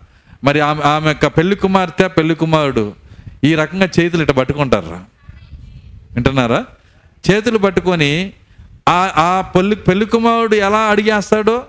మరి 0.43 0.60
ఆమె 0.60 0.84
ఆమె 0.84 1.08
యొక్క 1.08 1.28
పెళ్ళి 1.28 1.55
కుమార్తె 1.55 2.08
పెళ్ళి 2.08 2.36
కుమారుడు 2.36 2.95
ఈ 3.43 3.55
రకంగా 3.55 3.89
చేతులు 3.99 4.22
ఇట్ట 4.22 4.32
పట్టుకుంటారు. 4.32 4.99
వింటున్నారా? 6.16 6.66
చేతులు 7.32 7.58
పట్టుకొని 7.58 8.34
ఆ 8.88 9.43
పెళ్ళి 9.55 9.75
పెళ్ళి 9.75 10.05
కుమారుడు 10.05 10.55
ఎలా 10.55 10.79
అడిగేస్తాడో 10.79 11.65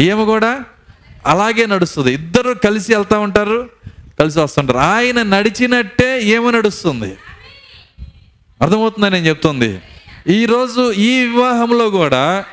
ఈమె 0.00 0.24
కూడా 0.24 0.64
అలాగే 1.26 1.66
నడుస్తుంది. 1.66 2.14
ఇద్దరు 2.14 2.54
కలిసి 2.54 2.94
వెళ్తూ 2.94 3.20
ఉంటారు 3.20 3.70
కలిసి 4.20 4.38
వస్తుంటారు 4.40 4.78
ఆయన 4.78 5.22
నడిచినట్టే 5.22 6.22
ఏమో 6.22 6.50
నడుస్తుంది. 6.50 7.16
అర్థమవుతుందని 8.62 9.10
నేను 9.10 9.26
చెప్తుంది? 9.26 9.70
ఈరోజు 10.28 10.92
ఈ 10.92 11.24
వివాహంలో 11.24 11.90
కూడా 11.90 12.44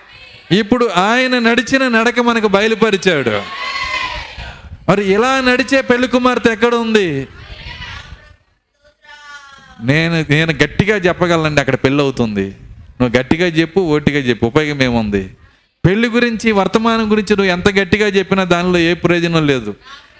ఇప్పుడు 0.52 0.86
ఆయన 0.86 1.40
నడిచిన 1.40 1.88
నడక 1.88 2.20
మనకు 2.20 2.48
బయలుపరిచాడు. 2.48 3.42
మరి 4.90 5.14
ఇలా 5.14 5.42
నడిచే 5.42 5.82
పెళ్ళి 5.82 6.08
కుమార్తె 6.08 6.52
ఎక్కడ 6.52 6.76
ఉంది? 6.76 7.28
నేను 9.82 10.26
నేను 10.30 10.54
గట్టిగా 10.64 10.96
చెప్పగలనండి 10.96 11.60
అక్కడ 11.62 11.76
పెళ్ళి 11.76 12.02
అవుతుంది 12.04 12.56
నువ్వు 13.02 13.20
గట్టిగా 13.20 13.48
చెప్పు 13.48 13.80
ఓటిగా 13.82 14.20
చెప్పు. 14.20 14.46
ఉపయోగం 14.46 14.82
ఏముంది? 14.82 15.30
పెళ్ళి 15.86 16.08
గురించి 16.08 16.52
వర్తమానం 16.52 17.12
గురించి 17.12 17.36
నువ్వు 17.36 17.52
ఎంత 17.52 17.70
గట్టిగా 17.70 18.08
చెప్పినా 18.08 18.44
దానిలో 18.44 18.80
ఏ 18.80 18.94
ప్రయోజనం 18.94 19.48
లేదు. 19.48 19.76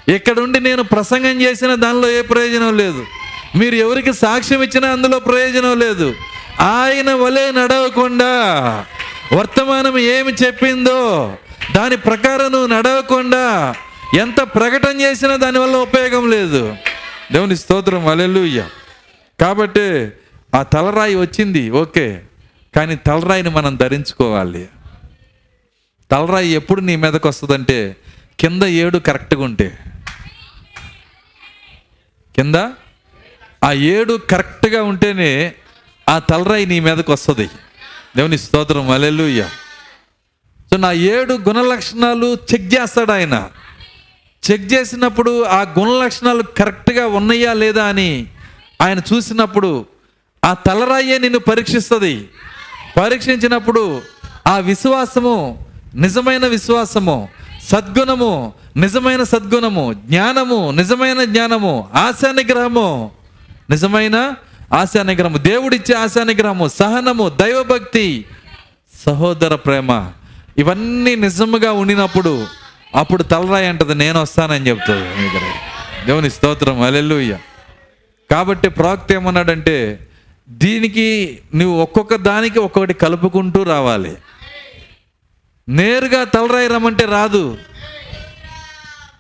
ఇక్కడ 0.10 0.40
ఉండి 0.40 0.60
నేను 0.60 0.84
ప్రసంగం 0.84 1.42
చేసిన 1.42 1.76
దానిలో 1.76 2.10
ఏ 2.10 2.22
ప్రయోజనం 2.22 2.78
లేదు. 2.78 3.06
మీరు 3.58 3.76
ఎవరికి 3.76 4.14
సాక్ష్యం 4.14 4.64
ఇచ్చినా 4.64 4.90
అందులో 4.90 5.20
ప్రయోజనం 5.20 5.80
లేదు. 5.80 6.16
ఆయన 6.60 7.14
వలె 7.14 7.52
నడవకుండా 7.52 8.32
వర్తమానం 9.34 9.98
ఏమి 9.98 10.34
చెప్పిందో 10.34 11.34
దాని 11.76 11.98
ప్రకారం 11.98 12.52
నువ్వు 12.52 12.68
నడవకుండా 12.68 13.76
ఎంత 14.20 14.42
ప్రకటన 14.42 15.02
చేసినా 15.02 15.36
దానివల్ల 15.36 15.76
ఉపయోగం 15.76 16.30
లేదు. 16.30 16.76
దేవుని 17.32 17.58
స్తోత్రం. 17.58 18.08
అలెలుయ్య 18.08 18.66
కాబట్టి 19.40 20.08
ఆ 20.56 20.64
తలరాయి 20.64 21.16
వచ్చింది. 21.16 21.70
ఓకే. 21.70 22.20
కానీ 22.76 22.96
తలరాయిని 22.96 23.50
మనం 23.50 23.76
ధరించుకోవాలి. 23.76 24.70
తలరాయి 26.12 26.50
ఎప్పుడు 26.50 26.82
నీ 26.82 26.96
మీదకి 26.96 27.28
వస్తుందంటే 27.28 27.96
కింద 28.40 28.64
ఏడు 28.64 28.98
కరెక్ట్గా 28.98 29.44
ఉంటే. 29.44 29.78
కింద? 32.36 32.56
ఆ 33.64 33.72
ఏడు 33.72 34.20
కరెక్ట్గా 34.30 34.84
ఉంటేనే 34.84 35.56
ఆ 36.10 36.20
తలరాయి 36.20 36.66
నీ 36.66 36.80
మీదకి 36.80 37.12
వస్తుంది. 37.12 37.50
దేవుని 38.18 38.38
స్తోత్రం. 38.38 38.90
అలెలుయ్య 38.90 39.50
సో 40.72 40.78
నా 40.78 40.92
ఏడు 40.92 41.34
గుణ 41.34 41.62
లక్షణాలు 41.62 42.38
చెక్ 42.54 42.76
చేస్తాడు 42.76 43.12
ఆయన. 43.12 43.50
చెక్ 44.52 44.74
చేసినప్పుడు 44.74 45.44
ఆ 45.44 45.62
గుణ 45.62 46.06
లక్షణాలు 46.06 46.44
కరెక్ట్గా 46.44 47.08
ఉన్నాయా 47.08 47.54
లేదా 47.54 47.86
అని 47.86 48.28
ఆయన 48.82 49.02
చూసినప్పుడు 49.14 49.86
ఆ 50.46 50.54
తలరాయే 50.54 51.18
నిన్ను 51.18 51.40
పరీక్షిస్తుంది. 51.40 52.30
పరీక్షించినప్పుడు 52.98 54.02
ఆ 54.48 54.58
విశ్వాసము 54.58 55.36
నిజమైన 55.96 56.48
విశ్వాసము 56.48 57.30
సద్గుణము 57.70 58.54
నిజమైన 58.78 59.24
సద్గుణము 59.24 59.94
జ్ఞానము 59.94 60.72
నిజమైన 60.72 61.24
జ్ఞానము 61.24 61.90
ఆశానిగ్రహము 61.96 63.12
నిజమైన 63.70 64.18
ఆశానిగ్రహము 64.74 65.38
దేవుడిచ్చే 65.38 65.94
ఆశానిగ్రహము 65.94 66.68
సహనము 66.68 67.30
దైవభక్తి 67.30 68.26
సహోదర 69.06 69.56
ప్రేమ 69.56 70.12
ఇవన్నీ 70.58 71.16
నిజముగా 71.16 71.72
ఉండినప్పుడు 71.72 72.48
అప్పుడు 72.96 73.24
తలరాయి 73.24 73.68
అంటది 73.68 73.96
నేను 73.96 74.22
వస్తానని 74.22 74.68
చెప్తుంది. 74.68 75.30
దేవుని 76.06 76.30
స్తోత్రం 76.30 76.82
అలెల్లుయ్య 76.82 77.38
కాబట్టి 78.32 78.70
ప్రవక్త 78.70 79.12
ఏమన్నాడంటే 79.12 79.78
దీనికి 80.50 81.40
నువ్వు 81.56 81.82
ఒక్కొక్క 81.82 82.16
దానికి 82.16 82.60
ఒక్కొక్కటి 82.60 82.94
కలుపుకుంటూ 82.94 83.64
రావాలి. 83.64 84.16
నేరుగా 85.70 86.24
తలరాయి 86.24 86.68
రమ్మంటే 86.68 87.06
రాదు. 87.06 87.58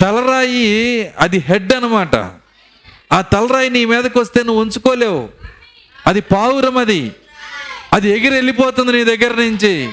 తలరాయి 0.01 1.07
అది 1.19 1.37
హెడ్ 1.37 1.73
అనమాట 1.73 2.15
ఆ 3.13 3.21
తలరాయి 3.21 3.69
నీ 3.69 3.85
మీదకి 3.85 4.19
వస్తే 4.19 4.43
నువ్వు 4.43 4.61
ఉంచుకోలేవు. 4.61 5.29
అది 6.07 6.21
పావురం 6.21 6.77
అది. 6.77 7.11
అది 7.93 8.09
ఎగిరి 8.09 8.35
వెళ్ళిపోతుంది 8.35 8.91
నీ 8.91 9.03
దగ్గర 9.03 9.33
నుంచి. 9.33 9.89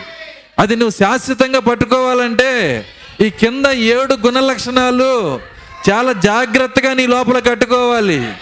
అది 0.59 0.77
నువ్వు 0.77 0.91
శాశ్వతంగా 0.91 1.59
పట్టుకోవాలంటే 1.59 2.85
ఈ 3.21 3.31
కింద 3.31 3.67
ఏడు 3.67 4.15
గుణ 4.15 4.41
లక్షణాలు 4.41 5.41
చాలా 5.91 6.13
జాగ్రత్తగా 6.13 6.95
నీ 6.95 7.07
లోపల 7.07 7.39
కట్టుకోవాలి. 7.39 8.33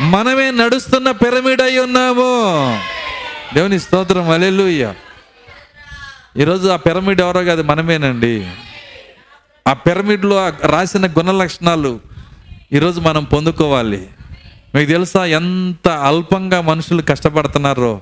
మనమే 0.00 0.50
నడుస్తున్న 0.50 1.10
పిరమిడ్ 1.10 1.62
అయి 1.62 1.78
ఉన్నాము. 1.78 2.80
దేవుని 3.54 3.80
స్తోత్రం 3.80 4.30
అలెలుయ్య 4.30 4.94
ఈరోజు 6.36 6.68
ఆ 6.68 6.76
పిరమిడ్ 6.76 7.20
ఎవరో 7.20 7.42
కాదు 7.42 7.62
మనమేనండి. 7.62 8.50
ఆ 9.68 9.72
పిరమిడ్లో 9.72 10.52
రాసిన 10.64 11.06
గుణ 11.06 11.30
లక్షణాలు 11.30 12.00
ఈరోజు 12.72 13.00
మనం 13.00 13.24
పొందుకోవాలి. 13.24 14.08
మీకు 14.74 14.90
తెలుసా 14.90 15.24
ఎంత 15.24 15.88
అల్పంగా 15.88 16.60
మనుషులు 16.60 17.02
కష్టపడుతున్నారో 17.02 18.00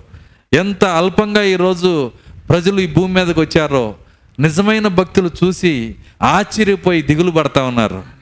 ఎంత 0.52 0.84
అల్పంగా 0.84 1.42
ఈరోజు 1.42 2.10
ప్రజలు 2.48 2.80
ఈ 2.80 2.86
భూమి 2.86 3.14
మీదకి 3.14 3.40
వచ్చారో 3.40 3.94
నిజమైన 4.38 4.88
భక్తులు 4.88 5.30
చూసి 5.44 5.94
ఆశ్చర్యపోయి 6.22 7.02
దిగులు 7.02 7.30
పడతా 7.30 7.62
ఉన్నారు. 7.62 8.16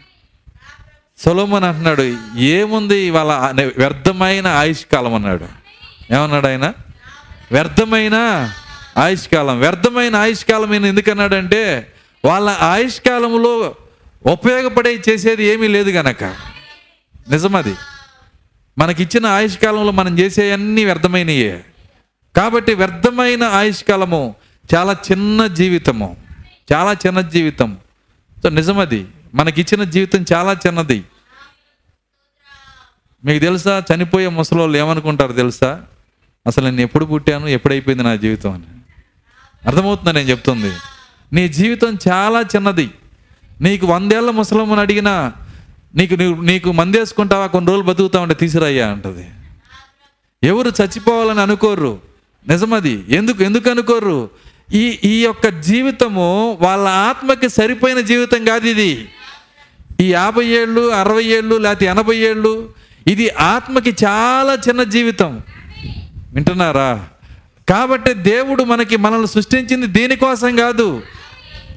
సొలోమన్ 1.18 1.64
అంటున్నాడు 1.64 2.16
ఏముంది 2.38 3.10
వాళ్ళ 3.10 3.32
వ్యర్థమైన 3.78 4.46
ఆయుష్కాలం 4.46 5.14
అన్నాడు. 5.14 5.44
ఏమన్నాడు 6.14 6.46
ఆయన? 6.46 6.72
వ్యర్థమైన 7.52 8.14
ఆయుష్కాలం. 8.96 9.60
వ్యర్థమైన 9.60 10.16
ఆయుష్కాలం 10.16 10.72
ఈయన 10.72 10.86
ఎందుకన్నాడంటే 10.86 11.92
వాళ్ళ 12.24 12.50
ఆయుష్కాలంలో 12.50 13.74
ఉపయోగపడే 14.26 15.02
చేసేది 15.08 15.44
ఏమీ 15.44 15.68
లేదు 15.68 15.90
గనక. 15.90 16.24
నిజమది. 17.30 17.74
మనకిచ్చిన 18.78 19.26
ఆయుష్కాలంలో 19.26 19.92
మనం 19.92 20.18
చేసేవన్నీ 20.18 20.84
వ్యర్థమైనయే. 20.84 21.64
కాబట్టి 22.36 22.74
వ్యర్థమైన 22.74 23.42
ఆయుష్కాలము 23.42 24.34
చాలా 24.74 24.92
చిన్న 24.92 25.46
జీవితము. 25.46 26.16
చాలా 26.72 26.92
చిన్న 26.92 27.20
జీవితం. 27.20 27.76
సో 28.42 28.48
నిజమది. 28.48 29.06
మనకిచ్చిన 29.34 29.84
జీవితం 29.84 30.24
చాలా 30.32 30.52
చిన్నది. 30.52 31.04
మీకు 33.24 33.44
తెలుసా? 33.44 33.82
చనిపోయే 33.94 34.28
ముసలోళ్ళు 34.28 34.78
ఏమనుకుంటారు 34.78 35.32
తెలుసా? 35.32 35.82
అసలు 36.46 36.64
నేను 36.64 36.80
ఎప్పుడు 36.80 37.04
పుట్టాను 37.04 37.46
ఎప్పుడైపోయింది 37.46 38.04
నా 38.04 38.16
జీవితం 38.16 38.50
అని. 38.50 38.62
అర్థమవుతుందా 39.68 40.12
నేను 40.12 40.30
చెప్తుంది? 40.30 40.72
నీ 41.32 41.48
జీవితం 41.48 41.98
చాలా 42.10 42.40
చిన్నది. 42.40 42.90
నీకు 43.60 43.86
వందేళ్ళ 43.86 44.30
ముసలమ్మని 44.30 44.80
అడిగినా 44.80 45.32
నీకు 45.94 46.14
నీకు 46.14 46.40
నీకు 46.40 46.72
మందేసుకుంటావా? 46.72 47.46
కొన్ని 47.46 47.70
రోజులు 47.70 47.86
బతుకుతా 47.86 48.20
ఉంటే 48.20 48.34
తీసిరయ్యా 48.34 48.90
అంటది. 48.90 49.30
ఎవరు 50.42 50.68
చచ్చిపోవాలని 50.68 51.40
అనుకోరు 51.40 52.00
నిజమది. 52.48 53.04
ఎందుకు 53.08 53.42
ఎందుకు 53.42 53.70
అనుకోరు 53.70 54.30
ఈ 54.72 54.98
ఈ 55.04 55.24
యొక్క 55.24 55.48
జీవితము 55.48 56.58
వాళ్ళ 56.60 56.88
ఆత్మకి 56.88 57.48
సరిపోయిన 57.48 58.00
జీవితం 58.00 58.44
కాదు 58.44 58.66
ఇది. 58.66 59.08
ఈ 60.00 60.12
యాభై 60.12 60.46
ఏళ్ళు 60.46 60.88
అరవై 60.88 61.24
ఏళ్ళు 61.24 61.56
లేకపోతే 61.56 61.86
ఎనభై 61.86 62.16
ఏళ్ళు 62.16 62.68
ఇది 63.06 63.30
ఆత్మకి 63.30 63.90
చాలా 63.90 64.54
చిన్న 64.68 64.82
జీవితం. 64.82 65.40
వింటున్నారా? 66.32 67.06
కాబట్టి 67.68 68.14
దేవుడు 68.14 68.64
మనకి 68.64 68.96
మనల్ని 68.96 69.28
సృష్టించింది 69.28 69.86
దీనికోసం 69.86 70.56
కాదు. 70.56 71.02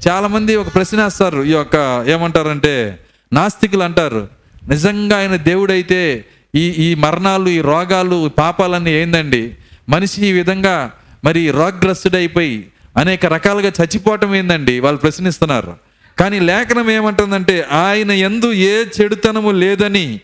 చాలామంది 0.07 0.55
ఒక 0.55 0.75
ప్రశ్న 0.75 1.03
వేస్తారు. 1.03 1.43
ఈ 1.43 1.51
యొక్క 1.51 2.05
ఏమంటారంటే 2.07 2.99
నాస్తికులు 3.33 3.83
అంటారు 3.83 4.27
నిజంగా 4.67 5.17
ఆయన 5.17 5.35
దేవుడైతే 5.35 6.25
ఈ 6.55 6.59
ఈ 6.59 6.95
మరణాలు 6.95 7.49
ఈ 7.49 7.61
రోగాలు 7.61 8.31
పాపాలన్నీ 8.37 8.91
ఏందండి? 8.91 9.55
మనిషి 9.89 10.27
ఈ 10.27 10.31
విధంగా 10.31 10.91
మరి 11.23 11.51
రోగ్రస్తుడైపోయి 11.51 12.65
అనేక 12.97 13.25
రకాలుగా 13.25 13.71
చచ్చిపోవటం 13.81 14.35
ఏందండి? 14.35 14.79
వాళ్ళు 14.79 14.99
ప్రశ్నిస్తున్నారు. 15.01 15.86
కానీ 16.19 16.39
లేఖనం 16.39 16.91
ఏమంటుందంటే 16.91 17.67
ఆయన 17.71 18.11
ఎందు 18.11 18.53
ఏ 18.53 18.85
చెడుతనము 19.01 19.51
లేదని 19.51 20.19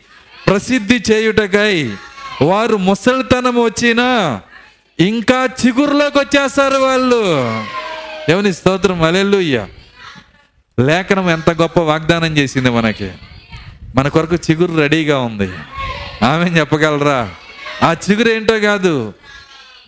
ప్రసిద్ధి 0.47 1.03
చేయుటకై 1.11 1.93
వారు 2.41 2.77
ముసలితనం 2.77 3.63
వచ్చినా 3.63 4.41
ఇంకా 4.99 5.49
చిగురులోకి 5.65 6.19
వచ్చేస్తారు 6.19 6.75
వాళ్ళు. 6.75 7.21
ఎవని 8.29 8.53
స్తోత్రం 8.53 9.03
అలెల్లుయ్య 9.03 9.65
లేఖనం 10.79 11.29
ఎంత 11.29 11.49
గొప్ప 11.49 11.79
వాగ్దానం 11.79 12.37
చేసింది 12.37 12.69
మనకి. 12.69 13.11
మన 13.95 14.07
కొరకు 14.07 14.35
చిగురు 14.35 14.77
రెడీగా 14.77 15.19
ఉంది. 15.19 15.49
ఆమె 16.25 16.49
చెప్పగలరా? 16.49 17.29
ఆ 17.83 17.95
చిగురు 18.09 18.29
ఏంటో 18.29 18.59
కాదు 18.59 19.13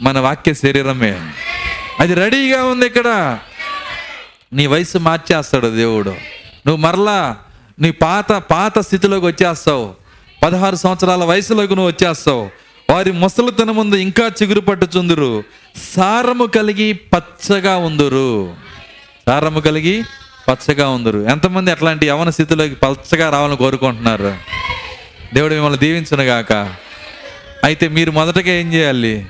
మన 0.01 0.19
వాక్య 0.19 0.53
శరీరమే. 0.53 1.21
అది 1.99 2.13
రెడీగా 2.13 2.65
ఉంది 2.65 2.85
ఇక్కడ. 2.85 3.39
నీ 4.53 4.67
వయసు 4.67 4.97
మార్చేస్తాడు 4.97 5.67
దేవుడు. 5.67 6.09
నువ్వు 6.67 6.75
మరలా 6.75 7.37
నీ 7.81 7.91
పాత 7.91 8.31
పాత 8.31 8.79
స్థితిలోకి 8.79 9.25
వచ్చేస్తావు. 9.25 9.95
పదహారు 10.43 10.75
సంవత్సరాల 10.75 11.23
వయసులోకి 11.23 11.75
నువ్వు 11.75 11.91
వచ్చేస్తావు. 11.91 12.49
వారి 12.89 13.11
ముసలితన 13.11 13.71
ముందు 13.71 13.95
ఇంకా 13.95 14.27
చిగురు 14.27 14.59
పట్టుచుందురు. 14.59 15.43
సారము 15.95 16.45
కలిగి 16.45 16.93
పచ్చగా 16.93 17.77
ఉందురు. 17.77 18.55
సారము 19.27 19.59
కలిగి 19.59 20.03
పచ్చగా 20.49 20.89
ఉందరు. 20.89 21.19
ఎంతమంది 21.19 21.71
అట్లాంటి 21.71 22.07
యవన 22.07 22.29
స్థితిలోకి 22.29 22.75
పచ్చగా 22.75 23.29
రావాలని 23.29 23.57
కోరుకుంటున్నారు? 23.57 24.37
దేవుడు 25.33 25.53
మిమ్మల్ని 25.53 25.79
దీవించును 25.79 26.23
గాక 26.23 26.53
అయితే 27.63 27.87
మీరు 27.87 28.11
మొదటగా 28.11 28.51
ఏం 28.51 28.73
చేయాలి? 28.73 29.25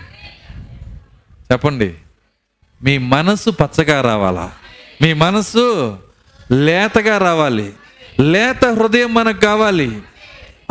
చెప్పండి. 1.52 1.94
మీ 2.84 2.98
మనసు 2.98 3.50
పచ్చగా 3.50 4.02
రావాలా? 4.02 4.52
మీ 5.02 5.14
మనసు 5.14 5.98
లేతగా 6.52 7.18
రావాలి. 7.18 7.74
లేత 8.20 8.66
హృదయం 8.66 9.14
మనకు 9.14 9.38
కావాలి. 9.38 10.02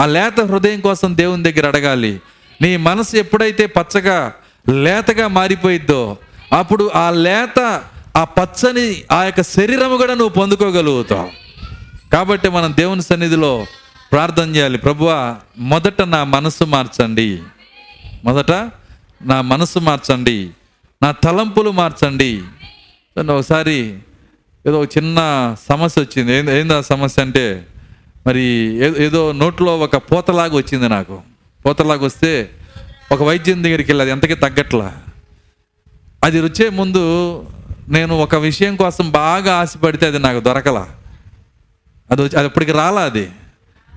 ఆ 0.01 0.07
లేత 0.07 0.41
హృదయం 0.41 0.81
కోసం 0.81 1.17
దేవుని 1.17 1.53
దగ్గర 1.53 1.67
అడగాలి. 1.67 2.21
నీ 2.63 2.77
మనసు 2.77 3.17
ఎప్పుడైతే 3.17 3.67
పచ్చగా 3.67 4.33
లేతగా 4.73 5.29
మారిపోయిద్దో 5.29 6.17
అప్పుడు 6.53 6.91
ఆ 6.95 7.11
లేత 7.11 7.83
ఆ 8.17 8.25
పచ్చని 8.25 9.05
ఆ 9.13 9.25
యొక్క 9.25 9.43
శరీరము 9.43 9.97
కూడా 9.97 10.15
నువ్వు 10.15 10.29
పొందుకోగలుగుతావు. 10.29 11.31
కాబట్టి 12.13 12.49
మనం 12.49 12.75
దేవుని 12.79 13.03
సన్నిధిలో 13.03 13.67
ప్రార్థన 14.13 14.57
చేయాలి. 14.57 14.79
ప్రభువా 14.79 15.37
మొదట 15.59 16.03
నా 16.03 16.25
మనసు 16.25 16.65
మార్చండి. 16.65 17.43
మొదట 18.25 18.71
నా 19.23 19.41
మనసు 19.41 19.79
మార్చండి. 19.79 20.51
నా 21.03 21.13
తలంపులు 21.13 21.71
మార్చండి. 21.71 22.43
ఒకసారి 23.31 23.99
ఏదో 24.67 24.81
ఒక 24.81 24.89
చిన్న 24.97 25.19
సమస్య 25.69 26.03
వచ్చింది. 26.03 26.33
ఏంది 26.33 26.61
ఏంది 26.61 26.75
ఆ 26.75 26.81
సమస్య 26.81 27.23
అంటే 27.23 27.67
మరి 28.27 28.43
ఏదో 29.05 29.33
నోట్లో 29.33 29.79
ఒక 29.79 29.97
పూతలాగా 29.97 30.57
వచ్చింది 30.57 30.89
నాకు. 30.89 31.21
పూతలాగా 31.67 32.05
వస్తే 32.05 32.51
ఒక 33.13 33.23
వైద్యం 33.23 33.65
దగ్గరికి 33.65 33.91
వెళ్ళి 33.91 34.03
అది 34.03 34.11
ఎంతకీ 34.11 34.35
తగ్గట్లా. 34.35 34.97
అది 36.25 36.41
వచ్చే 36.41 36.69
ముందు 36.69 37.03
నేను 37.89 38.19
ఒక 38.19 38.35
విషయం 38.35 38.77
కోసం 38.77 39.11
బాగా 39.11 39.55
ఆశపడితే 39.55 40.07
అది 40.07 40.19
నాకు 40.19 40.41
దొరకల. 40.41 40.87
అది 42.11 42.23
వచ్చి 42.23 42.39
అది 42.39 42.47
ఇప్పటికి 42.47 42.73
రాలా 42.73 43.01
అది. 43.01 43.29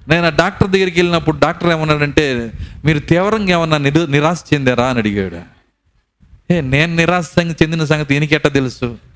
నేను 0.08 0.26
ఆ 0.26 0.30
డాక్టర్ 0.30 0.68
దగ్గరికి 0.68 1.00
వెళ్ళినప్పుడు 1.00 1.38
డాక్టర్ 1.38 1.70
ఏమన్నాడంటే 1.70 2.52
మీరు 2.86 3.00
తీవ్రంగా 3.00 3.52
ఏమన్నా 3.52 3.78
నిరు 3.78 4.06
నిరాశ 4.06 4.44
చెందారా 4.54 4.86
అని 4.86 5.00
అడిగాడు. 5.00 5.42
ఏ 6.54 6.62
నేను 6.62 6.96
నిరాశ 6.96 7.26
చెందిన 7.40 7.86
సంగతి 7.86 8.14
ఈయనకి 8.14 8.38
తెలుసు? 8.38 9.07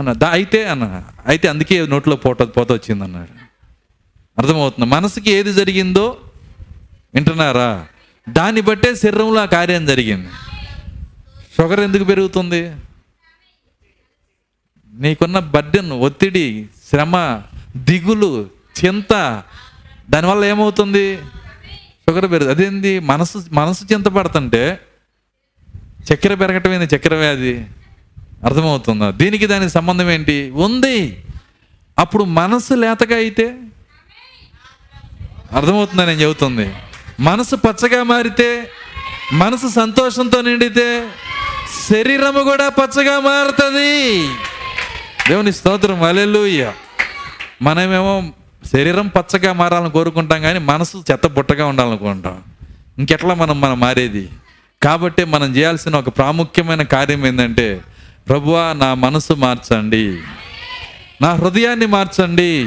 అన్న 0.00 0.12
దా 0.12 0.28
అయితే 0.30 0.64
అన్న 0.64 0.84
అయితే 1.26 1.48
అందుకే 1.48 1.86
నోట్లో 1.86 2.16
పోట 2.16 2.42
పోత 2.42 2.72
వచ్చింది 2.72 3.04
అన్నాడు 3.04 3.32
అర్థమవుతుంది. 4.38 4.86
మనసుకి 4.90 5.30
ఏది 5.30 5.52
జరిగిందో 5.52 6.04
వింటున్నారా? 7.14 7.86
దాన్ని 8.28 8.60
బట్టే 8.60 8.94
శరీరంలో 8.94 9.40
ఆ 9.42 9.44
కార్యం 9.44 9.86
జరిగింది. 9.86 10.30
షుగర్ 11.56 11.80
ఎందుకు 11.80 12.04
పెరుగుతుంది? 12.04 12.62
నీకున్న 14.92 15.38
బర్డెన్ 15.38 15.92
ఒత్తిడి 15.92 16.46
శ్రమ 16.90 17.42
దిగులు 17.76 18.48
చింత 18.78 19.12
దానివల్ల 20.10 20.44
ఏమవుతుంది? 20.44 21.16
షుగర్ 22.04 22.32
పెరుగు 22.32 22.50
అదేంది? 22.50 22.98
మనసు 22.98 23.38
మనసు 23.52 23.84
చింత 23.92 24.08
పడుతుంటే 24.08 24.80
చక్కెర 26.08 26.34
పెరగటమేంది 26.34 26.96
చక్కెర 26.96 27.14
వ్యాధి. 27.14 27.54
అర్థమవుతుందా? 28.44 29.10
దీనికి 29.10 29.46
దానికి 29.46 29.72
సంబంధం 29.72 30.10
ఏంటి? 30.10 30.50
ఉంది. 30.50 31.24
అప్పుడు 31.98 32.24
మనసు 32.24 32.74
లేతగా 32.74 33.16
అయితే? 33.16 33.56
అర్థమవుతుందా 35.56 36.04
నేను 36.04 36.20
చెబుతుంది? 36.20 36.72
మనసు 37.20 37.56
పచ్చగా 37.56 38.02
మారితే 38.02 38.70
మనసు 39.32 39.68
సంతోషంతో 39.68 40.40
నిండితే 40.40 41.08
శరీరము 41.90 42.42
కూడా 42.42 42.68
పచ్చగా 42.68 43.20
మారుతుంది. 43.20 44.28
దేవుని 45.28 45.52
స్తోత్రం. 45.52 46.02
అలెలుయ్య 46.02 46.72
మనమేమో 47.62 48.24
శరీరం 48.72 49.06
పచ్చగా 49.06 49.52
మారాలని 49.52 49.90
కోరుకుంటాం 49.90 50.42
కానీ 50.42 50.58
మనసు 50.58 51.04
చెత్త 51.12 51.26
బుట్టగా 51.26 51.66
ఉండాలనుకుంటాం. 51.66 52.42
ఇంకెట్లా 52.98 53.34
మనం 53.34 53.60
మనం 53.60 53.80
మారేది? 53.80 54.28
కాబట్టి 54.82 55.24
మనం 55.24 55.56
చేయాల్సిన 55.56 55.96
ఒక 55.96 56.08
ప్రాముఖ్యమైన 56.08 56.82
కార్యం 56.82 57.26
ఏంటంటే 57.26 57.80
ప్రభువా 58.30 58.72
నా 58.72 58.94
మనసు 58.94 59.32
మార్చండి. 59.32 60.18
నా 61.22 61.32
హృదయాన్ని 61.32 61.86
మార్చండి. 61.86 62.64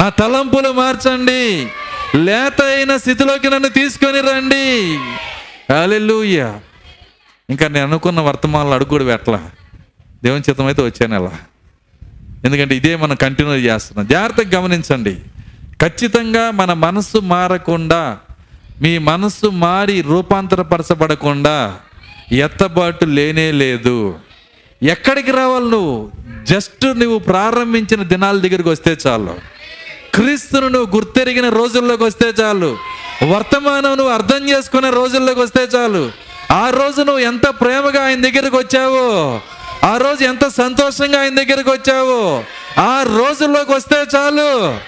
నా 0.00 0.08
తలంపులు 0.08 0.72
మార్చండి. 0.72 1.68
లేత 2.18 2.62
అయిన 2.62 2.96
స్థితిలోకి 2.96 3.50
నన్ను 3.50 3.68
తీసుకొని 3.68 4.20
రండి. 4.20 4.96
హల్లెలూయా. 5.72 6.60
ఇంకా 7.50 7.68
నేను 7.68 7.86
అనుకున్న 7.86 8.20
వర్తమానాలు 8.20 8.74
అడుగు 8.74 8.88
కూడా 8.88 9.04
పెట్టలా. 9.04 9.50
దేవుని 10.24 10.42
చిత్తమైతే 10.48 10.82
వచ్చాను 10.82 11.14
అలా 11.14 11.38
ఎందుకంటే 12.44 12.76
ఇదే 12.76 12.96
మనం 12.96 13.16
కంటిన్యూ 13.16 13.54
చేస్తున్నాం. 13.54 14.06
జాగ్రత్తగా 14.06 14.60
గమనించండి. 14.60 15.16
ఖచ్చితంగా 15.82 16.50
మన 16.50 16.72
మనస్సు 16.72 17.18
మారకుండా 17.18 18.18
మీ 18.82 18.98
మనస్సు 18.98 19.46
మారి 19.46 20.00
రూపాంతరపరచబడకుండా 20.00 21.78
ఎత్తబాటు 22.32 23.04
లేనే 23.04 23.52
లేదు. 23.52 24.18
ఎక్కడికి 24.82 25.30
రావాలి 25.30 25.70
నువ్వు? 25.70 26.10
జస్ట్ 26.44 26.84
నువ్వు 26.84 27.18
ప్రారంభించిన 27.18 28.02
దినాల 28.02 28.38
దగ్గరికి 28.38 28.68
వస్తే 28.68 28.96
చాలు. 29.06 29.34
క్రీస్తును 30.14 30.68
నువ్వు 30.68 30.96
గుర్తెరిగిన 30.96 31.48
రోజుల్లోకి 31.48 32.04
వస్తే 32.04 32.42
చాలు. 32.42 32.78
వర్తమానం 33.28 33.96
నువ్వు 33.96 34.12
అర్థం 34.12 34.48
చేసుకునే 34.48 34.90
రోజుల్లోకి 34.90 35.40
వస్తే 35.40 35.62
చాలు. 35.62 36.12
ఆ 36.50 36.70
రోజు 36.70 37.02
నువ్వు 37.02 37.18
ఎంత 37.18 37.46
ప్రేమగా 37.48 38.04
ఆయన 38.04 38.20
దగ్గరికి 38.20 38.56
వచ్చావో 38.56 39.40
ఆ 39.84 39.96
రోజు 39.96 40.24
ఎంత 40.24 40.48
సంతోషంగా 40.48 41.20
ఆయన 41.20 41.34
దగ్గరికి 41.34 41.70
వచ్చావో 41.70 42.44
ఆ 42.78 43.02
రోజుల్లోకి 43.02 43.72
వస్తే 43.72 43.96
చాలు. 44.16 44.78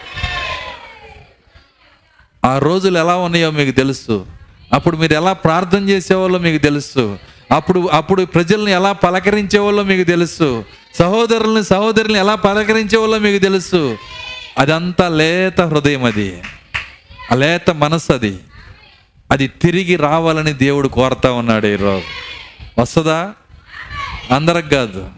ఆ 2.47 2.59
రోజులు 2.59 2.99
ఎలా 2.99 3.17
ఉన్నాయో 3.17 3.51
మీకు 3.51 3.77
తెలుసు. 3.77 4.27
అప్పుడు 4.73 4.97
మీరు 4.97 5.13
ఎలా 5.13 5.33
ప్రార్థన 5.33 5.89
చేసేవాళ్ళో 5.89 6.39
మీకు 6.39 6.63
తెలుసు. 6.63 7.19
అప్పుడు 7.51 7.89
అప్పుడు 7.93 8.25
ప్రజల్ని 8.25 8.73
ఎలా 8.73 8.93
పలకరించేవాళ్ళో 8.93 9.83
మీకు 9.83 10.09
తెలుసు. 10.09 10.65
సహోదరుల్ని 10.99 11.65
సహోదరుల్ని 11.65 12.19
ఎలా 12.19 12.35
పలకరించేవాళ్ళో 12.35 13.19
మీకు 13.19 13.43
తెలుసు. 13.43 13.99
అదంతా 14.59 15.09
లేత 15.09 15.61
హృదయం 15.61 16.05
అది. 16.05 16.43
ఆ 17.33 17.35
లేత 17.35 17.71
మనసు 17.71 18.13
అది. 18.13 18.39
అది 19.31 19.49
తిరిగి 19.49 19.97
రావాలని 19.97 20.53
దేవుడు 20.53 20.89
కోరుతా 20.89 21.33
ఉన్నాడు 21.33 21.67
ఈరోజు. 21.67 22.05
వస్తుందా? 22.81 23.33
అందరికి 24.31 24.71
కాదు. 24.71 25.09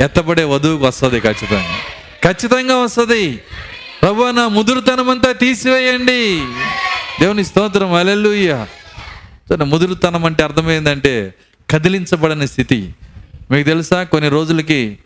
ఎత్తబడే 0.00 0.44
వధువుకి 0.44 0.84
వస్తుంది 0.84 1.20
ఖచ్చితంగా. 1.20 1.76
ఖచ్చితంగా 2.24 2.76
వస్తుంది. 2.76 3.42
ప్రభు 4.02 4.30
నా 4.30 4.48
ముదురుతనం 4.48 5.10
అంతా 5.10 5.32
తీసివేయండి. 5.32 6.42
దేవుని 7.20 7.44
స్తోత్రం. 7.44 7.94
అలెల్లుయ్య 7.94 8.66
ముదురుతనం 9.64 10.24
అంటే 10.24 10.42
అర్థమైందంటే 10.42 11.34
కదిలించబడని 11.70 12.48
స్థితి. 12.48 12.94
మీకు 13.50 13.68
తెలుసా 13.68 14.02
కొన్ని 14.02 14.28
రోజులకి 14.28 14.98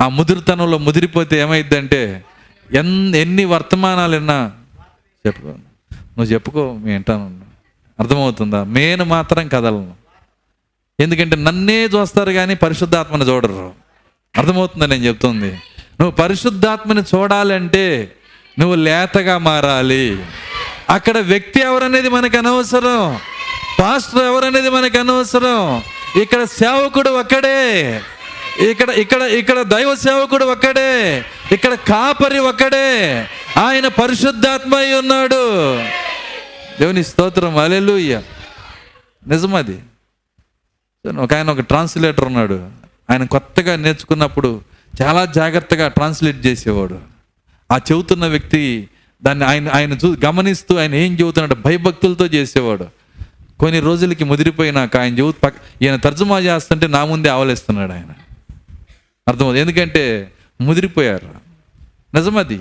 ఆ 0.00 0.08
ముదురుతనంలో 0.08 0.78
ముదిరిపోతే 0.78 1.40
ఏమైందంటే 1.40 2.24
ఎన్ 2.72 3.14
ఎన్ని 3.14 3.44
వర్తమానాలు 3.44 4.16
విన్నా 4.16 4.52
చెప్పుకో 5.26 5.48
నువ్వు 5.48 6.24
చెప్పుకో 6.24 6.72
వింటాను. 6.72 7.40
అర్థమవుతుందా? 8.00 8.64
నేను 8.64 9.04
మాత్రం 9.04 9.48
కదలను. 9.48 9.94
ఎందుకంటే 11.00 11.36
నన్నే 11.36 11.84
చూస్తారు 11.84 12.32
కానీ 12.32 12.54
పరిశుద్ధాత్మని 12.54 13.24
చూడరు. 13.24 13.72
అర్థమవుతుందా 14.38 14.86
నేను 14.86 15.04
చెప్తుంది? 15.04 15.52
నువ్వు 16.00 16.10
పరిశుద్ధాత్మని 16.10 17.02
చూడాలంటే 17.02 18.12
నువ్వు 18.58 18.74
లేతగా 18.74 19.38
మారాలి. 19.38 20.24
అక్కడ 20.90 21.18
వ్యక్తి 21.18 21.60
ఎవరనేది 21.60 22.08
మనకు 22.08 22.36
అనవసరం. 22.38 23.18
పాస్టర్ 23.80 24.22
ఎవరనేది 24.22 24.68
మనకు 24.68 24.98
అనవసరం. 24.98 25.82
ఇక్కడ 26.22 26.44
సేవకుడు 26.44 27.10
ఒక్కడే. 27.10 28.00
ఇక్కడ 28.60 28.90
ఇక్కడ 28.90 29.22
ఇక్కడ 29.22 29.62
దైవ 29.62 29.94
సేవకుడు 29.94 30.44
ఒక్కడే. 30.44 31.24
ఇక్కడ 31.52 31.74
కాపరి 31.74 32.38
ఒక్కడే. 32.38 33.26
ఆయన 33.58 33.88
పరిశుద్ధాత్మ 33.88 34.74
అయి 34.74 34.94
ఉన్నాడు. 34.94 35.76
దేవుని 36.80 37.04
స్తోత్రం. 37.04 37.56
అలెలుయ్య 37.56 38.22
నిజమది. 39.28 39.78
ఒక 41.20 41.34
ఆయన 41.34 41.50
ఒక 41.50 41.60
ట్రాన్స్లేటర్ 41.60 42.24
ఉన్నాడు. 42.24 42.70
ఆయన 43.10 43.24
కొత్తగా 43.24 43.76
నేర్చుకున్నప్పుడు 43.76 44.60
చాలా 45.02 45.24
జాగ్రత్తగా 45.24 45.88
ట్రాన్స్లేట్ 45.88 46.46
చేసేవాడు. 46.46 46.98
ఆ 47.72 47.76
చెబుతున్న 47.76 48.26
వ్యక్తి 48.26 48.88
దాన్ని 49.22 49.44
ఆయన 49.44 49.68
ఆయన 49.68 49.92
చూ 49.92 50.16
గమనిస్తూ 50.24 50.78
ఆయన 50.78 50.94
ఏం 50.94 51.14
చెబుతున్నాడు 51.20 51.54
భయభక్తులతో 51.54 52.26
చేసేవాడు. 52.26 53.01
కొన్ని 53.62 53.80
రోజులకి 53.80 54.24
ముదిరిపోయినాక 54.24 54.96
ఆయన 54.96 55.18
చెబు 55.18 55.30
పక్క 55.30 55.82
ఈయన 55.82 55.96
తర్జుమా 55.96 56.38
చేస్తుంటే 56.38 56.86
నా 56.86 57.04
ముందే 57.04 57.28
ఆవలేస్తున్నాడు 57.28 57.92
ఆయన. 57.92 58.06
అర్థమవుతుంది? 59.28 59.60
ఎందుకంటే 59.60 60.32
ముదిరిపోయారు. 60.60 61.28
నిజమది. 62.14 62.58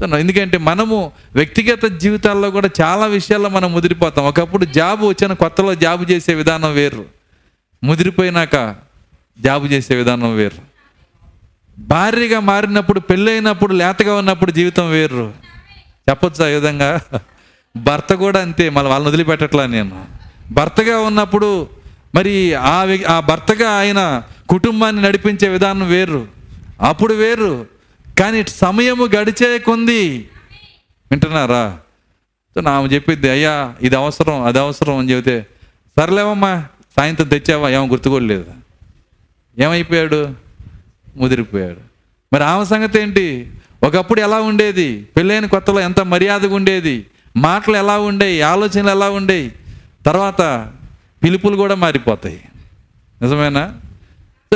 సో 0.00 0.18
ఎందుకంటే 0.18 0.58
మనము 0.58 1.12
వ్యక్తిగత 1.34 1.84
జీవితాల్లో 1.84 2.50
కూడా 2.50 2.70
చాలా 2.80 3.06
విషయాల్లో 3.06 3.48
మనం 3.48 3.72
ముదిరిపోతాం. 3.72 4.24
ఒకప్పుడు 4.24 4.64
జాబ్ 4.64 5.02
వచ్చిన 5.02 5.32
కొత్తలో 5.32 5.74
జాబ్ 5.74 6.10
చేసే 6.10 6.34
విధానం 6.34 6.72
వేరు. 6.72 7.04
ముదిరిపోయినాక 7.84 8.76
జాబ్ 9.40 9.72
చేసే 9.72 9.94
విధానం 9.94 10.36
వేరు. 10.36 10.74
భార్యగా 11.78 12.40
మారినప్పుడు 12.40 13.00
పెళ్ళైనప్పుడు 13.00 13.72
లేతగా 13.72 14.14
ఉన్నప్పుడు 14.14 14.50
జీవితం 14.50 14.90
వేరు. 14.90 15.34
చెప్పొచ్చు 16.10 16.44
ఆ 16.44 16.46
విధంగా? 16.46 17.00
భర్త 17.76 18.14
కూడా 18.14 18.40
అంతే 18.40 18.68
మళ్ళీ 18.70 18.90
వాళ్ళని 18.90 19.08
వదిలిపెట్టట్లా 19.08 19.66
నేను. 19.66 20.04
భర్తగా 20.52 20.98
ఉన్నప్పుడు 20.98 21.68
మరి 22.14 22.54
ఆ 22.54 22.82
వ్య- 22.84 23.06
ఆ 23.06 23.20
భర్తగా 23.20 23.70
ఆయన 23.70 24.22
కుటుంబాన్ని 24.48 25.02
నడిపించే 25.02 25.48
విధానం 25.48 25.88
వేరు. 25.88 26.28
అప్పుడు 26.80 27.14
వేరు. 27.14 27.66
కానీ 28.18 28.44
సమయము 28.44 29.04
గడిచే 29.04 29.58
కొంది 29.58 30.28
వింటున్నారా? 31.10 31.78
సో 32.54 32.70
ఆమె 32.70 32.88
చెప్పిద్ది 32.88 33.30
అయ్యా 33.30 33.74
ఇది 33.82 33.96
అవసరం 33.96 34.42
అది 34.42 34.58
అవసరం 34.58 34.96
అని 34.96 35.10
చెబితే 35.10 35.46
సర్లేవమ్మా 35.98 36.64
సాయంత్రం 36.96 37.28
తెచ్చావా? 37.28 37.70
ఏమో 37.70 37.86
గుర్తుకోలేదు 37.86 38.44
ఏమైపోయాడు? 39.58 40.34
ముదిరిపోయాడు. 41.16 41.76
మరి 42.32 42.44
ఆమె 42.44 42.64
సంగతి 42.64 43.00
ఏంటి 43.00 43.50
ఒకప్పుడు 43.82 44.20
ఎలా 44.20 44.40
ఉండేది? 44.40 45.06
పెళ్ళైన 45.16 45.46
కొత్తలో 45.46 45.80
ఎంత 45.80 46.00
మర్యాదగా 46.00 46.54
ఉండేది? 46.54 47.06
మాటలు 47.36 47.76
ఎలా 47.76 47.98
ఉండేవి 47.98 48.42
ఆలోచనలు 48.42 48.90
ఎలా 48.90 49.10
ఉండేవి 49.10 49.52
తర్వాత 50.06 50.72
పిలుపులు 51.24 51.56
కూడా 51.56 51.74
మారిపోతాయి. 51.74 52.40
నిజమేనా? 53.22 53.74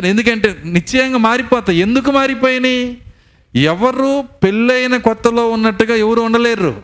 ఎందుకంటే 0.05 0.57
నిశ్చయంగా 0.65 1.19
మారిపోతాయి. 1.19 1.79
ఎందుకు 1.79 2.11
మారిపోయినాయి? 2.11 2.99
ఎవరు 3.57 4.25
పెళ్ళైన 4.43 4.97
కొత్తలో 4.97 5.49
ఉన్నట్టుగా 5.49 5.95
ఎవరు 5.95 6.21
ఉండలేరు. 6.21 6.83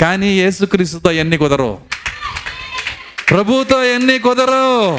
కానీ 0.00 0.38
యేసుక్రీస్తుతో 0.38 1.10
ఎన్ని 1.10 1.36
కుదరవు? 1.36 1.78
ప్రభుతో 3.30 3.84
ఎన్ని 3.84 4.18
కుదరవు? 4.18 4.98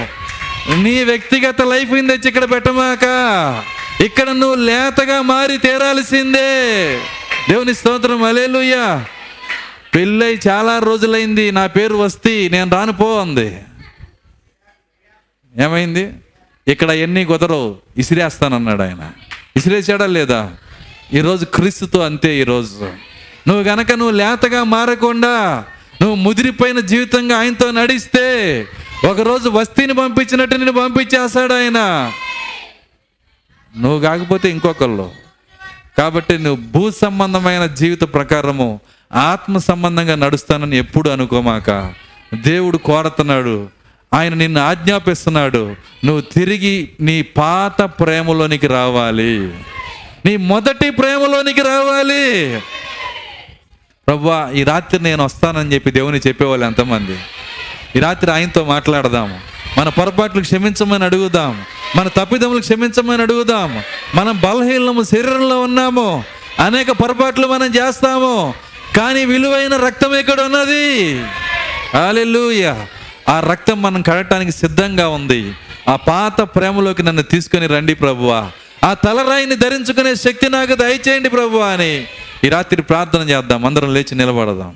నీ 0.75 1.03
వ్యక్తిగత 1.03 1.61
లైఫ్ 1.61 1.91
తెచ్చి 1.91 2.27
ఇక్కడ 2.27 2.51
పెట్టమాక 2.51 3.03
ఇక్కడ 4.03 4.29
నువ్వు 4.29 4.55
లేతగా 4.55 5.21
మారి 5.21 5.57
తీరాల్సిందే. 5.57 6.99
దేవుని 7.49 7.75
స్తోత్రం 7.75 8.23
అలేలుయ్యా 8.23 9.05
పెళ్ళై 9.97 10.39
చాలా 10.47 10.79
రోజులైంది 10.79 11.51
నా 11.51 11.67
పేరు 11.67 11.95
వస్తి 11.95 12.49
నేను 12.49 12.71
రానుపో 12.71 13.19
అంది. 13.19 13.61
ఏమైంది? 15.63 16.13
ఇక్కడ 16.67 16.91
ఎన్ని 16.91 17.25
కుదరవు 17.25 17.75
ఇసిరేస్తానన్నాడు 17.97 18.81
ఆయన. 18.81 19.11
ఇసిరేసాడా 19.57 20.05
లేదా? 20.05 20.53
ఈరోజు 21.13 21.45
క్రీస్తుతో 21.45 21.99
అంతే 21.99 22.39
ఈరోజు. 22.39 22.83
నువ్వు 23.47 23.63
గనక 23.63 23.91
నువ్వు 23.91 24.11
లేతగా 24.11 24.63
మారకుండా 24.63 25.65
నువ్వు 26.01 26.15
ముదిరిపోయిన 26.15 26.79
జీవితంగా 26.79 27.37
ఆయనతో 27.37 27.71
నడిస్తే 27.71 28.67
ఒకరోజు 29.05 29.49
వస్తీని 29.49 29.93
పంపించినట్టు 29.93 30.55
నేను 30.55 30.71
పంపించేస్తాడు 30.71 31.53
ఆయన. 31.53 32.11
నువ్వు 33.77 33.99
కాకపోతే 33.99 34.49
ఇంకొకళ్ళు. 34.49 35.11
కాబట్టి 35.97 36.37
నువ్వు 36.37 36.71
భూ 36.71 36.91
సంబంధమైన 36.91 37.65
జీవిత 37.65 38.01
ప్రకారము 38.01 38.79
ఆత్మ 39.13 39.57
సంబంధంగా 39.57 40.15
నడుస్తానని 40.15 40.77
ఎప్పుడు 40.77 41.09
అనుకోమాక. 41.09 41.93
దేవుడు 42.33 42.77
కోరుతున్నాడు. 42.77 43.69
ఆయన 44.13 44.33
నిన్ను 44.33 44.61
ఆజ్ఞాపిస్తున్నాడు. 44.61 45.75
నువ్వు 46.05 46.21
తిరిగి 46.21 46.89
నీ 46.99 47.21
పాత 47.21 47.81
ప్రేమలోనికి 47.81 48.67
రావాలి. 48.67 49.53
నీ 50.25 50.37
మొదటి 50.37 50.89
ప్రేమలోనికి 50.89 51.61
రావాలి. 51.61 52.59
ప్రవ్వా 54.07 54.49
ఈ 54.55 54.63
రాత్రి 54.63 55.03
నేను 55.03 55.25
వస్తానని 55.25 55.73
చెప్పి 55.73 55.91
దేవుని 55.91 56.21
చెప్పేవాళ్ళు 56.27 56.65
ఎంతమంది? 56.65 57.17
ఈ 57.95 57.99
రాత్రి 57.99 58.31
ఆయనతో 58.31 58.65
మాట్లాడదాము. 58.65 59.39
మన 59.77 59.89
పొరపాట్లు 59.89 60.41
క్షమించమని 60.41 61.03
అడుగుదాం. 61.03 61.61
మన 61.95 62.07
తప్పిదములు 62.07 62.59
క్షమించమని 62.59 63.21
అడుగుదాం. 63.21 63.81
మనం 64.15 64.39
బలహీనము 64.39 65.03
శరీరంలో 65.03 65.61
ఉన్నాము. 65.61 66.23
అనేక 66.59 66.91
పొరపాట్లు 66.91 67.47
మనం 67.47 67.65
చేస్తాము. 67.65 68.53
కానీ 68.97 69.25
విలువైన 69.25 69.75
రక్తం 69.77 70.15
ఎక్కడ 70.15 70.41
ఉన్నది? 70.41 71.21
హల్లెలూయా. 71.97 72.87
ఆ 73.29 73.39
రక్తం 73.39 73.81
మనం 73.81 74.01
కడటానికి 74.01 74.51
సిద్ధంగా 74.51 75.09
ఉంది. 75.09 75.53
ఆ 75.87 75.95
పాత 75.95 76.41
ప్రేమలోకి 76.41 77.03
నన్ను 77.03 77.21
తీసుకొని 77.21 77.67
రండి 77.67 77.93
ప్రభువా. 77.93 78.51
ఆ 78.83 78.93
తలరాయిని 78.93 79.55
ధరించుకునే 79.55 80.15
శక్తి 80.15 80.49
నాకు 80.49 80.75
దయచేయండి 80.75 81.29
ప్రభువా 81.29 81.67
అని 81.67 82.07
ఈ 82.43 82.49
రాత్రి 82.49 82.81
ప్రార్థన 82.81 83.19
చేద్దాం. 83.19 83.65
అందరం 83.65 83.93
లేచి 83.93 84.15
నిలబడదాం. 84.15 84.75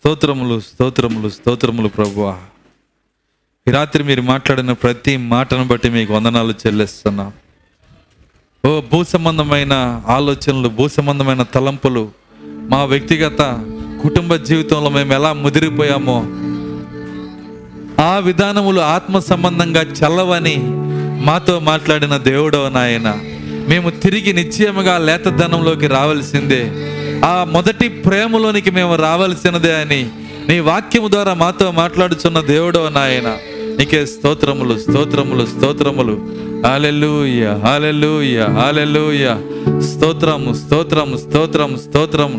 స్తోత్రములు 0.00 0.60
స్తోత్రములు 0.60 1.28
స్తోత్రములు 1.28 1.88
ప్రభువా. 1.88 2.36
ఈ 3.68 3.70
రాత్రి 3.70 4.02
మీరు 4.02 4.22
మాట్లాడిన 4.22 4.72
ప్రతి 4.72 5.16
మాటను 5.16 5.64
బట్టి 5.64 5.90
మీకు 5.90 6.14
వందనాలు 6.14 6.54
చెల్లిస్తున్నాం. 6.66 7.32
ఓ 8.66 8.80
భూ 8.80 9.04
సంబంధమైన 9.04 10.02
ఆలోచనలు 10.06 10.68
భూ 10.68 10.88
సంబంధమైన 10.88 11.42
తలంపులు 11.42 12.10
మా 12.42 12.84
వ్యక్తిగత 12.84 13.38
కుటుంబ 14.02 14.34
జీవితంలో 14.34 14.90
మేము 14.90 15.12
ఎలా 15.12 15.32
ముదిరిపోయామో 15.32 16.26
ఆ 18.02 18.18
విధానములు 18.18 18.80
ఆత్మ 18.80 19.18
సంబంధంగా 19.18 19.82
చల్లవని 19.82 20.56
మాతో 21.24 21.58
మాట్లాడిన 21.60 22.16
దేవుడవ 22.16 22.68
నాయన 22.68 23.18
మేము 23.68 23.90
తిరిగి 23.90 24.32
నిశ్చయముగా 24.32 24.98
లేతధనంలోకి 24.98 25.86
రావాల్సిందే. 25.86 26.62
ఆ 27.24 27.44
మొదటి 27.44 27.88
ప్రేమలోనికి 27.88 28.70
మేము 28.70 28.94
రావాల్సినదే 28.94 29.74
అని 29.74 30.08
నీ 30.48 30.60
వాక్యము 30.60 31.08
ద్వారా 31.08 31.34
మాతో 31.34 31.70
మాట్లాడుచున్న 31.70 32.40
దేవుడు 32.40 32.88
నాయన. 32.88 33.36
నీకే 33.78 34.06
స్తోత్రములు 34.06 34.78
స్తోత్రములు 34.78 35.46
స్తోత్రములు. 35.46 36.28
హాలెలూయ 36.66 37.46
హాలెలూయ 37.46 38.40
హాలెలూయ 38.40 39.26
స్తోత్రము 39.80 40.54
స్తోత్రము 40.54 41.16
స్తోత్రము 41.16 41.76
స్తోత్రము. 41.76 42.38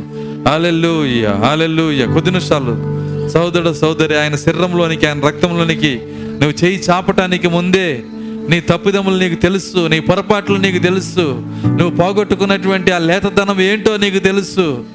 హాలెలూయ 0.49 1.27
హాలెలూయ 1.27 2.05
కొద్ది 2.05 2.31
నిమిషాలు. 2.31 3.01
సోదరుడు 3.29 3.73
సోదరి 3.73 4.19
ఆయన 4.19 4.35
శరీరంలోనికి 4.35 5.07
ఆయన 5.07 5.25
రక్తంలోనికి 5.25 6.01
నువ్వు 6.41 6.65
చేయి 6.65 6.83
చాపటానికి 6.89 7.47
ముందే 7.47 8.03
నీ 8.49 8.59
తప్పిదములు 8.59 9.17
నీకు 9.17 9.41
తెలుసు 9.41 9.87
నీ 9.87 9.99
పొరపాట్లు 9.99 10.55
నీకు 10.55 10.77
తెలుసు. 10.77 11.43
నువ్వు 11.65 11.89
పోగొట్టుకున్నటువంటి 11.89 12.91
ఆ 12.91 12.97
లేతదనం 12.97 13.61
ఏంటో 13.61 13.97
నీకు 13.97 14.19
తెలుసు. 14.19 14.85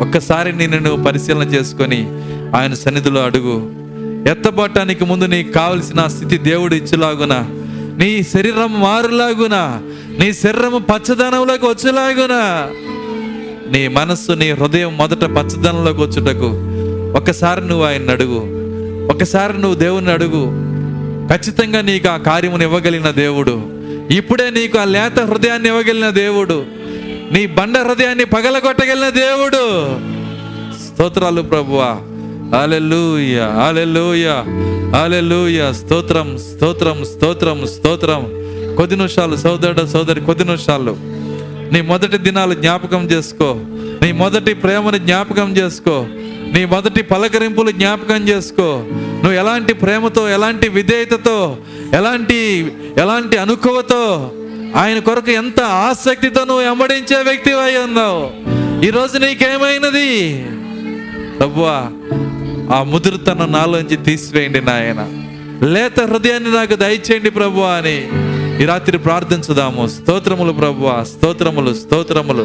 ఒక్కసారి 0.00 0.56
నేను 0.56 0.78
నువ్వు 0.78 1.04
పరిశీలన 1.04 1.42
చేసుకొని 1.42 2.06
ఆయన 2.56 2.74
సన్నిధిలో 2.74 3.20
అడుగు. 3.20 3.72
ఎత్తబట్టానికి 4.30 5.04
ముందు 5.04 5.24
నీకు 5.24 5.52
కావలసిన 5.52 6.06
స్థితి 6.06 6.38
దేవుడు 6.38 6.74
ఇచ్చేలాగున 6.74 7.46
నీ 7.98 8.22
శరీరం 8.22 8.80
మారులాగున 8.80 9.80
నీ 10.18 10.32
శరీరం 10.32 10.84
పచ్చదనంలోకి 10.94 11.66
వచ్చేలాగున 11.66 12.68
నీ 13.72 13.88
మనస్సు 13.88 14.32
నీ 14.32 14.50
హృదయం 14.50 14.96
మొదట 14.96 15.24
పచ్చదనంలోకి 15.24 16.00
వచ్చుటకు. 16.00 16.50
ఒకసారి 17.18 17.66
నువ్వు 17.66 17.86
ఆయన 17.86 18.10
అడుగు. 18.10 18.62
ఒకసారి 19.12 19.60
నువ్వు 19.60 19.74
దేవుణ్ణి 19.74 20.12
అడుగు. 20.12 20.71
ఖచ్చితంగా 21.28 21.80
నీకు 21.80 22.08
ఆ 22.08 22.16
కార్యమును 22.16 22.62
ఇవ్వగలిగిన 22.62 23.10
దేవుడు. 23.10 23.62
ఇప్పుడే 24.10 24.50
నీకు 24.50 24.78
ఆ 24.78 24.84
లేత 24.84 25.20
హృదయాన్ని 25.20 25.68
ఇవ్వగలిగిన 25.68 26.10
దేవుడు. 26.10 26.66
నీ 27.32 27.46
బండ 27.46 27.78
హృదయాన్ని 27.78 28.24
పగలగొట్టగలిగిన 28.24 29.08
దేవుడు. 29.08 29.86
స్తోత్రాలు 30.86 31.42
ప్రభువా. 31.42 31.98
అలెలుయ 32.62 33.40
అలెలుయ 33.40 34.28
అలెలుయ 35.02 35.72
స్తోత్రం 35.72 36.38
స్తోత్రం 36.38 37.04
స్తోత్రం 37.04 37.66
స్తోత్రం. 37.66 38.26
కొద్ది 38.76 38.96
నిమిషాలు 38.96 39.36
సోదరుడు 39.36 39.86
సోదరి 39.86 40.20
కొద్ది 40.20 40.44
నిమిషాలు. 40.44 40.96
నీ 41.72 41.80
మొదటి 41.80 42.18
దినాలు 42.18 42.54
జ్ఞాపకం 42.54 43.04
చేసుకో. 43.04 43.60
నీ 44.02 44.12
మొదటి 44.12 44.54
ప్రేమను 44.54 44.96
జ్ఞాపకం 44.96 45.56
చేసుకో. 45.56 46.06
నీ 46.52 46.64
మొదటి 46.64 47.02
పలకరింపులు 47.02 47.70
జ్ఞాపకం 47.70 48.28
చేసుకో. 48.28 48.84
నువ్వు 48.90 49.32
ఎలాంటి 49.32 49.72
ప్రేమతో 49.72 50.28
ఎలాంటి 50.28 50.68
విధేయతతో 50.68 51.56
ఎలాంటి 51.92 52.72
ఎలాంటి 52.98 53.36
అనుకువతో 53.36 54.32
ఆయన 54.76 54.98
కొరకు 54.98 55.30
ఎంత 55.30 55.60
ఆసక్తితో 55.60 56.44
నువ్వు 56.44 56.64
వెంబడించే 56.64 57.22
వ్యక్తి 57.22 57.52
అయి 57.52 57.78
ఉన్నావు. 57.78 58.30
ఈరోజు 58.84 59.18
నీకేమైనది? 59.18 60.46
డబ్బా 61.40 61.90
ఆ 62.76 62.82
ముదురుతనం 62.82 63.52
నాలోంచి 63.52 63.96
తీసివేయండి 63.96 64.60
నాయన. 64.60 65.08
లేత 65.66 66.00
హృదయాన్ని 66.00 66.50
నాకు 66.50 66.74
దయచేయండి 66.74 67.30
ప్రభు 67.30 67.60
అని 67.60 68.08
ఈ 68.62 68.64
రాత్రి 68.64 68.98
ప్రార్థించుదాము. 68.98 69.86
స్తోత్రములు 69.86 70.52
ప్రభువా 70.52 71.04
స్తోత్రములు 71.04 71.74
స్తోత్రములు. 71.74 72.42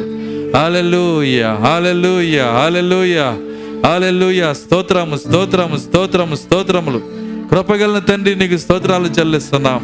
హాలెలూయ 0.57 1.43
హాలెలూయ 1.43 2.41
హాలెలూయ 2.41 3.21
ఆలెల్లుయ 3.85 4.53
స్తోత్రము 4.53 5.17
స్తోత్రము 5.17 5.77
స్తోత్రము 5.77 6.35
స్తోత్రములు. 6.35 7.01
కృపగలన 7.51 7.99
తండ్రి 7.99 8.35
నీకు 8.35 8.57
స్తోత్రాలు 8.57 9.05
చెల్లిస్తున్నాం. 9.07 9.81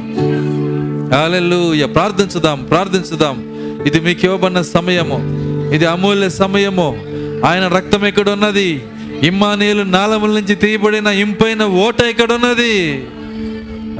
ఆలెల్లుయ 1.23 1.85
ప్రార్థించుదాం 1.85 2.63
ప్రార్థించుదాం. 2.63 3.53
ఇది 3.85 3.99
మీకు 3.99 4.25
ఇవ్వబడిన 4.25 4.61
సమయము. 4.61 5.19
ఇది 5.75 5.85
అమూల్య 5.85 6.29
సమయము. 6.29 7.03
ఆయన 7.45 7.67
రక్తం 7.67 8.05
ఎక్కడున్నది 8.05 8.83
ఇమ్మానీయులు 9.23 9.83
నాలముల 9.83 10.29
నుంచి 10.29 10.55
తీయబడిన 10.55 11.07
ఇంపైన 11.07 11.63
ఓట 11.63 12.01
ఎక్కడున్నది 12.01 13.05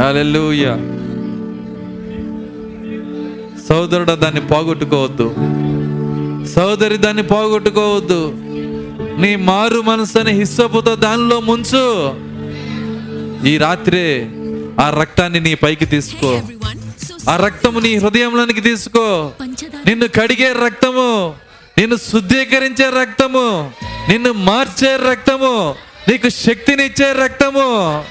ఆలెల్లుయ 0.08 0.66
సోదరుడు 3.70 4.12
దాన్ని 4.12 4.42
పోగొట్టుకోవద్దు. 4.42 5.36
సోదరి 6.56 6.98
దాన్ని 6.98 7.24
పోగొట్టుకోవద్దు. 7.24 8.34
నీ 9.20 9.36
మారు 9.36 9.82
మనసుని 9.82 10.32
హిస్సపుతో 10.32 10.96
దానిలో 10.96 11.40
ముంచు. 11.40 12.14
ఈ 13.48 13.58
రాత్రే 13.58 14.30
ఆ 14.82 14.90
రక్తాన్ని 15.00 15.40
నీ 15.40 15.56
పైకి 15.56 15.86
తీసుకో. 15.86 16.42
ఆ 17.30 17.36
రక్తము 17.36 17.80
నీ 17.80 17.96
హృదయంలోనికి 17.96 18.62
తీసుకో. 18.62 19.32
నిన్ను 19.88 20.08
కడిగే 20.08 20.54
రక్తము 20.66 21.34
నిన్ను 21.78 21.96
శుద్ధీకరించే 21.96 22.90
రక్తము 23.02 23.72
నిన్ను 24.10 24.34
మార్చే 24.34 25.00
రక్తము 25.12 25.76
నీకు 26.12 26.30
శక్తినిచ్చే 26.30 27.12
రక్తము. 27.12 28.04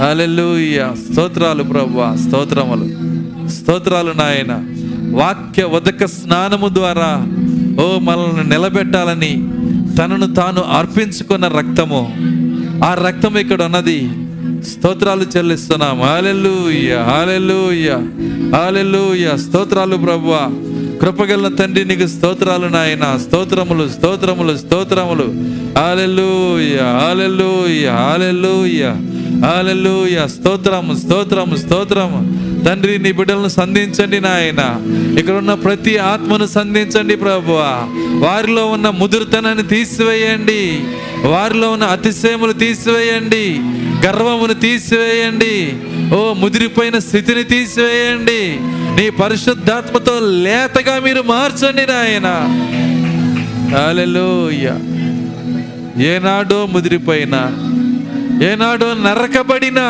హల్లెలూయా. 0.00 0.94
స్తోత్రాలు 0.94 1.62
ప్రభా 1.62 2.16
స్తోత్రములు. 2.16 2.88
స్తోత్రాలు 3.48 4.12
నాయన. 4.12 4.64
వాక్య 5.16 5.62
ఉదక 5.62 6.04
స్నానము 6.04 6.68
ద్వారా 6.68 7.16
ఓ 7.82 7.98
మనల్ని 7.98 8.50
నిలబెట్టాలని 8.50 9.44
తనను 9.98 10.34
తాను 10.34 10.62
అర్పించుకున్న 10.62 11.48
రక్తము. 11.48 12.16
ఆ 12.84 12.94
రక్తం 12.94 13.38
ఇక్కడ 13.38 13.62
ఉన్నది. 13.62 14.10
స్తోత్రాలు 14.68 15.24
చెల్లిస్తున్నాం. 15.36 16.00
హాలెలూయ 16.00 16.94
ఆలెల్లు 16.94 17.68
హాలెలూయ 18.56 19.36
స్తోత్రాలు 19.36 19.96
ప్రభువా. 19.96 20.50
కృపగల 21.00 21.54
తండ్రి 21.54 21.84
నీకు 21.84 22.06
స్తోత్రాలు 22.06 22.66
నాయన. 22.66 23.18
స్తోత్రములు 23.26 23.88
స్తోత్రములు 23.88 24.56
స్తోత్రములు. 24.56 25.24
ఆలెల్లు 25.78 26.58
హాలెలూయ 26.82 27.88
ఆలెల్లు 27.88 28.64
హాలెలూయ 29.46 30.28
స్తోత్రము 30.28 30.94
స్తోత్రము 30.94 31.56
స్తోత్రము. 31.56 32.51
తండ్రి 32.64 32.98
నీ 32.98 33.12
బిడ్డలను 33.12 33.48
సంధించండి 33.48 34.20
నాయన. 34.20 34.80
ఇక్కడ 35.18 35.34
ఉన్న 35.34 35.54
ప్రతి 35.54 35.98
ఆత్మను 35.98 36.46
సంధించండి 36.46 37.16
ప్రభు 37.16 37.52
వారిలో 38.24 38.66
ఉన్న 38.66 38.90
ముదురుతనాన్ని 38.90 39.64
తీసివేయండి. 39.64 40.80
వారిలో 41.28 41.70
ఉన్న 41.70 41.84
అతిశయములు 41.84 42.52
తీసివేయండి. 42.52 43.60
గర్వమును 44.06 44.54
తీసివేయండి. 44.54 45.76
ఓ 46.14 46.32
ముదిరిపోయిన 46.32 46.98
స్థితిని 46.98 47.44
తీసివేయండి. 47.44 48.56
నీ 48.96 49.10
పరిశుద్ధాత్మతో 49.10 50.18
లేతగా 50.20 50.98
మీరు 50.98 51.22
మార్చండి 51.22 51.86
నాయన. 51.86 52.28
ఏనాడో 56.02 56.68
ముదిరిపోయిన 56.72 57.34
ఏనాడో 58.42 58.94
నరకబడిన 58.94 59.80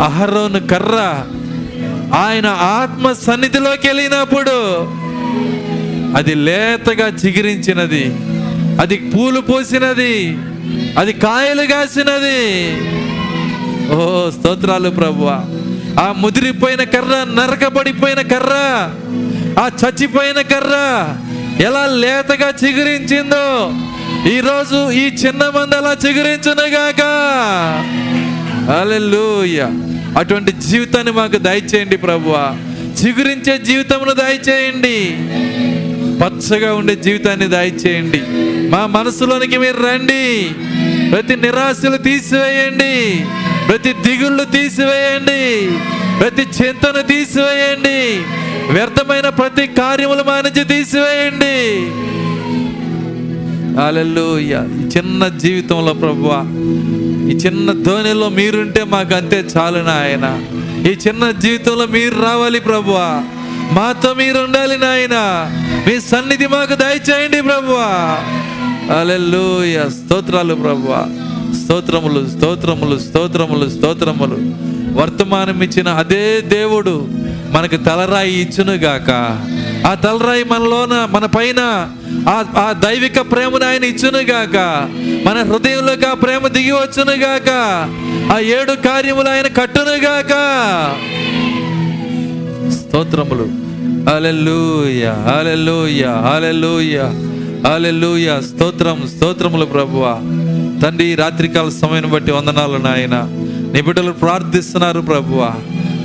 అహరోను 0.00 0.66
కర్ర 0.66 0.96
ఆయన 2.14 2.46
ఆత్మ 2.46 3.12
సన్నిధిలోకి 3.12 3.88
వెళ్ళినప్పుడు 3.88 4.56
అది 6.16 6.34
లేతగా 6.34 7.06
చిగిరించినది 7.06 8.04
అది 8.80 8.96
పూలు 8.96 9.40
పోసినది 9.40 10.36
అది 10.98 11.12
కాయలు 11.12 11.66
కాసినది. 11.66 12.42
ఓ 13.94 14.30
స్తోత్రాలు 14.30 14.90
ప్రభు 14.90 15.24
ఆ 16.00 16.14
ముదిరిపోయిన 16.18 16.84
కర్ర 16.84 17.26
నరకబడిపోయిన 17.34 18.20
కర్ర 18.20 18.54
ఆ 19.60 19.70
చచ్చిపోయిన 19.80 20.40
కర్ర 20.40 20.74
ఎలా 21.62 21.86
లేతగా 21.86 22.48
చిగురించిందో 22.64 23.72
ఈరోజు 24.32 24.90
ఈ 24.90 25.04
చిన్న 25.06 25.42
మంది 25.56 25.76
అలా 25.76 25.96
చిగురించునుగాక. 26.06 27.02
అలెలుయ 28.70 29.66
అటువంటి 30.18 30.52
జీవితాన్ని 30.52 31.12
మాకు 31.12 31.38
దయచేయండి 31.38 31.96
ప్రభువా. 31.96 32.56
చిగురించే 33.04 33.58
జీవితమును 33.58 34.12
దయచేయండి. 34.12 35.16
పచ్చగా 36.24 36.74
ఉండే 36.74 36.96
జీవితాన్ని 36.96 37.46
దయచేయండి. 37.46 38.22
మా 38.70 38.86
మనసులోనికి 38.86 39.58
మీరు 39.58 39.76
రండి. 39.76 40.50
ప్రతి 41.10 41.36
నిరాశలు 41.36 41.96
తీసివేయండి. 41.96 43.24
ప్రతి 43.68 43.92
దిగుళ్ళు 43.92 44.44
తీసివేయండి. 44.44 45.70
ప్రతి 46.20 46.42
చింతను 46.42 47.02
తీసివేయండి. 47.02 48.22
వ్యర్థమైన 48.72 49.28
ప్రతి 49.28 49.66
కార్యములు 49.66 50.22
మా 50.22 50.40
నుంచి 50.40 50.64
తీసివేయండి. 50.64 51.86
అలెల్లుయ్య 53.86 54.54
చిన్న 54.96 55.28
జీవితంలో 55.28 55.94
ప్రభువా 55.94 56.44
ఈ 57.22 57.34
చిన్న 57.34 57.72
ధోనిలో 57.72 58.28
మీరుంటే 58.28 58.84
మాకు 58.84 59.14
అంతే 59.14 59.44
చాలు 59.56 59.78
నాయన. 59.78 60.44
ఈ 60.86 60.96
చిన్న 61.08 61.30
జీవితంలో 61.30 61.86
మీరు 61.86 62.22
రావాలి 62.22 62.60
ప్రభువా. 62.60 63.24
మాతో 63.72 64.14
మీరు 64.14 64.38
ఉండాలి 64.38 64.78
నాయన. 64.78 65.16
మీ 65.86 66.00
సన్నిధి 66.00 66.46
మాకు 66.46 66.74
దయచేయండి 66.74 67.42
ప్రభువా. 67.42 68.18
అలెల్లుయ 69.00 69.88
స్తోత్రాలు 69.88 70.54
ప్రభువా. 70.54 71.06
స్తోత్రములు 71.64 72.28
స్తోత్రములు 72.28 72.98
స్తోత్రములు 72.98 73.68
స్తోత్రములు. 73.68 74.38
వర్తమానం 75.00 75.62
ఇచ్చిన 75.62 75.88
అదే 75.88 76.40
దేవుడు 76.40 77.08
మనకు 77.50 77.76
తలరాయి 77.76 78.40
ఇచ్చునుగాక. 78.40 79.10
ఆ 79.86 79.94
తలరాయి 79.94 80.44
మనలోన 80.44 81.08
మన 81.10 81.26
పైన 81.26 81.90
ఆ 82.28 82.44
ఆ 82.56 82.72
దైవిక 82.72 83.20
ప్రేమను 83.20 83.66
ఆయన 83.66 83.84
ఇచ్చునుగాక 83.84 84.56
మన 85.26 85.42
హృదయంలోకి 85.42 86.06
ఆ 86.06 86.14
ప్రేమ 86.14 86.48
దిగి 86.48 86.72
వచ్చునుగాక 86.72 87.50
ఆ 88.32 88.38
ఏడు 88.38 88.72
కార్యములు 88.72 89.28
ఆయన 89.28 89.46
కట్టునుగాక 89.46 90.32
స్తోత్రములు. 92.72 93.44
హల్లెలూయ 94.10 95.06
హల్లెలూయ 95.06 96.04
హల్లెలూయ 96.04 96.98
హల్లెలూయ. 97.66 98.40
స్తోత్రం 98.40 99.10
స్తోత్రములు 99.16 99.64
ప్రభువా. 99.64 100.14
తండ్రి 100.82 101.14
రాత్రికాల 101.14 101.68
సమయం 101.68 102.10
బట్టి 102.10 102.32
వందనాలు 102.32 102.76
నాయన. 102.76 103.14
నిబిడలు 103.72 104.12
ప్రార్థిస్తున్నారు 104.12 105.00
ప్రభువా. 105.00 105.54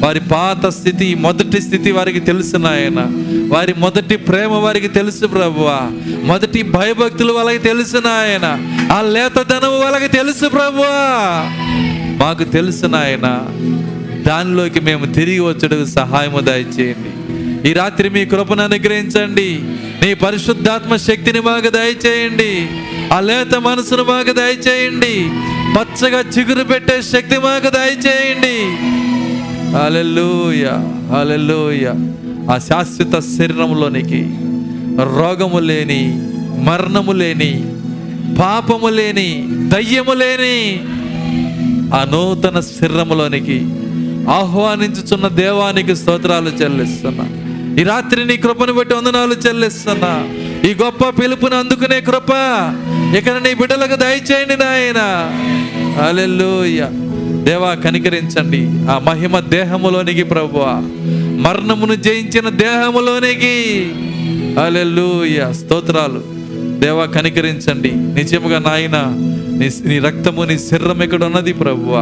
వారి 0.02 0.20
పాత 0.20 0.70
స్థితి 0.70 1.16
మొదటి 1.16 1.62
స్థితి 1.62 1.92
వారికి 1.92 2.20
తెలుసు 2.20 2.58
నాయన. 2.58 3.06
వారి 3.56 3.74
మొదటి 3.78 4.18
ప్రేమ 4.18 4.54
వారికి 4.54 4.88
తెలుసు 4.88 5.26
ప్రభువా. 5.26 5.80
మొదటి 6.24 6.62
భయభక్తులు 6.62 7.34
వాళ్ళకి 7.34 7.58
తెలుసు 7.58 7.98
నాయన. 7.98 8.58
ఆ 8.92 9.02
లేతదనం 9.02 9.80
వాళ్ళకి 9.80 10.08
తెలుసు 10.08 10.48
ప్రభువా. 10.50 11.44
మాకు 12.26 12.44
తెలుసు 12.44 12.86
నాయన. 12.86 13.46
దానిలోకి 14.28 14.80
మేము 14.80 15.14
తిరిగి 15.14 15.40
వచ్చుటకు 15.40 15.86
సహాయము 15.86 16.40
దయచేయండి. 16.40 17.10
ఈ 17.70 17.74
రాత్రి 17.74 18.10
మీ 18.10 18.26
కృపను 18.26 18.64
అనుగ్రహించండి. 18.64 19.60
నీ 20.06 20.14
పరిశుద్ధాత్మ 20.14 20.96
శక్తిని 20.96 21.40
మాకు 21.40 21.70
దయచేయండి. 21.70 22.68
ఆ 23.14 23.20
లేత 23.20 23.56
మనసును 23.56 24.04
మాకు 24.04 24.32
దయచేయండి. 24.32 25.30
పచ్చగా 25.80 26.20
చిగురు 26.20 26.64
పెట్టే 26.64 27.02
శక్తి 27.02 27.38
మాకు 27.38 27.70
దయచేయండి. 27.70 28.78
అలెల్లుయ 29.76 30.66
అలెల్లుయ 31.20 31.86
ఆ 32.52 32.58
శాశ్వత 32.58 33.20
శరీరంలోనికి 33.20 34.22
రోగము 35.18 35.60
లేని 35.60 36.02
మరణము 36.64 37.12
లేని 37.12 37.64
పాపము 38.40 38.88
లేని 38.88 39.48
దయ్యము 39.48 40.14
లేని 40.14 40.80
ఆ 41.96 42.04
నూతన 42.04 42.60
శరీరములోనికి 42.60 43.60
ఆహ్వానించుచున్న 44.30 45.28
దేవానికి 45.28 45.96
స్తోత్రాలు 45.96 46.50
చెల్లిస్తున్నా. 46.50 47.26
ఈ 47.82 47.84
రాత్రి 47.84 48.26
నీ 48.26 48.38
కృపను 48.38 48.74
బట్టి 48.74 48.94
వందనాలు 48.94 49.34
చెల్లిస్తున్నా. 49.34 50.28
ఈ 50.70 50.74
గొప్ప 50.74 51.10
పిలుపుని 51.10 51.56
అందుకునే 51.56 52.02
కృప 52.02 52.32
ఇక్కడ 53.18 53.34
నీ 53.34 53.54
బిడ్డలకు 53.54 53.96
దయచేయండి 53.96 54.58
నాయన. 54.58 55.00
అలెల్లుయ 56.08 56.80
దేవా 57.48 57.74
కనికరించండి. 57.74 58.90
ఆ 58.92 59.00
మహిమ 59.00 59.40
దేహములోనికి 59.40 60.24
ప్రభువ. 60.24 60.66
మరణమును 61.40 61.96
జయించిన 61.96 62.50
దేహములోనికి. 62.50 63.92
అలెల్లుయ 64.60 65.54
స్తోత్రాలు. 65.54 66.24
దేవా 66.80 67.06
కనికరించండి. 67.06 67.92
నిజముగా 67.96 68.60
నాయన 68.60 69.04
నీ 69.58 69.70
నీ 69.86 70.00
రక్తము 70.00 70.44
నీ 70.44 70.58
శరీరం 70.58 71.04
ఎక్కడ 71.04 71.24
ఉన్నది 71.24 71.54
ప్రభువ? 71.54 72.02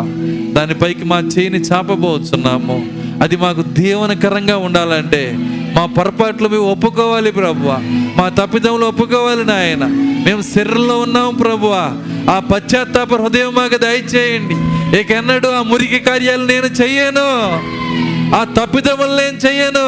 దానిపైకి 0.53 1.03
మా 1.03 1.19
చేయిని 1.19 1.59
చాపబోతున్నాము 1.59 2.88
అది 3.23 3.38
మాకు 3.38 3.61
దీవనకరంగా 3.61 4.57
ఉండాలంటే 4.57 5.31
మా 5.76 5.85
పొరపాట్లు 5.85 6.47
మేము 6.47 6.72
ఒప్పుకోవాలి 6.72 7.31
ప్రభువ. 7.31 7.77
మా 8.17 8.30
తప్పిదములు 8.30 8.85
ఒప్పుకోవాలి 8.85 9.45
నాయన. 9.45 9.85
మేము 10.26 10.41
శరీరంలో 10.41 10.99
ఉన్నాము 10.99 11.31
ప్రభువ. 11.31 12.01
ఆ 12.30 12.39
పశ్చాత్తాప 12.39 13.13
హృదయం 13.13 13.55
మాకు 13.55 13.77
దయచేయండి. 13.77 14.55
ఇకెన్నడూ 14.99 15.49
ఆ 15.49 15.61
మురికి 15.61 15.99
కార్యాలు 15.99 16.45
నేను 16.45 16.65
చెయ్యను. 16.65 17.27
ఆ 18.35 18.43
తప్పిదములు 18.43 19.07
నేను 19.07 19.38
చెయ్యను. 19.47 19.88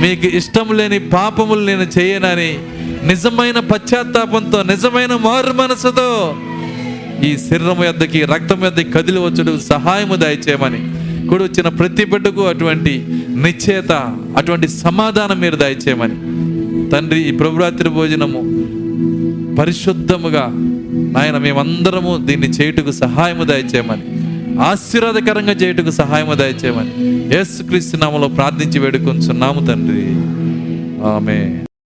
మీకు 0.00 0.36
ఇష్టం 0.36 0.76
లేని 0.76 0.98
పాపములు 0.98 1.60
నేను 1.60 1.86
చేయనని 1.98 2.58
నిజమైన 3.06 3.60
పశ్చాత్తాపంతో 3.60 4.62
నిజమైన 4.62 5.14
మారు 5.14 5.52
మనసుతో 5.52 6.36
ఈ 7.24 7.36
శరీరం 7.36 7.84
యొద్దకి 7.84 8.24
రక్తం 8.24 8.64
యొద్దకి 8.64 8.92
కదిలి 8.92 9.18
వచ్చుడు 9.18 9.58
సహాయము 9.58 10.16
దయచేయమని 10.16 10.80
కూడా 11.26 11.44
వచ్చిన 11.44 11.68
ప్రతి 11.68 12.04
బిడ్డకు 12.04 12.46
అటువంటి 12.46 13.04
నిశ్చేత 13.28 13.92
అటువంటి 14.36 14.68
సమాధానం 14.68 15.40
మీరు 15.40 15.56
దయచేయమని. 15.56 16.14
తండ్రి 16.90 17.28
ఈ 17.28 17.30
ప్రభురాత్రి 17.30 17.88
భోజనము 17.88 18.40
పరిశుద్ధముగా 19.56 20.46
నాయన 21.12 21.38
మేమందరము 21.38 22.16
దీన్ని 22.16 22.48
చేయుటకు 22.48 22.92
సహాయము 22.92 23.44
దయచేయమని. 23.44 24.09
ఆశీర్వాదకరంగా 24.60 25.52
చేయుటకు 25.52 25.90
సహాయం 25.90 26.38
దయచేయమని 26.38 26.92
యేసుక్రీస్తు 27.34 27.96
నామలో 27.96 28.28
ప్రార్థించి 28.28 28.78
వేడుకొంచున్నాము 28.78 29.60
తండ్రి. 29.66 30.04
ఆమె 31.08 31.38